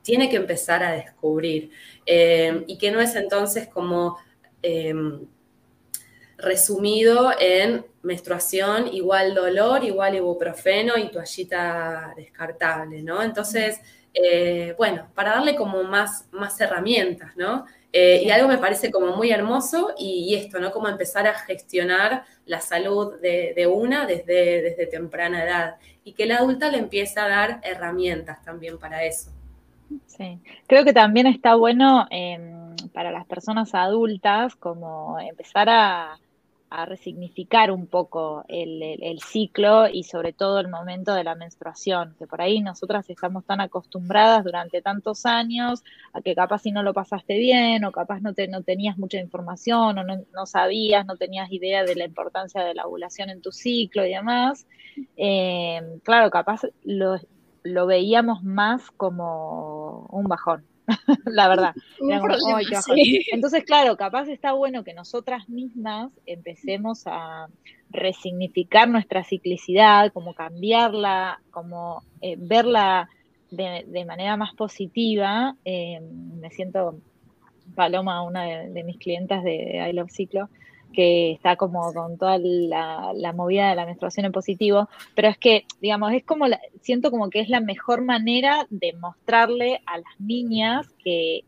tiene 0.01 0.29
que 0.29 0.35
empezar 0.35 0.83
a 0.83 0.91
descubrir 0.91 1.71
eh, 2.05 2.65
y 2.67 2.77
que 2.77 2.91
no 2.91 2.99
es 2.99 3.15
entonces 3.15 3.69
como... 3.69 4.17
Eh, 4.61 4.93
resumido 6.41 7.31
en 7.39 7.85
menstruación 8.03 8.87
igual 8.93 9.33
dolor, 9.33 9.83
igual 9.83 10.15
ibuprofeno 10.15 10.97
y 10.97 11.09
toallita 11.09 12.13
descartable, 12.15 13.01
¿no? 13.03 13.21
Entonces, 13.21 13.79
eh, 14.13 14.73
bueno, 14.77 15.07
para 15.13 15.31
darle 15.31 15.55
como 15.55 15.83
más, 15.83 16.27
más 16.31 16.59
herramientas, 16.59 17.35
¿no? 17.37 17.65
Eh, 17.93 18.23
y 18.25 18.31
algo 18.31 18.47
me 18.47 18.57
parece 18.57 18.89
como 18.89 19.15
muy 19.15 19.31
hermoso 19.31 19.93
y, 19.97 20.33
esto, 20.35 20.59
¿no? 20.59 20.71
Como 20.71 20.87
empezar 20.87 21.27
a 21.27 21.33
gestionar 21.33 22.23
la 22.45 22.61
salud 22.61 23.19
de, 23.21 23.67
una 23.67 24.05
desde, 24.05 24.61
desde 24.61 24.87
temprana 24.87 25.43
edad 25.43 25.75
y 26.03 26.13
que 26.13 26.25
la 26.25 26.37
adulta 26.37 26.71
le 26.71 26.77
empiece 26.77 27.19
a 27.19 27.27
dar 27.27 27.59
herramientas 27.63 28.41
también 28.43 28.79
para 28.79 29.03
eso. 29.03 29.31
Sí, 30.05 30.39
creo 30.67 30.85
que 30.85 30.93
también 30.93 31.27
está 31.27 31.55
bueno 31.55 32.07
em, 32.11 32.75
para 32.93 33.11
las 33.11 33.25
personas 33.25 33.75
adultas 33.75 34.55
como 34.55 35.19
empezar 35.19 35.67
a, 35.69 36.17
a 36.71 36.85
resignificar 36.85 37.69
un 37.69 37.85
poco 37.85 38.45
el, 38.47 39.19
ciclo 39.19 39.89
y 39.89 40.03
sobre 40.03 40.31
todo 40.31 40.59
el 40.59 40.69
momento 40.69 41.13
de 41.13 41.25
la 41.25 41.35
menstruación, 41.35 42.15
que 42.17 42.25
por 42.27 42.41
ahí 42.41 42.61
nosotras 42.61 43.09
estamos 43.09 43.45
tan 43.45 43.59
acostumbradas 43.59 44.45
durante 44.45 44.81
tantos 44.81 45.25
años 45.25 45.83
a 46.13 46.21
que 46.21 46.33
capaz 46.33 46.59
si 46.59 46.71
no 46.71 46.81
lo 46.81 46.93
pasaste 46.93 47.37
bien 47.37 47.83
o 47.83 47.91
capaz 47.91 48.21
no, 48.21 48.33
te, 48.33 48.47
no 48.47 48.63
tenías 48.63 48.97
mucha 48.97 49.19
información 49.19 49.99
o 49.99 50.03
no, 50.03 50.45
sabías, 50.45 51.05
no 51.05 51.17
tenías 51.17 51.51
idea 51.51 51.83
de 51.83 51.95
la 51.95 52.05
importancia 52.05 52.63
de 52.63 52.73
la 52.73 52.87
ovulación 52.87 53.29
en 53.29 53.41
tu 53.41 53.51
ciclo 53.51 54.05
y 54.05 54.13
demás, 54.13 54.65
eh, 55.17 55.81
claro, 56.03 56.31
capaz 56.31 56.61
lo, 56.85 57.19
lo 57.63 57.85
veíamos 57.85 58.43
más 58.43 58.89
como 58.91 60.07
un 60.09 60.23
bajón. 60.23 60.65
la 61.25 61.47
verdad. 61.47 61.75
Entonces, 63.31 63.63
claro, 63.63 63.97
capaz 63.97 64.27
está 64.29 64.53
bueno 64.53 64.83
que 64.83 64.93
nosotras 64.93 65.49
mismas 65.49 66.11
empecemos 66.25 67.03
a 67.05 67.47
resignificar 67.89 68.87
nuestra 68.87 69.23
ciclicidad, 69.23 70.11
como 70.13 70.33
cambiarla, 70.33 71.41
como 71.51 72.03
eh, 72.21 72.35
verla 72.37 73.09
de, 73.51 74.05
manera 74.05 74.37
más 74.37 74.53
positiva. 74.55 75.55
Eh, 75.65 75.99
me 75.99 76.49
siento 76.51 76.99
Paloma, 77.75 78.23
una 78.23 78.43
de, 78.45 78.83
mis 78.83 78.97
clientas 78.97 79.43
de 79.43 79.87
I 79.89 79.93
Love 79.93 80.11
Ciclo, 80.11 80.49
que 80.91 81.31
está 81.31 81.55
como 81.55 81.93
con 81.93 82.17
toda 82.17 82.37
la, 82.37 83.33
movida 83.33 83.69
de 83.69 83.75
la 83.75 83.85
menstruación 83.85 84.25
en 84.25 84.31
positivo, 84.31 84.89
pero 85.15 85.29
es 85.29 85.37
que, 85.37 85.65
digamos, 85.81 86.13
es 86.13 86.23
como, 86.23 86.45
siento 86.81 87.11
como 87.11 87.29
que 87.29 87.39
es 87.39 87.49
la 87.49 87.61
mejor 87.61 88.03
manera 88.03 88.67
de 88.69 88.93
mostrarle 88.93 89.81
a 89.85 89.97
las 89.97 90.19
niñas 90.19 90.87
que, 91.03 91.43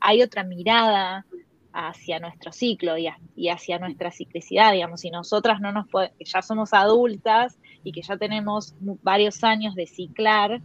hay 0.00 0.22
otra 0.22 0.44
mirada 0.44 1.26
hacia 1.72 2.18
nuestro 2.18 2.52
ciclo 2.52 2.96
y, 2.98 3.48
hacia 3.48 3.78
nuestra 3.78 4.10
ciclicidad, 4.10 4.72
digamos, 4.72 5.00
si 5.00 5.10
nosotras 5.10 5.60
no 5.60 5.72
nos 5.72 5.86
podemos, 5.88 6.16
que 6.18 6.24
ya 6.24 6.42
somos 6.42 6.72
adultas 6.72 7.58
y 7.84 7.92
que 7.92 8.02
ya 8.02 8.16
tenemos 8.16 8.74
varios 8.80 9.44
años 9.44 9.74
de 9.74 9.86
ciclar, 9.86 10.60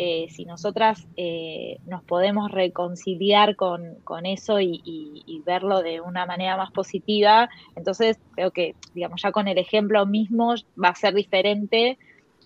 eh, 0.00 0.28
si 0.30 0.44
nosotras 0.44 1.08
eh, 1.16 1.80
nos 1.84 2.04
podemos 2.04 2.52
reconciliar 2.52 3.56
con, 3.56 3.96
eso 4.26 4.60
y, 4.60 5.42
verlo 5.44 5.82
de 5.82 6.00
una 6.00 6.24
manera 6.24 6.56
más 6.56 6.70
positiva, 6.70 7.50
entonces 7.74 8.16
creo 8.36 8.52
que, 8.52 8.76
digamos, 8.94 9.20
ya 9.20 9.32
con 9.32 9.48
el 9.48 9.58
ejemplo 9.58 10.06
mismo 10.06 10.54
va 10.80 10.90
a 10.90 10.94
ser 10.94 11.14
diferente 11.14 11.98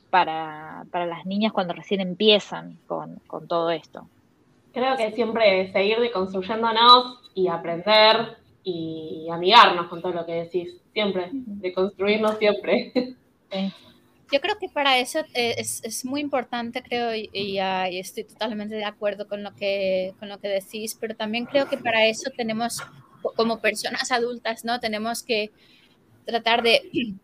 para, 0.09 0.87
las 0.95 1.27
niñas 1.27 1.53
cuando 1.53 1.75
recién 1.75 2.01
empiezan 2.01 2.79
con, 2.87 3.21
todo 3.47 3.71
esto. 3.71 4.09
Creo 4.73 4.97
que 4.97 5.13
siempre 5.13 5.71
seguir 5.73 6.01
deconstruyéndonos 6.01 7.33
y 7.35 7.49
aprender 7.49 8.39
y 8.65 9.29
amigarnos 9.31 9.89
con 9.89 10.01
todo 10.01 10.13
lo 10.13 10.25
que 10.25 10.45
decís, 10.45 10.81
siempre, 10.95 11.29
deconstruirnos 11.33 12.39
siempre. 12.39 12.93
Sí. 13.51 13.71
Yo 14.33 14.41
creo 14.41 14.59
que 14.59 14.71
para 14.71 14.99
eso 14.99 15.21
eh, 15.35 15.57
es, 15.59 16.05
muy 16.07 16.23
importante, 16.23 16.83
creo, 16.83 17.15
y, 17.15 17.59
estoy 17.99 18.25
totalmente 18.25 18.75
de 18.75 18.85
acuerdo 18.85 19.29
con 19.29 19.43
lo, 19.43 19.55
que, 19.55 20.15
con 20.19 20.31
lo 20.31 20.39
que 20.41 20.49
decís, 20.49 20.97
pero 20.99 21.15
también 21.15 21.45
creo 21.45 21.69
que 21.69 21.77
para 21.77 22.07
eso 22.07 22.31
tenemos, 22.35 22.79
como 23.37 23.61
personas 23.61 24.11
adultas, 24.11 24.65
¿no? 24.65 24.81
Tenemos 24.81 25.23
que 25.23 25.51
tratar 26.25 26.63
de 26.63 26.81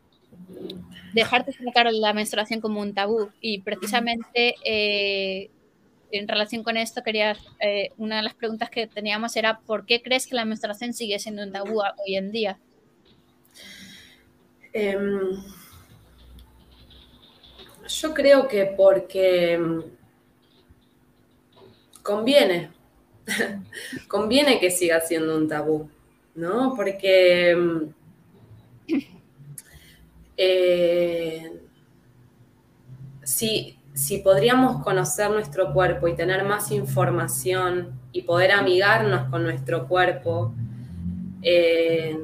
dejar 1.14 1.46
de 1.46 1.52
tratar 1.52 1.90
la 1.92 2.12
menstruación 2.12 2.60
como 2.60 2.80
un 2.80 2.92
tabú 2.92 3.30
y 3.40 3.60
precisamente 3.62 4.54
eh, 4.64 5.50
en 6.10 6.28
relación 6.28 6.62
con 6.62 6.76
esto 6.76 7.02
quería, 7.02 7.36
eh, 7.60 7.90
una 7.96 8.16
de 8.16 8.22
las 8.22 8.34
preguntas 8.34 8.70
que 8.70 8.86
teníamos 8.86 9.34
era 9.36 9.60
¿por 9.60 9.86
qué 9.86 10.02
crees 10.02 10.26
que 10.26 10.34
la 10.34 10.44
menstruación 10.44 10.92
sigue 10.92 11.18
siendo 11.18 11.42
un 11.42 11.52
tabú 11.52 11.80
hoy 11.80 12.16
en 12.16 12.32
día? 12.32 12.58
Em, 14.72 15.42
yo 17.88 18.14
creo 18.14 18.46
que 18.48 18.66
porque 18.66 19.58
mm, 19.58 19.80
conviene, 22.02 22.70
conviene 24.08 24.60
que 24.60 24.70
siga 24.70 25.00
siendo 25.00 25.36
un 25.36 25.48
tabú, 25.48 25.90
¿no? 26.34 26.74
Porque 26.76 27.56
mm, 27.56 27.98
eh, 30.36 31.60
si, 33.24 33.74
podríamos 34.22 34.82
conocer 34.84 35.30
nuestro 35.30 35.72
cuerpo 35.72 36.08
y 36.08 36.14
tener 36.14 36.44
más 36.44 36.70
información 36.70 38.00
y 38.12 38.22
poder 38.22 38.52
amigarnos 38.52 39.28
con 39.28 39.42
nuestro 39.42 39.88
cuerpo, 39.88 40.54
eh, 41.42 42.16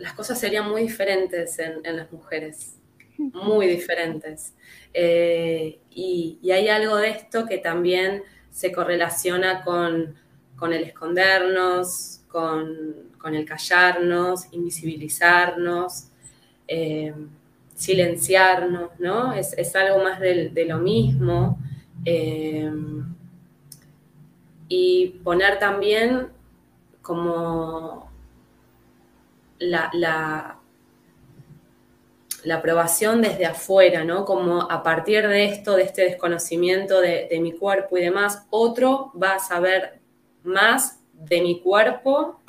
las 0.00 0.14
cosas 0.14 0.40
serían 0.40 0.68
muy 0.68 0.82
diferentes 0.82 1.58
en, 1.58 1.96
las 1.96 2.10
mujeres, 2.10 2.76
muy 3.18 3.66
diferentes. 3.66 4.54
Eh, 4.92 5.78
y, 5.90 6.38
hay 6.50 6.68
algo 6.68 6.96
de 6.96 7.10
esto 7.10 7.46
que 7.46 7.58
también 7.58 8.22
se 8.50 8.72
correlaciona 8.72 9.62
con, 9.62 10.16
el 10.72 10.84
escondernos, 10.84 12.22
con, 12.28 13.34
el 13.34 13.44
callarnos, 13.44 14.46
invisibilizarnos, 14.52 16.08
eh, 16.66 17.14
silenciarnos, 17.74 18.90
¿no? 18.98 19.34
Es, 19.34 19.76
algo 19.76 20.02
más 20.02 20.18
de, 20.18 20.64
lo 20.66 20.78
mismo. 20.78 21.58
Eh, 22.04 22.72
y 24.68 25.08
poner 25.24 25.58
también 25.58 26.28
como 27.02 28.09
la, 29.60 29.90
la, 29.92 30.56
aprobación 32.54 33.20
desde 33.20 33.46
afuera, 33.46 34.04
¿no? 34.04 34.24
Como 34.24 34.62
a 34.70 34.82
partir 34.82 35.28
de 35.28 35.44
esto, 35.44 35.76
de 35.76 35.84
este 35.84 36.02
desconocimiento 36.02 37.00
de, 37.00 37.28
mi 37.40 37.52
cuerpo 37.52 37.96
y 37.98 38.02
demás, 38.02 38.46
otro 38.50 39.12
va 39.20 39.34
a 39.34 39.38
saber 39.38 40.00
más 40.42 40.98
de 41.12 41.42
mi 41.42 41.60
cuerpo 41.60 42.40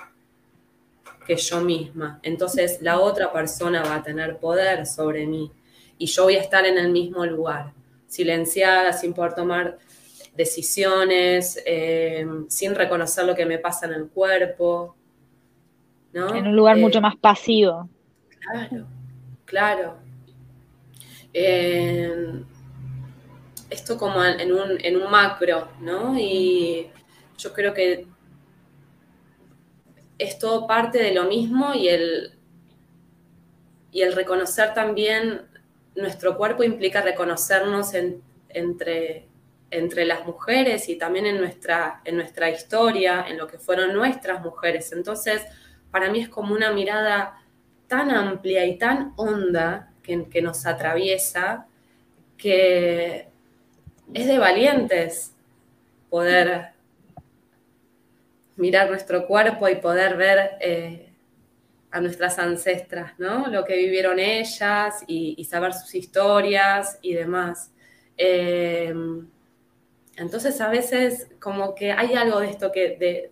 que 1.28 1.36
yo 1.36 1.62
misma. 1.62 2.20
Entonces 2.24 2.82
la 2.82 3.00
otra 3.00 3.32
persona 3.32 3.84
va 3.84 3.96
a 3.96 4.04
tener 4.04 4.38
poder 4.38 4.88
sobre 4.88 5.28
mí 5.28 5.52
y 5.98 6.08
yo 6.08 6.24
voy 6.24 6.36
a 6.36 6.42
estar 6.42 6.66
en 6.66 6.78
el 6.78 6.90
mismo 6.90 7.26
lugar, 7.26 7.74
silenciada, 8.08 8.94
sin 8.94 9.14
poder 9.14 9.36
tomar 9.36 9.78
decisiones, 10.36 11.62
eh, 11.66 12.26
sin 12.48 12.74
reconocer 12.74 13.26
lo 13.26 13.36
que 13.36 13.46
me 13.46 13.60
pasa 13.60 13.86
en 13.86 13.94
el 13.94 14.08
cuerpo. 14.08 14.96
En 16.14 16.48
un 16.48 16.56
lugar 16.56 16.78
mucho 16.78 17.00
eh, 17.00 17.02
más 17.02 17.16
pasivo. 17.16 17.90
Claro, 18.40 18.86
claro. 19.46 19.98
esto 23.70 23.98
como 23.98 24.24
en 24.24 24.52
un, 24.52 24.78
en 24.84 25.02
un 25.02 25.10
macro, 25.10 25.70
¿no? 25.80 26.18
Y 26.18 26.90
yo 27.38 27.54
creo 27.54 27.74
que 27.74 28.06
es 30.18 30.38
todo 30.38 30.68
parte 30.68 31.02
de 31.02 31.14
lo 31.14 31.24
mismo 31.24 31.74
y 31.74 31.88
el, 31.88 32.34
y 33.92 34.02
el 34.02 34.14
reconocer 34.14 34.74
también 34.74 35.42
nuestro 35.96 36.38
cuerpo 36.38 36.64
implica 36.64 37.02
reconocernos 37.02 37.94
entre, 38.50 39.28
entre 39.72 40.06
las 40.06 40.26
mujeres 40.26 40.90
y 40.90 40.98
también 40.98 41.26
en 41.26 41.38
nuestra, 41.38 42.02
en 42.06 42.18
nuestra 42.18 42.50
historia, 42.50 43.26
en 43.28 43.38
lo 43.38 43.48
que 43.48 43.58
fueron 43.58 43.94
nuestras 43.94 44.42
mujeres. 44.42 44.92
Entonces, 44.92 45.44
para 45.92 46.10
mí 46.10 46.22
es 46.22 46.30
como 46.30 46.54
una 46.54 46.72
mirada 46.72 47.42
tan 47.88 48.12
amplia 48.12 48.66
y 48.66 48.78
tan 48.78 49.14
honda 49.18 49.92
que, 50.02 50.28
que 50.30 50.42
nos 50.42 50.66
atraviesa 50.66 51.68
que 52.38 53.28
es 54.14 54.28
de 54.28 54.40
valientes 54.40 55.34
poder 56.10 56.72
mirar 58.56 58.90
nuestro 58.90 59.28
cuerpo 59.28 59.70
y 59.70 59.76
poder 59.76 60.18
ver 60.18 60.52
eh, 60.60 61.10
a 61.92 62.02
nuestras 62.02 62.40
ancestras, 62.40 63.14
¿no? 63.20 63.48
Lo 63.48 63.64
que 63.64 63.76
vivieron 63.76 64.20
ellas 64.20 65.04
y, 65.08 65.44
saber 65.46 65.74
sus 65.74 65.94
historias 65.96 66.98
y 67.02 67.14
demás. 67.14 67.72
Eh, 68.18 68.94
entonces 70.16 70.60
a 70.62 70.70
veces 70.70 71.28
como 71.40 71.74
que 71.74 71.92
hay 71.92 72.14
algo 72.14 72.40
de 72.40 72.50
esto 72.50 72.72
que, 72.72 73.32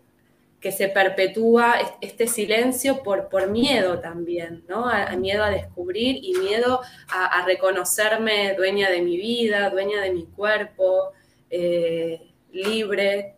que 0.60 0.72
se 0.72 0.90
perpetúa, 0.90 1.76
este 2.02 2.28
silencio 2.28 3.02
por, 3.02 3.30
por 3.30 3.50
miedo 3.50 4.00
también, 4.00 4.64
¿no? 4.68 4.88
A, 4.90 5.16
miedo 5.16 5.44
a 5.44 5.50
descubrir 5.50 6.18
y 6.22 6.34
miedo 6.36 6.82
a, 7.10 7.46
reconocerme 7.46 8.56
dueña 8.56 8.90
de 8.90 9.02
mi 9.02 9.18
vida, 9.18 9.70
dueña 9.70 10.02
de 10.02 10.12
mi 10.12 10.26
cuerpo, 10.26 11.14
eh, 11.50 12.22
libre. 12.52 13.36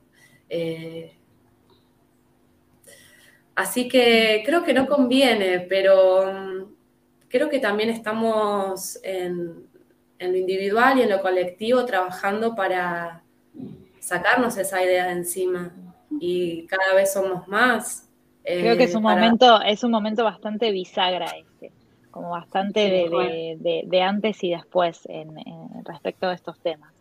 Así 3.56 3.88
que 3.88 4.42
creo 4.46 4.64
que 4.64 4.74
no 4.74 4.88
conviene, 4.88 5.60
pero 5.60 6.32
mm, 6.34 6.74
creo 7.30 7.50
que 7.50 7.60
también 7.60 7.90
estamos 7.90 9.00
en, 9.04 9.68
lo 10.20 10.36
individual 10.36 11.00
y 11.00 11.04
en 11.04 11.10
lo 11.10 11.22
colectivo 11.22 11.86
trabajando 11.86 12.56
para 12.56 13.24
sacarnos 14.00 14.58
esa 14.58 14.84
idea 14.84 15.06
de 15.06 15.12
encima. 15.12 15.72
Y 16.24 16.68
cada 16.68 16.94
vez 16.94 17.12
somos 17.12 17.48
más. 17.48 18.08
creo 18.44 18.78
que 18.78 18.84
es 18.84 18.94
un, 18.94 19.02
eh, 19.02 19.10
momento, 19.10 19.60
es 19.64 19.84
un 19.84 19.90
momento 19.90 20.24
bastante 20.24 20.72
bisagra 20.72 21.26
este, 21.36 21.72
como 22.12 22.30
bastante 22.30 23.10
de, 23.60 24.02
antes 24.04 24.44
y 24.44 24.52
después 24.52 25.02
en, 25.10 25.34
respecto 25.84 26.28
a 26.28 26.34
estos 26.34 26.60
temas. 26.60 26.94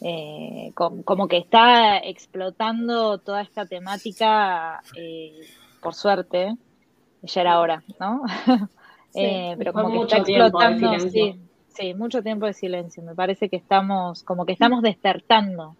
Eh, 0.00 0.72
como, 0.74 1.28
que 1.28 1.36
está 1.36 1.98
explotando 1.98 3.18
toda 3.18 3.42
esta 3.42 3.64
temática 3.66 4.82
eh, 4.96 5.46
por 5.80 5.94
suerte, 5.94 6.56
ya 7.22 7.40
era 7.40 7.60
hora, 7.60 7.84
¿no? 8.00 8.22
Eh, 9.14 9.56
pero 9.58 9.74
como 9.74 9.90
que 9.90 9.98
está 10.04 10.16
explotando, 10.16 10.98
sí, 11.00 11.38
sí, 11.68 11.92
mucho 11.92 12.22
tiempo 12.22 12.46
de 12.46 12.54
silencio. 12.54 13.02
Me 13.02 13.14
parece 13.14 13.50
que 13.50 13.56
estamos, 13.56 14.22
como 14.22 14.46
que 14.46 14.52
estamos 14.52 14.80
despertando 14.80 15.76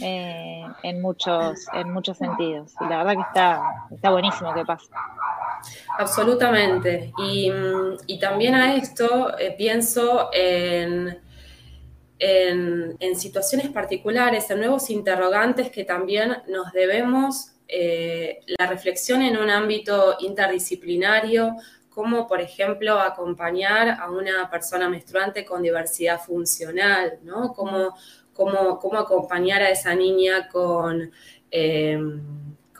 eh, 0.00 0.64
en 0.82 1.00
muchos, 1.00 1.66
en 1.72 1.92
muchos 1.92 2.18
sentidos. 2.18 2.74
Y 2.80 2.84
la 2.88 2.98
verdad 2.98 3.14
que 3.14 3.28
está, 3.28 3.62
está 3.90 4.10
buenísimo 4.10 4.54
que 4.54 4.64
pasa. 4.64 4.90
Absolutamente. 5.98 7.12
Y, 7.18 7.50
también 8.20 8.54
a 8.54 8.74
esto 8.74 9.36
eh, 9.38 9.54
pienso 9.56 10.30
en, 10.32 11.18
en, 12.18 13.16
situaciones 13.16 13.68
particulares, 13.68 14.50
en 14.50 14.60
nuevos 14.60 14.90
interrogantes 14.90 15.70
que 15.70 15.84
también 15.84 16.36
nos 16.48 16.72
debemos 16.72 17.52
eh, 17.66 18.40
la 18.58 18.66
reflexión 18.66 19.22
en 19.22 19.36
un 19.36 19.48
ámbito 19.48 20.16
interdisciplinario, 20.20 21.56
como 21.88 22.26
por 22.26 22.40
ejemplo 22.40 22.98
acompañar 22.98 23.90
a 24.00 24.10
una 24.10 24.50
persona 24.50 24.88
menstruante 24.88 25.44
con 25.44 25.62
diversidad 25.62 26.20
funcional, 26.20 27.18
¿no? 27.22 27.52
Cómo, 28.80 28.98
acompañar 28.98 29.62
a 29.62 29.70
esa 29.70 29.94
niña 29.94 30.48
con... 30.48 31.10
Eh, 31.50 31.98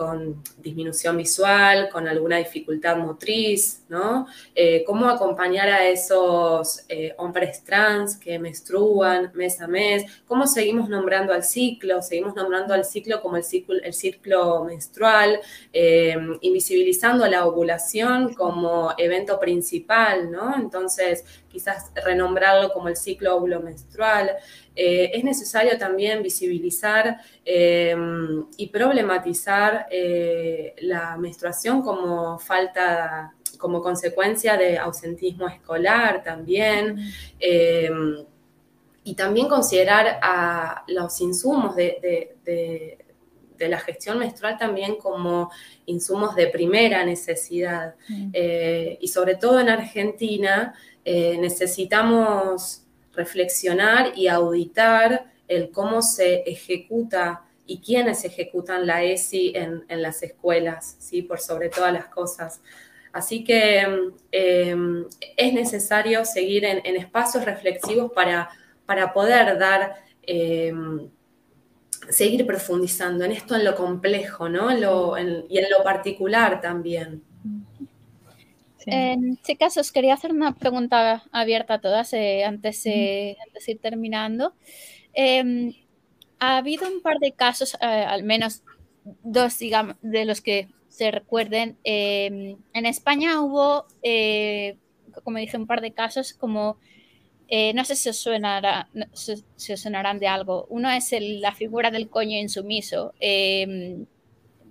con 0.00 0.42
disminución 0.56 1.18
visual, 1.18 1.90
con 1.92 2.08
alguna 2.08 2.38
dificultad 2.38 2.96
motriz, 2.96 3.82
¿no? 3.90 4.26
Eh, 4.54 4.82
cómo 4.86 5.06
acompañar 5.06 5.68
a 5.68 5.86
esos 5.86 6.86
eh, 6.88 7.12
hombres 7.18 7.62
trans 7.64 8.16
que 8.16 8.38
menstruan 8.38 9.30
mes 9.34 9.60
a 9.60 9.68
mes, 9.68 10.04
cómo 10.26 10.46
seguimos 10.46 10.88
nombrando 10.88 11.34
al 11.34 11.44
ciclo, 11.44 12.00
seguimos 12.00 12.34
nombrando 12.34 12.72
al 12.72 12.86
ciclo 12.86 13.20
como 13.20 13.36
el 13.36 13.44
ciclo, 13.44 13.74
el 13.74 13.92
ciclo 13.92 14.64
menstrual, 14.64 15.38
eh, 15.70 16.16
invisibilizando 16.40 17.26
la 17.26 17.44
ovulación 17.44 18.32
como 18.32 18.94
evento 18.96 19.38
principal, 19.38 20.30
¿no? 20.30 20.56
Entonces, 20.56 21.26
quizás 21.50 21.90
renombrarlo 22.04 22.72
como 22.72 22.88
el 22.88 22.96
ciclo 22.96 23.36
óvulo 23.36 23.60
menstrual. 23.60 24.36
Eh, 24.74 25.10
es 25.12 25.24
necesario 25.24 25.76
también 25.76 26.22
visibilizar 26.22 27.20
eh, 27.44 27.94
y 28.56 28.68
problematizar 28.68 29.86
eh, 29.90 30.74
la 30.80 31.16
menstruación 31.16 31.82
como 31.82 32.38
falta, 32.38 33.34
como 33.58 33.82
consecuencia 33.82 34.56
de 34.56 34.78
ausentismo 34.78 35.48
escolar 35.48 36.22
también. 36.22 36.98
y 39.02 39.14
también 39.14 39.48
considerar 39.48 40.18
a 40.22 40.84
los 40.88 41.20
insumos 41.20 41.74
de, 41.74 42.36
de 42.44 43.68
la 43.68 43.78
gestión 43.78 44.18
menstrual 44.18 44.56
también 44.58 44.96
como 44.96 45.50
insumos 45.86 46.34
de 46.34 46.46
primera 46.46 47.04
necesidad. 47.04 47.94
Mm. 48.08 48.30
y 49.00 49.08
sobre 49.08 49.34
todo 49.34 49.58
en 49.58 49.68
Argentina 49.68 50.74
necesitamos 51.04 52.84
reflexionar 53.12 54.12
y 54.16 54.28
auditar 54.28 55.26
el 55.48 55.70
cómo 55.70 56.00
se 56.00 56.42
ejecuta 56.42 57.42
y 57.66 57.80
quiénes 57.80 58.24
ejecutan 58.24 58.86
la 58.86 59.04
ESI 59.04 59.52
en, 59.54 60.02
las 60.02 60.22
escuelas, 60.22 60.96
¿sí? 60.98 61.22
por 61.22 61.40
sobre 61.40 61.68
todas 61.68 61.92
las 61.92 62.06
cosas. 62.06 62.60
Así 63.12 63.44
que 63.44 63.80
em, 64.32 65.04
es 65.36 65.52
necesario 65.52 66.24
seguir 66.24 66.64
en, 66.64 66.96
espacios 66.96 67.44
reflexivos 67.44 68.12
para, 68.12 68.48
para 68.86 69.12
poder 69.12 69.58
dar, 69.58 70.02
em, 70.22 71.08
seguir 72.08 72.44
profundizando 72.46 73.24
en 73.24 73.32
esto, 73.32 73.54
en 73.54 73.64
lo 73.64 73.76
complejo, 73.76 74.48
¿no? 74.48 74.72
y 75.48 75.58
en 75.58 75.70
lo 75.70 75.84
particular 75.84 76.60
también. 76.60 77.22
Este 78.86 79.56
caso, 79.56 79.80
os 79.80 79.92
quería 79.92 80.14
hacer 80.14 80.32
una 80.32 80.54
pregunta 80.54 81.24
abierta 81.32 81.74
a 81.74 81.80
todas 81.80 82.12
eh, 82.12 82.44
antes, 82.44 82.82
de 82.84 83.36
ir 83.66 83.78
terminando. 83.78 84.54
Em, 85.12 85.74
ha 86.38 86.58
habido 86.58 86.88
un 86.88 87.02
par 87.02 87.18
de 87.18 87.32
casos, 87.32 87.74
eh, 87.74 87.86
al 87.86 88.22
menos 88.22 88.62
dos, 89.22 89.58
digamos, 89.58 89.96
de 90.02 90.24
los 90.24 90.40
que 90.40 90.68
se 90.88 91.10
recuerden. 91.10 91.76
Em, 91.84 92.56
en 92.72 92.86
España 92.86 93.40
hubo, 93.42 93.86
eh, 94.02 94.76
como 95.24 95.38
dije, 95.38 95.56
un 95.56 95.66
par 95.66 95.80
de 95.80 95.92
casos 95.92 96.32
como, 96.32 96.78
no 97.74 97.84
sé 97.84 97.96
si 97.96 98.08
os, 98.08 98.16
suenará, 98.16 98.88
si 99.14 99.72
os 99.72 99.80
sonarán 99.80 100.20
de 100.20 100.28
algo. 100.28 100.66
Uno 100.70 100.90
es 100.90 101.12
la 101.18 101.52
figura 101.52 101.90
del 101.90 102.08
coño 102.08 102.38
insumiso. 102.38 103.12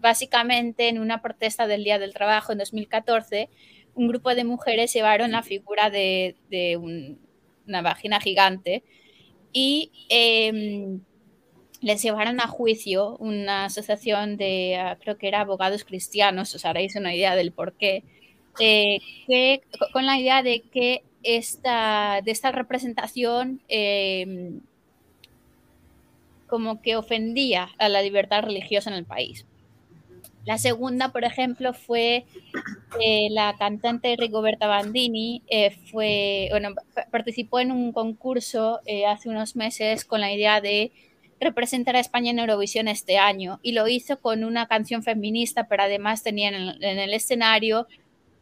Básicamente, 0.01 0.87
en 0.87 0.97
una 0.99 1.21
protesta 1.21 1.67
del 1.67 1.83
Día 1.83 1.99
del 1.99 2.13
Trabajo 2.13 2.53
en 2.53 2.59
2014, 2.59 3.49
un 3.95 4.07
grupo 4.07 4.33
de 4.33 4.43
mujeres 4.43 4.93
llevaron 4.93 5.31
la 5.31 5.43
figura 5.43 5.89
de, 5.89 6.35
una 7.67 7.81
vagina 7.81 8.19
gigante 8.19 8.83
y 9.51 9.91
em, 10.09 11.01
les 11.81 12.01
llevaron 12.01 12.39
a 12.39 12.47
juicio 12.47 13.17
una 13.17 13.65
asociación 13.65 14.37
de, 14.37 14.77
ah, 14.77 14.97
creo 15.01 15.17
que 15.17 15.27
era 15.27 15.41
abogados 15.41 15.85
cristianos, 15.85 16.53
os 16.55 16.65
haréis 16.65 16.95
una 16.95 17.15
idea 17.15 17.35
del 17.35 17.51
por 17.51 17.73
qué, 17.73 18.03
eh, 18.59 18.99
que, 19.27 19.61
con 19.93 20.05
la 20.05 20.19
idea 20.19 20.43
de 20.43 20.61
que 20.61 21.03
esta, 21.23 22.21
de 22.23 22.31
esta 22.31 22.51
representación 22.51 23.61
em, 23.67 24.61
como 26.47 26.81
que 26.81 26.95
ofendía 26.95 27.69
a 27.77 27.89
la 27.89 28.01
libertad 28.01 28.43
religiosa 28.43 28.89
en 28.89 28.95
el 28.95 29.05
país. 29.05 29.45
La 30.45 30.57
segunda, 30.57 31.11
por 31.11 31.25
ejemplo, 31.25 31.73
fue 31.73 32.25
eh, 32.99 33.27
la 33.31 33.55
cantante 33.57 34.15
Rigoberta 34.17 34.67
Bandini, 34.67 35.43
eh, 35.47 35.71
fue, 35.91 36.47
bueno, 36.51 36.69
participó 37.11 37.59
en 37.59 37.71
un 37.71 37.91
concurso 37.91 38.79
eh, 38.85 39.05
hace 39.05 39.29
unos 39.29 39.55
meses 39.55 40.05
con 40.05 40.21
la 40.21 40.31
idea 40.31 40.61
de 40.61 40.91
representar 41.39 41.95
a 41.95 41.99
España 41.99 42.31
en 42.31 42.39
Eurovisión 42.39 42.87
este 42.87 43.17
año 43.17 43.59
y 43.61 43.73
lo 43.73 43.87
hizo 43.87 44.19
con 44.19 44.43
una 44.43 44.67
canción 44.67 45.03
feminista, 45.03 45.67
pero 45.67 45.83
además 45.83 46.23
tenía 46.23 46.49
en, 46.49 46.83
el 46.83 47.13
escenario 47.13 47.87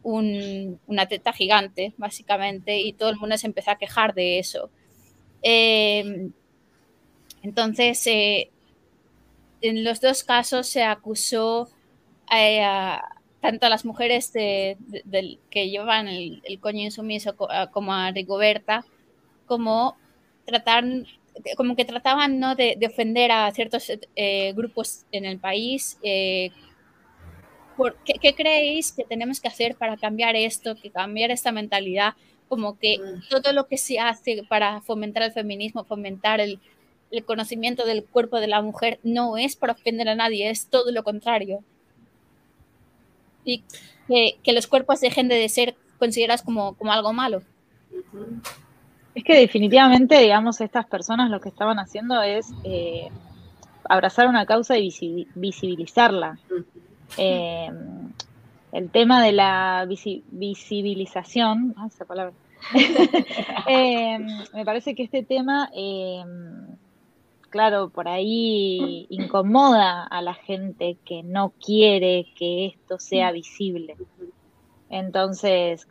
una 0.04 1.06
teta 1.08 1.34
gigante, 1.34 1.94
básicamente, 1.98 2.80
y 2.80 2.94
todo 2.94 3.10
el 3.10 3.18
mundo 3.18 3.38
se 3.38 3.48
empezó 3.48 3.72
a 3.72 3.78
quejar 3.78 4.14
de 4.14 4.40
eso. 4.40 4.70
Entonces, 7.48 8.06
eh, 8.08 8.52
en 9.62 9.84
los 9.84 10.02
dos 10.02 10.24
casos 10.24 10.68
se 10.68 10.84
acusó 10.84 11.70
eh, 12.32 12.64
a, 12.64 13.18
tanto 13.42 13.66
a 13.66 13.70
las 13.70 13.86
mujeres 13.86 14.34
de, 14.34 14.78
que 15.50 15.70
llevan 15.70 16.08
el, 16.08 16.42
coño 16.60 16.82
insumiso 16.82 17.36
como 17.72 17.94
a 17.94 18.12
Rigoberta, 18.12 18.86
como 19.46 19.96
tratar, 20.46 20.84
como 21.56 21.76
que 21.76 21.86
trataban 21.86 22.40
¿no? 22.40 22.56
de, 22.56 22.78
ofender 22.86 23.32
a 23.32 23.52
ciertos 23.52 23.92
eh, 24.16 24.54
grupos 24.54 25.06
en 25.12 25.26
el 25.26 25.40
país. 25.40 25.98
Eh, 26.04 26.52
¿qué, 28.22 28.34
creéis 28.36 28.92
que 28.92 29.04
tenemos 29.04 29.40
que 29.40 29.48
hacer 29.48 29.76
para 29.76 29.98
cambiar 29.98 30.36
esto, 30.36 30.76
que 30.76 30.90
cambiar 30.90 31.32
esta 31.32 31.52
mentalidad? 31.52 32.16
Como 32.50 32.78
que 32.80 32.98
mm. 32.98 33.30
todo 33.30 33.54
lo 33.54 33.68
que 33.68 33.78
se 33.78 34.00
hace 34.00 34.44
para 34.50 34.82
fomentar 34.82 35.24
el 35.24 35.32
feminismo, 35.32 35.84
fomentar 35.84 36.42
el, 36.42 36.60
el 37.12 37.24
conocimiento 37.24 37.86
del 37.86 38.04
cuerpo 38.04 38.40
de 38.40 38.48
la 38.48 38.62
mujer, 38.62 39.00
no 39.04 39.38
es 39.38 39.56
para 39.56 39.74
ofender 39.74 40.10
a 40.10 40.16
nadie, 40.16 40.50
es 40.50 40.68
todo 40.70 40.92
lo 40.92 41.04
contrario 41.04 41.64
y 43.48 43.64
que, 44.44 44.54
los 44.54 44.68
cuerpos 44.68 45.00
dejen 45.00 45.28
de 45.28 45.48
ser 45.50 45.76
considerados 45.98 46.44
como, 46.44 46.76
algo 46.82 47.14
malo. 47.14 47.42
Es 49.16 49.24
que 49.24 49.40
definitivamente, 49.40 50.20
digamos, 50.20 50.62
estas 50.62 50.86
personas 50.86 51.32
lo 51.32 51.40
que 51.40 51.50
estaban 51.50 51.80
haciendo 51.80 52.22
es 52.22 52.48
eh, 52.64 53.10
abrazar 53.86 54.28
una 54.28 54.46
causa 54.46 54.78
y 54.78 55.28
visibilizarla. 55.34 56.38
Eh, 57.18 57.70
el 58.74 58.90
tema 58.92 59.24
de 59.24 59.32
la 59.32 59.88
visibilización, 59.88 61.74
esa 61.88 62.06
palabra, 62.06 62.34
eh, 63.68 64.20
me 64.54 64.66
parece 64.66 64.94
que 64.94 65.04
este 65.04 65.24
tema 65.24 65.70
claro, 67.50 67.90
por 67.90 68.08
ahí 68.08 69.08
incomoda 69.10 70.04
a 70.04 70.22
la 70.22 70.34
gente 70.34 70.98
que 71.06 71.24
no 71.24 71.54
quiere 71.64 72.28
que 72.36 72.68
esto 72.68 73.00
sea 73.00 73.32
visible. 73.32 73.96
Entonces, 74.90 75.86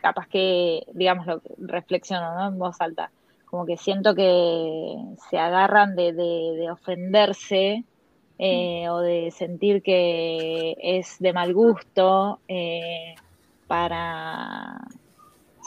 capaz 0.00 0.26
que, 0.28 0.86
digamos, 0.94 1.26
lo 1.26 1.42
reflexiono 1.58 2.34
¿no? 2.34 2.48
en 2.48 2.58
voz 2.58 2.80
alta, 2.80 3.10
como 3.46 3.66
que 3.66 3.76
siento 3.76 4.14
que 4.14 4.96
se 5.28 5.38
agarran 5.38 5.94
de, 5.94 6.68
ofenderse 6.70 7.84
eh, 8.38 8.88
o 8.88 8.98
de 9.00 9.30
sentir 9.30 9.82
que 9.82 10.74
es 10.80 11.18
de 11.18 11.32
mal 11.32 11.52
gusto 11.52 12.40
eh, 12.48 13.14
para 13.66 14.80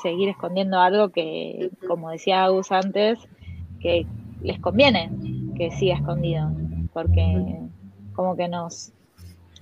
seguir 0.01 0.29
escondiendo 0.29 0.79
algo 0.79 1.09
que, 1.09 1.69
como 1.87 2.09
decía 2.09 2.43
Agus 2.43 2.71
antes, 2.71 3.19
que, 3.79 4.05
les 4.45 4.59
conviene 4.59 5.11
que 5.57 5.71
siga 5.71 5.95
escondido, 5.95 6.51
porque 6.93 7.59
como 8.13 8.35
que 8.35 8.47
nos 8.47 8.91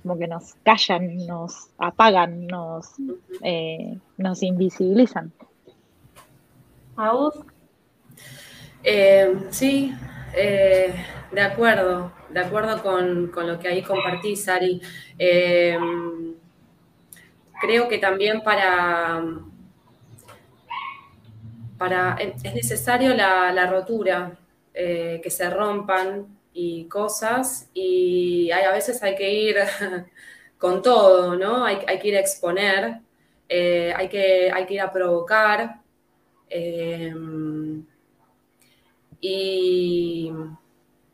como 0.04 0.18
que 0.18 0.28
nos 0.28 0.54
callan, 0.62 1.26
nos 1.26 1.70
apagan, 1.78 2.46
nos, 2.46 2.92
eh, 3.42 3.98
nos 4.18 4.42
invisibilizan. 4.42 5.32
¿A 6.98 7.10
eh, 8.82 9.34
sí, 9.48 9.94
eh, 10.36 10.94
de 11.32 11.40
acuerdo, 11.40 12.12
de 12.28 12.38
acuerdo 12.38 12.82
con, 12.82 13.32
lo 13.46 13.58
que 13.58 13.68
ahí 13.68 13.82
compartí, 13.82 14.36
Sari. 14.36 14.82
creo 17.62 17.88
que 17.88 17.96
también 17.96 18.42
para, 18.42 19.24
para 21.78 22.18
es 22.20 22.54
necesario 22.54 23.14
la 23.14 23.66
rotura, 23.70 24.36
eh, 24.74 25.20
que 25.22 25.30
se 25.30 25.48
rompan 25.50 26.26
y 26.52 26.86
cosas, 26.86 27.68
y 27.72 28.50
hay, 28.50 28.64
a 28.64 28.72
veces 28.72 29.02
hay 29.02 29.14
que 29.14 29.32
ir 29.32 29.56
con 30.58 30.82
todo, 30.82 31.36
¿no? 31.36 31.64
Hay, 31.64 31.78
que 32.00 32.08
ir 32.08 32.16
a 32.16 32.20
exponer, 32.20 33.00
eh, 33.48 33.92
hay, 33.96 34.08
que, 34.08 34.50
hay 34.52 34.66
que 34.66 34.74
ir 34.74 34.80
a 34.80 34.92
provocar. 34.92 35.80
Eh, 36.50 37.14
y 39.20 40.32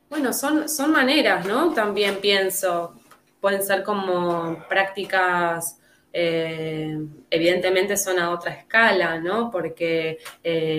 bueno, 0.08 0.32
son, 0.32 0.68
son 0.68 0.90
maneras, 0.90 1.46
¿no? 1.46 1.72
También 1.72 2.16
pienso, 2.16 2.94
pueden 3.40 3.62
ser 3.62 3.82
como 3.84 4.64
prácticas 4.68 5.79
evidentemente 6.12 7.96
son 7.96 8.18
a 8.18 8.30
otra 8.30 8.52
escala, 8.52 9.18
¿no? 9.20 9.50
Porque 9.50 10.18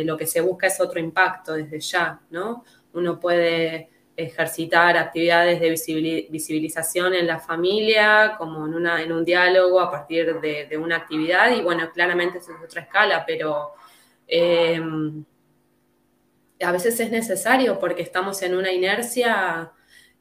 lo 0.04 0.18
que 0.18 0.28
se 0.28 0.42
busca 0.42 0.68
es 0.68 0.80
otro 0.80 1.00
impacto 1.00 1.54
desde 1.54 1.80
ya, 1.80 2.20
¿no? 2.30 2.64
uno 2.94 3.20
puede 3.20 3.90
ejercitar 4.16 4.98
actividades 4.98 5.60
de 5.60 5.70
visibilización 6.30 7.14
en 7.14 7.28
la 7.28 7.40
familia, 7.40 8.36
como 8.38 8.66
en, 8.66 8.74
una, 8.74 9.02
en 9.02 9.12
un 9.12 9.24
diálogo 9.24 9.80
a 9.80 9.90
partir 9.90 10.40
de, 10.40 10.78
una 10.78 10.98
actividad, 10.98 11.52
y 11.52 11.62
bueno, 11.62 11.90
claramente 11.92 12.38
eso 12.40 12.52
es 12.52 12.64
otra 12.64 12.82
escala, 12.82 13.24
pero 13.26 13.72
em, 14.28 15.24
a 16.62 16.72
veces 16.72 17.00
es 17.00 17.10
necesario 17.10 17.80
porque 17.80 18.04
estamos 18.04 18.42
en 18.42 18.56
una 18.56 18.72
inercia 18.72 19.72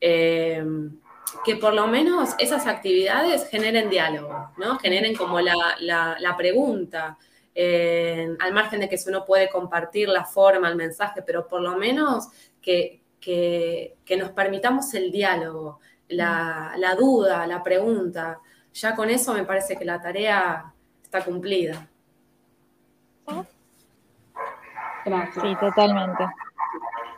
em, 0.01 0.99
que 1.45 1.57
por 1.57 1.75
lo 1.75 1.87
menos 1.87 2.35
esas 2.39 2.67
actividades 2.67 3.49
generen 3.49 3.89
diálogo, 3.89 4.51
¿no? 4.59 4.79
Generen 4.79 5.15
como 5.15 5.41
la, 5.41 6.35
pregunta. 6.37 7.19
al 7.57 8.53
margen 8.53 8.81
de 8.81 8.89
que 8.89 8.99
uno 9.07 9.25
puede 9.25 9.49
compartir 9.49 10.09
la 10.09 10.25
forma, 10.25 10.69
el 10.69 10.77
mensaje, 10.77 11.23
pero 11.23 11.47
por 11.47 11.63
lo 11.63 11.77
menos 11.77 12.29
que, 12.61 13.03
nos 14.19 14.31
permitamos 14.31 14.93
el 14.95 15.11
diálogo, 15.11 15.81
la, 16.09 16.97
duda, 16.99 17.47
la 17.47 17.63
pregunta. 17.63 18.41
Ya 18.73 18.95
con 18.95 19.11
eso 19.11 19.35
me 19.35 19.45
parece 19.45 19.77
que 19.77 19.85
la 19.85 20.01
tarea 20.01 20.73
está 21.03 21.25
cumplida. 21.25 21.89
Gracias. 25.05 25.45
Sí, 25.45 25.57
totalmente. 25.59 26.25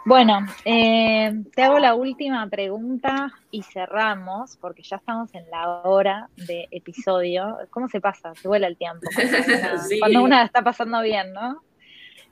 Bueno, 0.05 0.41
eh, 0.65 1.33
te 1.55 1.63
hago 1.63 1.79
la 1.79 1.95
última 1.95 2.49
pregunta 2.49 3.33
y 3.53 3.63
cerramos, 3.63 4.57
porque 4.57 4.83
ya 4.83 4.97
estamos 4.97 5.33
en 5.33 5.49
la 5.49 5.83
hora 5.83 6.29
de 6.37 6.67
episodio. 6.73 7.57
¿Cómo 7.71 7.89
se 7.89 8.01
pasa? 8.01 8.35
Se 8.35 8.49
vuela 8.49 8.67
el 8.67 8.77
tiempo. 8.77 9.07
Cuando 10.01 10.25
una 10.25 10.45
está 10.45 10.63
pasando 10.63 11.01
bien, 11.03 11.33
¿no? 11.33 11.63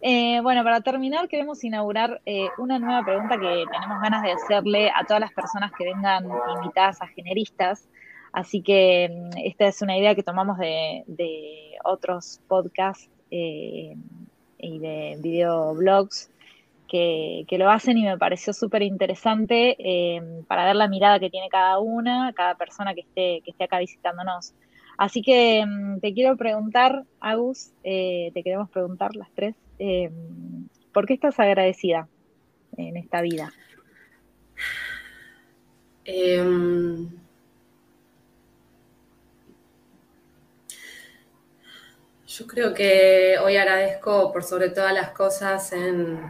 Eh, 0.00 0.40
bueno, 0.40 0.64
para 0.64 0.80
terminar, 0.80 1.28
queremos 1.28 1.62
inaugurar 1.62 2.20
eh, 2.26 2.48
una 2.58 2.80
nueva 2.80 3.04
pregunta 3.04 3.38
que 3.38 3.64
tenemos 3.70 4.02
ganas 4.02 4.22
de 4.22 4.32
hacerle 4.32 4.90
a 4.90 5.04
todas 5.04 5.20
las 5.20 5.32
personas 5.32 5.70
que 5.78 5.84
vengan 5.84 6.26
invitadas 6.56 7.00
a 7.02 7.06
generistas. 7.06 7.88
Así 8.32 8.62
que 8.62 9.10
mm, 9.10 9.38
esta 9.44 9.66
es 9.68 9.80
una 9.80 9.96
idea 9.96 10.16
que 10.16 10.24
tomamos 10.24 10.58
de, 10.58 11.04
otros 11.84 12.40
podcasts 12.48 13.08
eh, 13.30 13.94
y 14.58 14.78
de 14.80 15.16
videoblogs 15.20 16.29
que, 16.90 17.46
lo 17.58 17.70
hacen 17.70 17.96
y 17.98 18.02
me 18.02 18.18
pareció 18.18 18.52
súper 18.52 18.82
interesante 18.82 19.76
para 20.48 20.64
ver 20.64 20.76
la 20.76 20.88
mirada 20.88 21.20
que 21.20 21.30
tiene 21.30 21.48
cada 21.48 21.78
una, 21.78 22.32
cada 22.34 22.56
persona 22.56 22.94
que 22.94 23.02
esté, 23.02 23.42
que 23.44 23.52
esté 23.52 23.64
acá 23.64 23.78
visitándonos. 23.78 24.54
Así 24.98 25.22
que 25.22 25.64
mm, 25.66 26.00
te 26.00 26.12
quiero 26.12 26.36
preguntar, 26.36 27.04
Agus, 27.20 27.70
te 27.82 28.42
queremos 28.44 28.68
preguntar 28.68 29.16
las 29.16 29.30
tres, 29.32 29.54
Em, 29.82 30.68
¿por 30.92 31.06
qué 31.06 31.14
estás 31.14 31.40
agradecida 31.40 32.06
en 32.76 32.98
esta 32.98 33.22
vida? 33.22 33.50
Em, 36.04 37.08
yo 42.26 42.46
creo 42.46 42.74
que 42.74 43.38
hoy 43.42 43.56
agradezco 43.56 44.30
por 44.34 44.44
sobre 44.44 44.68
todas 44.68 44.92
las 44.92 45.12
cosas 45.12 45.72
en, 45.72 46.20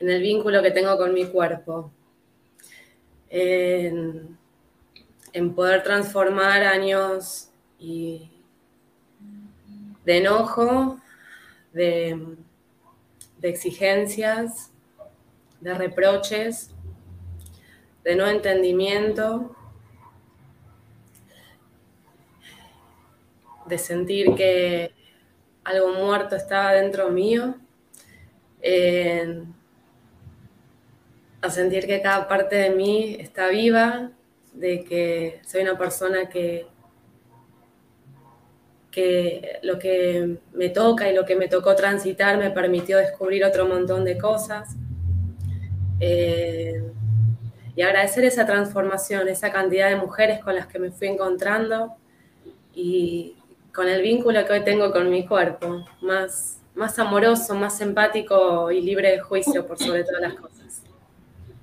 en 0.00 0.08
el 0.08 0.22
vínculo 0.22 0.62
que 0.62 0.70
tengo 0.70 0.96
con 0.96 1.12
mi 1.12 1.26
cuerpo, 1.26 1.92
en, 3.28 4.36
poder 5.54 5.82
transformar 5.82 6.64
años 6.64 7.50
y 7.78 8.30
de 10.04 10.18
enojo, 10.18 10.98
de, 11.72 12.36
exigencias, 13.42 14.72
de 15.60 15.74
reproches, 15.74 16.70
de 18.02 18.16
no 18.16 18.26
entendimiento, 18.26 19.54
de 23.66 23.78
sentir 23.78 24.34
que 24.34 24.92
algo 25.62 25.92
muerto 25.92 26.36
estaba 26.36 26.72
dentro 26.72 27.10
mío, 27.10 27.54
a 31.42 31.50
sentir 31.50 31.86
que 31.86 32.02
cada 32.02 32.28
parte 32.28 32.56
de 32.56 32.70
mí 32.70 33.16
está 33.18 33.48
viva, 33.48 34.10
de 34.52 34.84
que 34.84 35.40
soy 35.46 35.62
una 35.62 35.78
persona 35.78 36.28
que 36.28 36.66
que 38.90 39.60
lo 39.62 39.78
que 39.78 40.38
me 40.52 40.68
toca 40.68 41.08
y 41.08 41.14
lo 41.14 41.24
que 41.24 41.36
me 41.36 41.48
tocó 41.48 41.76
transitar 41.76 42.36
me 42.38 42.50
permitió 42.50 42.98
descubrir 42.98 43.44
otro 43.44 43.66
montón 43.66 44.04
de 44.04 44.18
cosas. 44.18 44.70
Eh, 46.00 46.82
y 47.76 47.82
agradecer 47.82 48.24
esa 48.24 48.46
transformación, 48.46 49.28
esa 49.28 49.52
cantidad 49.52 49.88
de 49.88 49.96
mujeres 49.96 50.40
con 50.40 50.54
las 50.54 50.66
que 50.66 50.78
me 50.78 50.90
fui 50.90 51.06
encontrando 51.06 51.94
y 52.74 53.36
con 53.72 53.88
el 53.88 54.02
vínculo 54.02 54.44
que 54.44 54.52
hoy 54.52 54.64
tengo 54.64 54.90
con 54.90 55.08
mi 55.08 55.26
cuerpo, 55.26 55.86
más, 56.02 56.58
más 56.74 56.98
amoroso, 56.98 57.54
más 57.54 57.80
empático 57.80 58.72
y 58.72 58.80
libre 58.80 59.12
de 59.12 59.20
juicio 59.20 59.66
por 59.66 59.78
sobre 59.78 60.02
todas 60.02 60.20
las 60.20 60.34
cosas. 60.34 60.79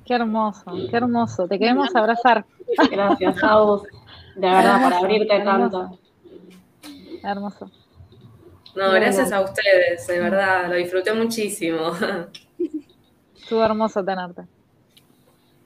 Qué 0.08 0.14
hermoso, 0.14 0.72
qué 0.90 0.96
hermoso. 0.96 1.48
Te 1.50 1.60
queremos 1.60 1.94
abrazar. 1.94 2.46
Gracias, 2.90 3.40
Jaus, 3.40 3.84
de 4.36 4.48
verdad, 4.48 4.84
por 4.84 4.94
abrirte 4.94 5.40
tanto. 5.42 6.00
Hermoso. 7.22 7.70
No, 8.74 8.92
gracias 8.92 9.34
a 9.34 9.42
ustedes, 9.42 10.08
de 10.08 10.20
verdad, 10.20 10.70
lo 10.70 10.76
disfruté 10.76 11.14
muchísimo. 11.14 11.92
Estuvo 13.36 13.64
hermoso 13.64 14.06
tenerte. 14.06 14.44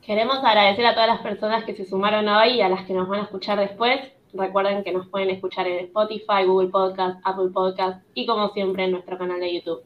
Queremos 0.02 0.44
agradecer 0.44 0.88
a 0.88 0.94
todas 0.94 1.10
las 1.10 1.22
personas 1.22 1.64
que 1.64 1.76
se 1.76 1.86
sumaron 1.86 2.28
hoy 2.28 2.54
y 2.54 2.62
a 2.62 2.70
las 2.70 2.86
que 2.86 2.94
nos 2.94 3.08
van 3.08 3.20
a 3.20 3.24
escuchar 3.24 3.60
después. 3.60 4.00
Recuerden 4.34 4.84
que 4.84 4.92
nos 4.92 5.08
pueden 5.08 5.30
escuchar 5.30 5.68
en 5.68 5.86
Spotify, 5.86 6.46
Google 6.48 6.70
Podcast, 6.70 7.20
Apple 7.24 7.50
Podcast 7.54 8.02
y 8.16 8.26
como 8.26 8.50
siempre 8.50 8.86
en 8.86 8.92
nuestro 8.92 9.18
canal 9.20 9.40
de 9.40 9.54
YouTube. 9.54 9.84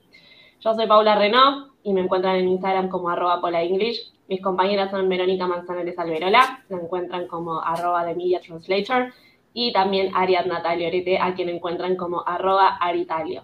Yo 0.61 0.73
soy 0.73 0.87
Paula 0.87 1.15
Renault 1.15 1.73
y 1.83 1.91
me 1.93 2.01
encuentran 2.01 2.37
en 2.37 2.47
Instagram 2.47 2.87
como 2.87 3.09
arroba 3.09 3.41
English. 3.61 4.14
Mis 4.27 4.41
compañeras 4.41 4.89
son 4.89 5.07
Verónica 5.07 5.45
Manzanares 5.45 5.97
Alberola, 5.99 6.63
la 6.67 6.77
encuentran 6.77 7.27
como 7.27 7.61
arroba 7.61 8.03
de 8.05 8.15
Media 8.15 8.39
Translator 8.39 9.13
y 9.53 9.71
también 9.71 10.11
Ariadna 10.15 10.63
Orete, 10.65 11.19
a 11.19 11.33
quien 11.35 11.49
encuentran 11.49 11.95
como 11.95 12.27
arroba 12.27 12.77
Aritalio. 12.81 13.43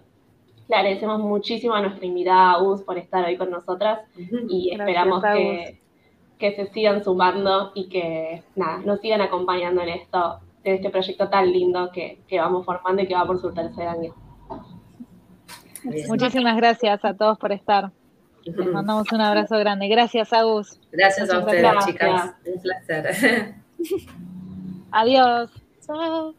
Le 0.68 0.76
agradecemos 0.76 1.20
muchísimo 1.20 1.74
a 1.74 1.82
nuestra 1.82 2.04
invitada 2.04 2.62
Us 2.62 2.82
por 2.82 2.98
estar 2.98 3.24
hoy 3.24 3.36
con 3.36 3.50
nosotras 3.50 4.00
y 4.48 4.70
esperamos 4.72 5.22
que, 5.22 5.78
que, 6.38 6.56
se 6.56 6.66
sigan 6.66 7.04
sumando 7.04 7.72
y 7.74 7.88
que 7.88 8.42
nada, 8.56 8.78
nos 8.78 9.00
sigan 9.00 9.20
acompañando 9.20 9.82
en 9.82 9.90
esto, 9.90 10.40
en 10.64 10.74
este 10.76 10.90
proyecto 10.90 11.28
tan 11.28 11.52
lindo 11.52 11.90
que, 11.92 12.18
que 12.26 12.40
vamos 12.40 12.64
formando 12.64 13.02
y 13.02 13.06
que 13.06 13.14
va 13.14 13.24
por 13.24 13.40
su 13.40 13.52
tercer 13.52 13.86
año. 13.86 14.14
Muchísimas 16.08 16.56
gracias 16.56 17.04
a 17.04 17.14
todos 17.14 17.38
por 17.38 17.52
estar. 17.52 17.90
Les 18.44 18.66
mandamos 18.66 19.10
un 19.12 19.20
abrazo 19.20 19.58
grande. 19.58 19.88
Gracias, 19.88 20.32
Agus. 20.32 20.80
Gracias 20.90 21.30
a 21.30 21.38
ustedes, 21.38 21.84
chicas. 21.84 22.34
Un 22.44 22.60
placer. 22.60 23.54
Adiós. 24.90 25.50
Ciao. 25.80 26.34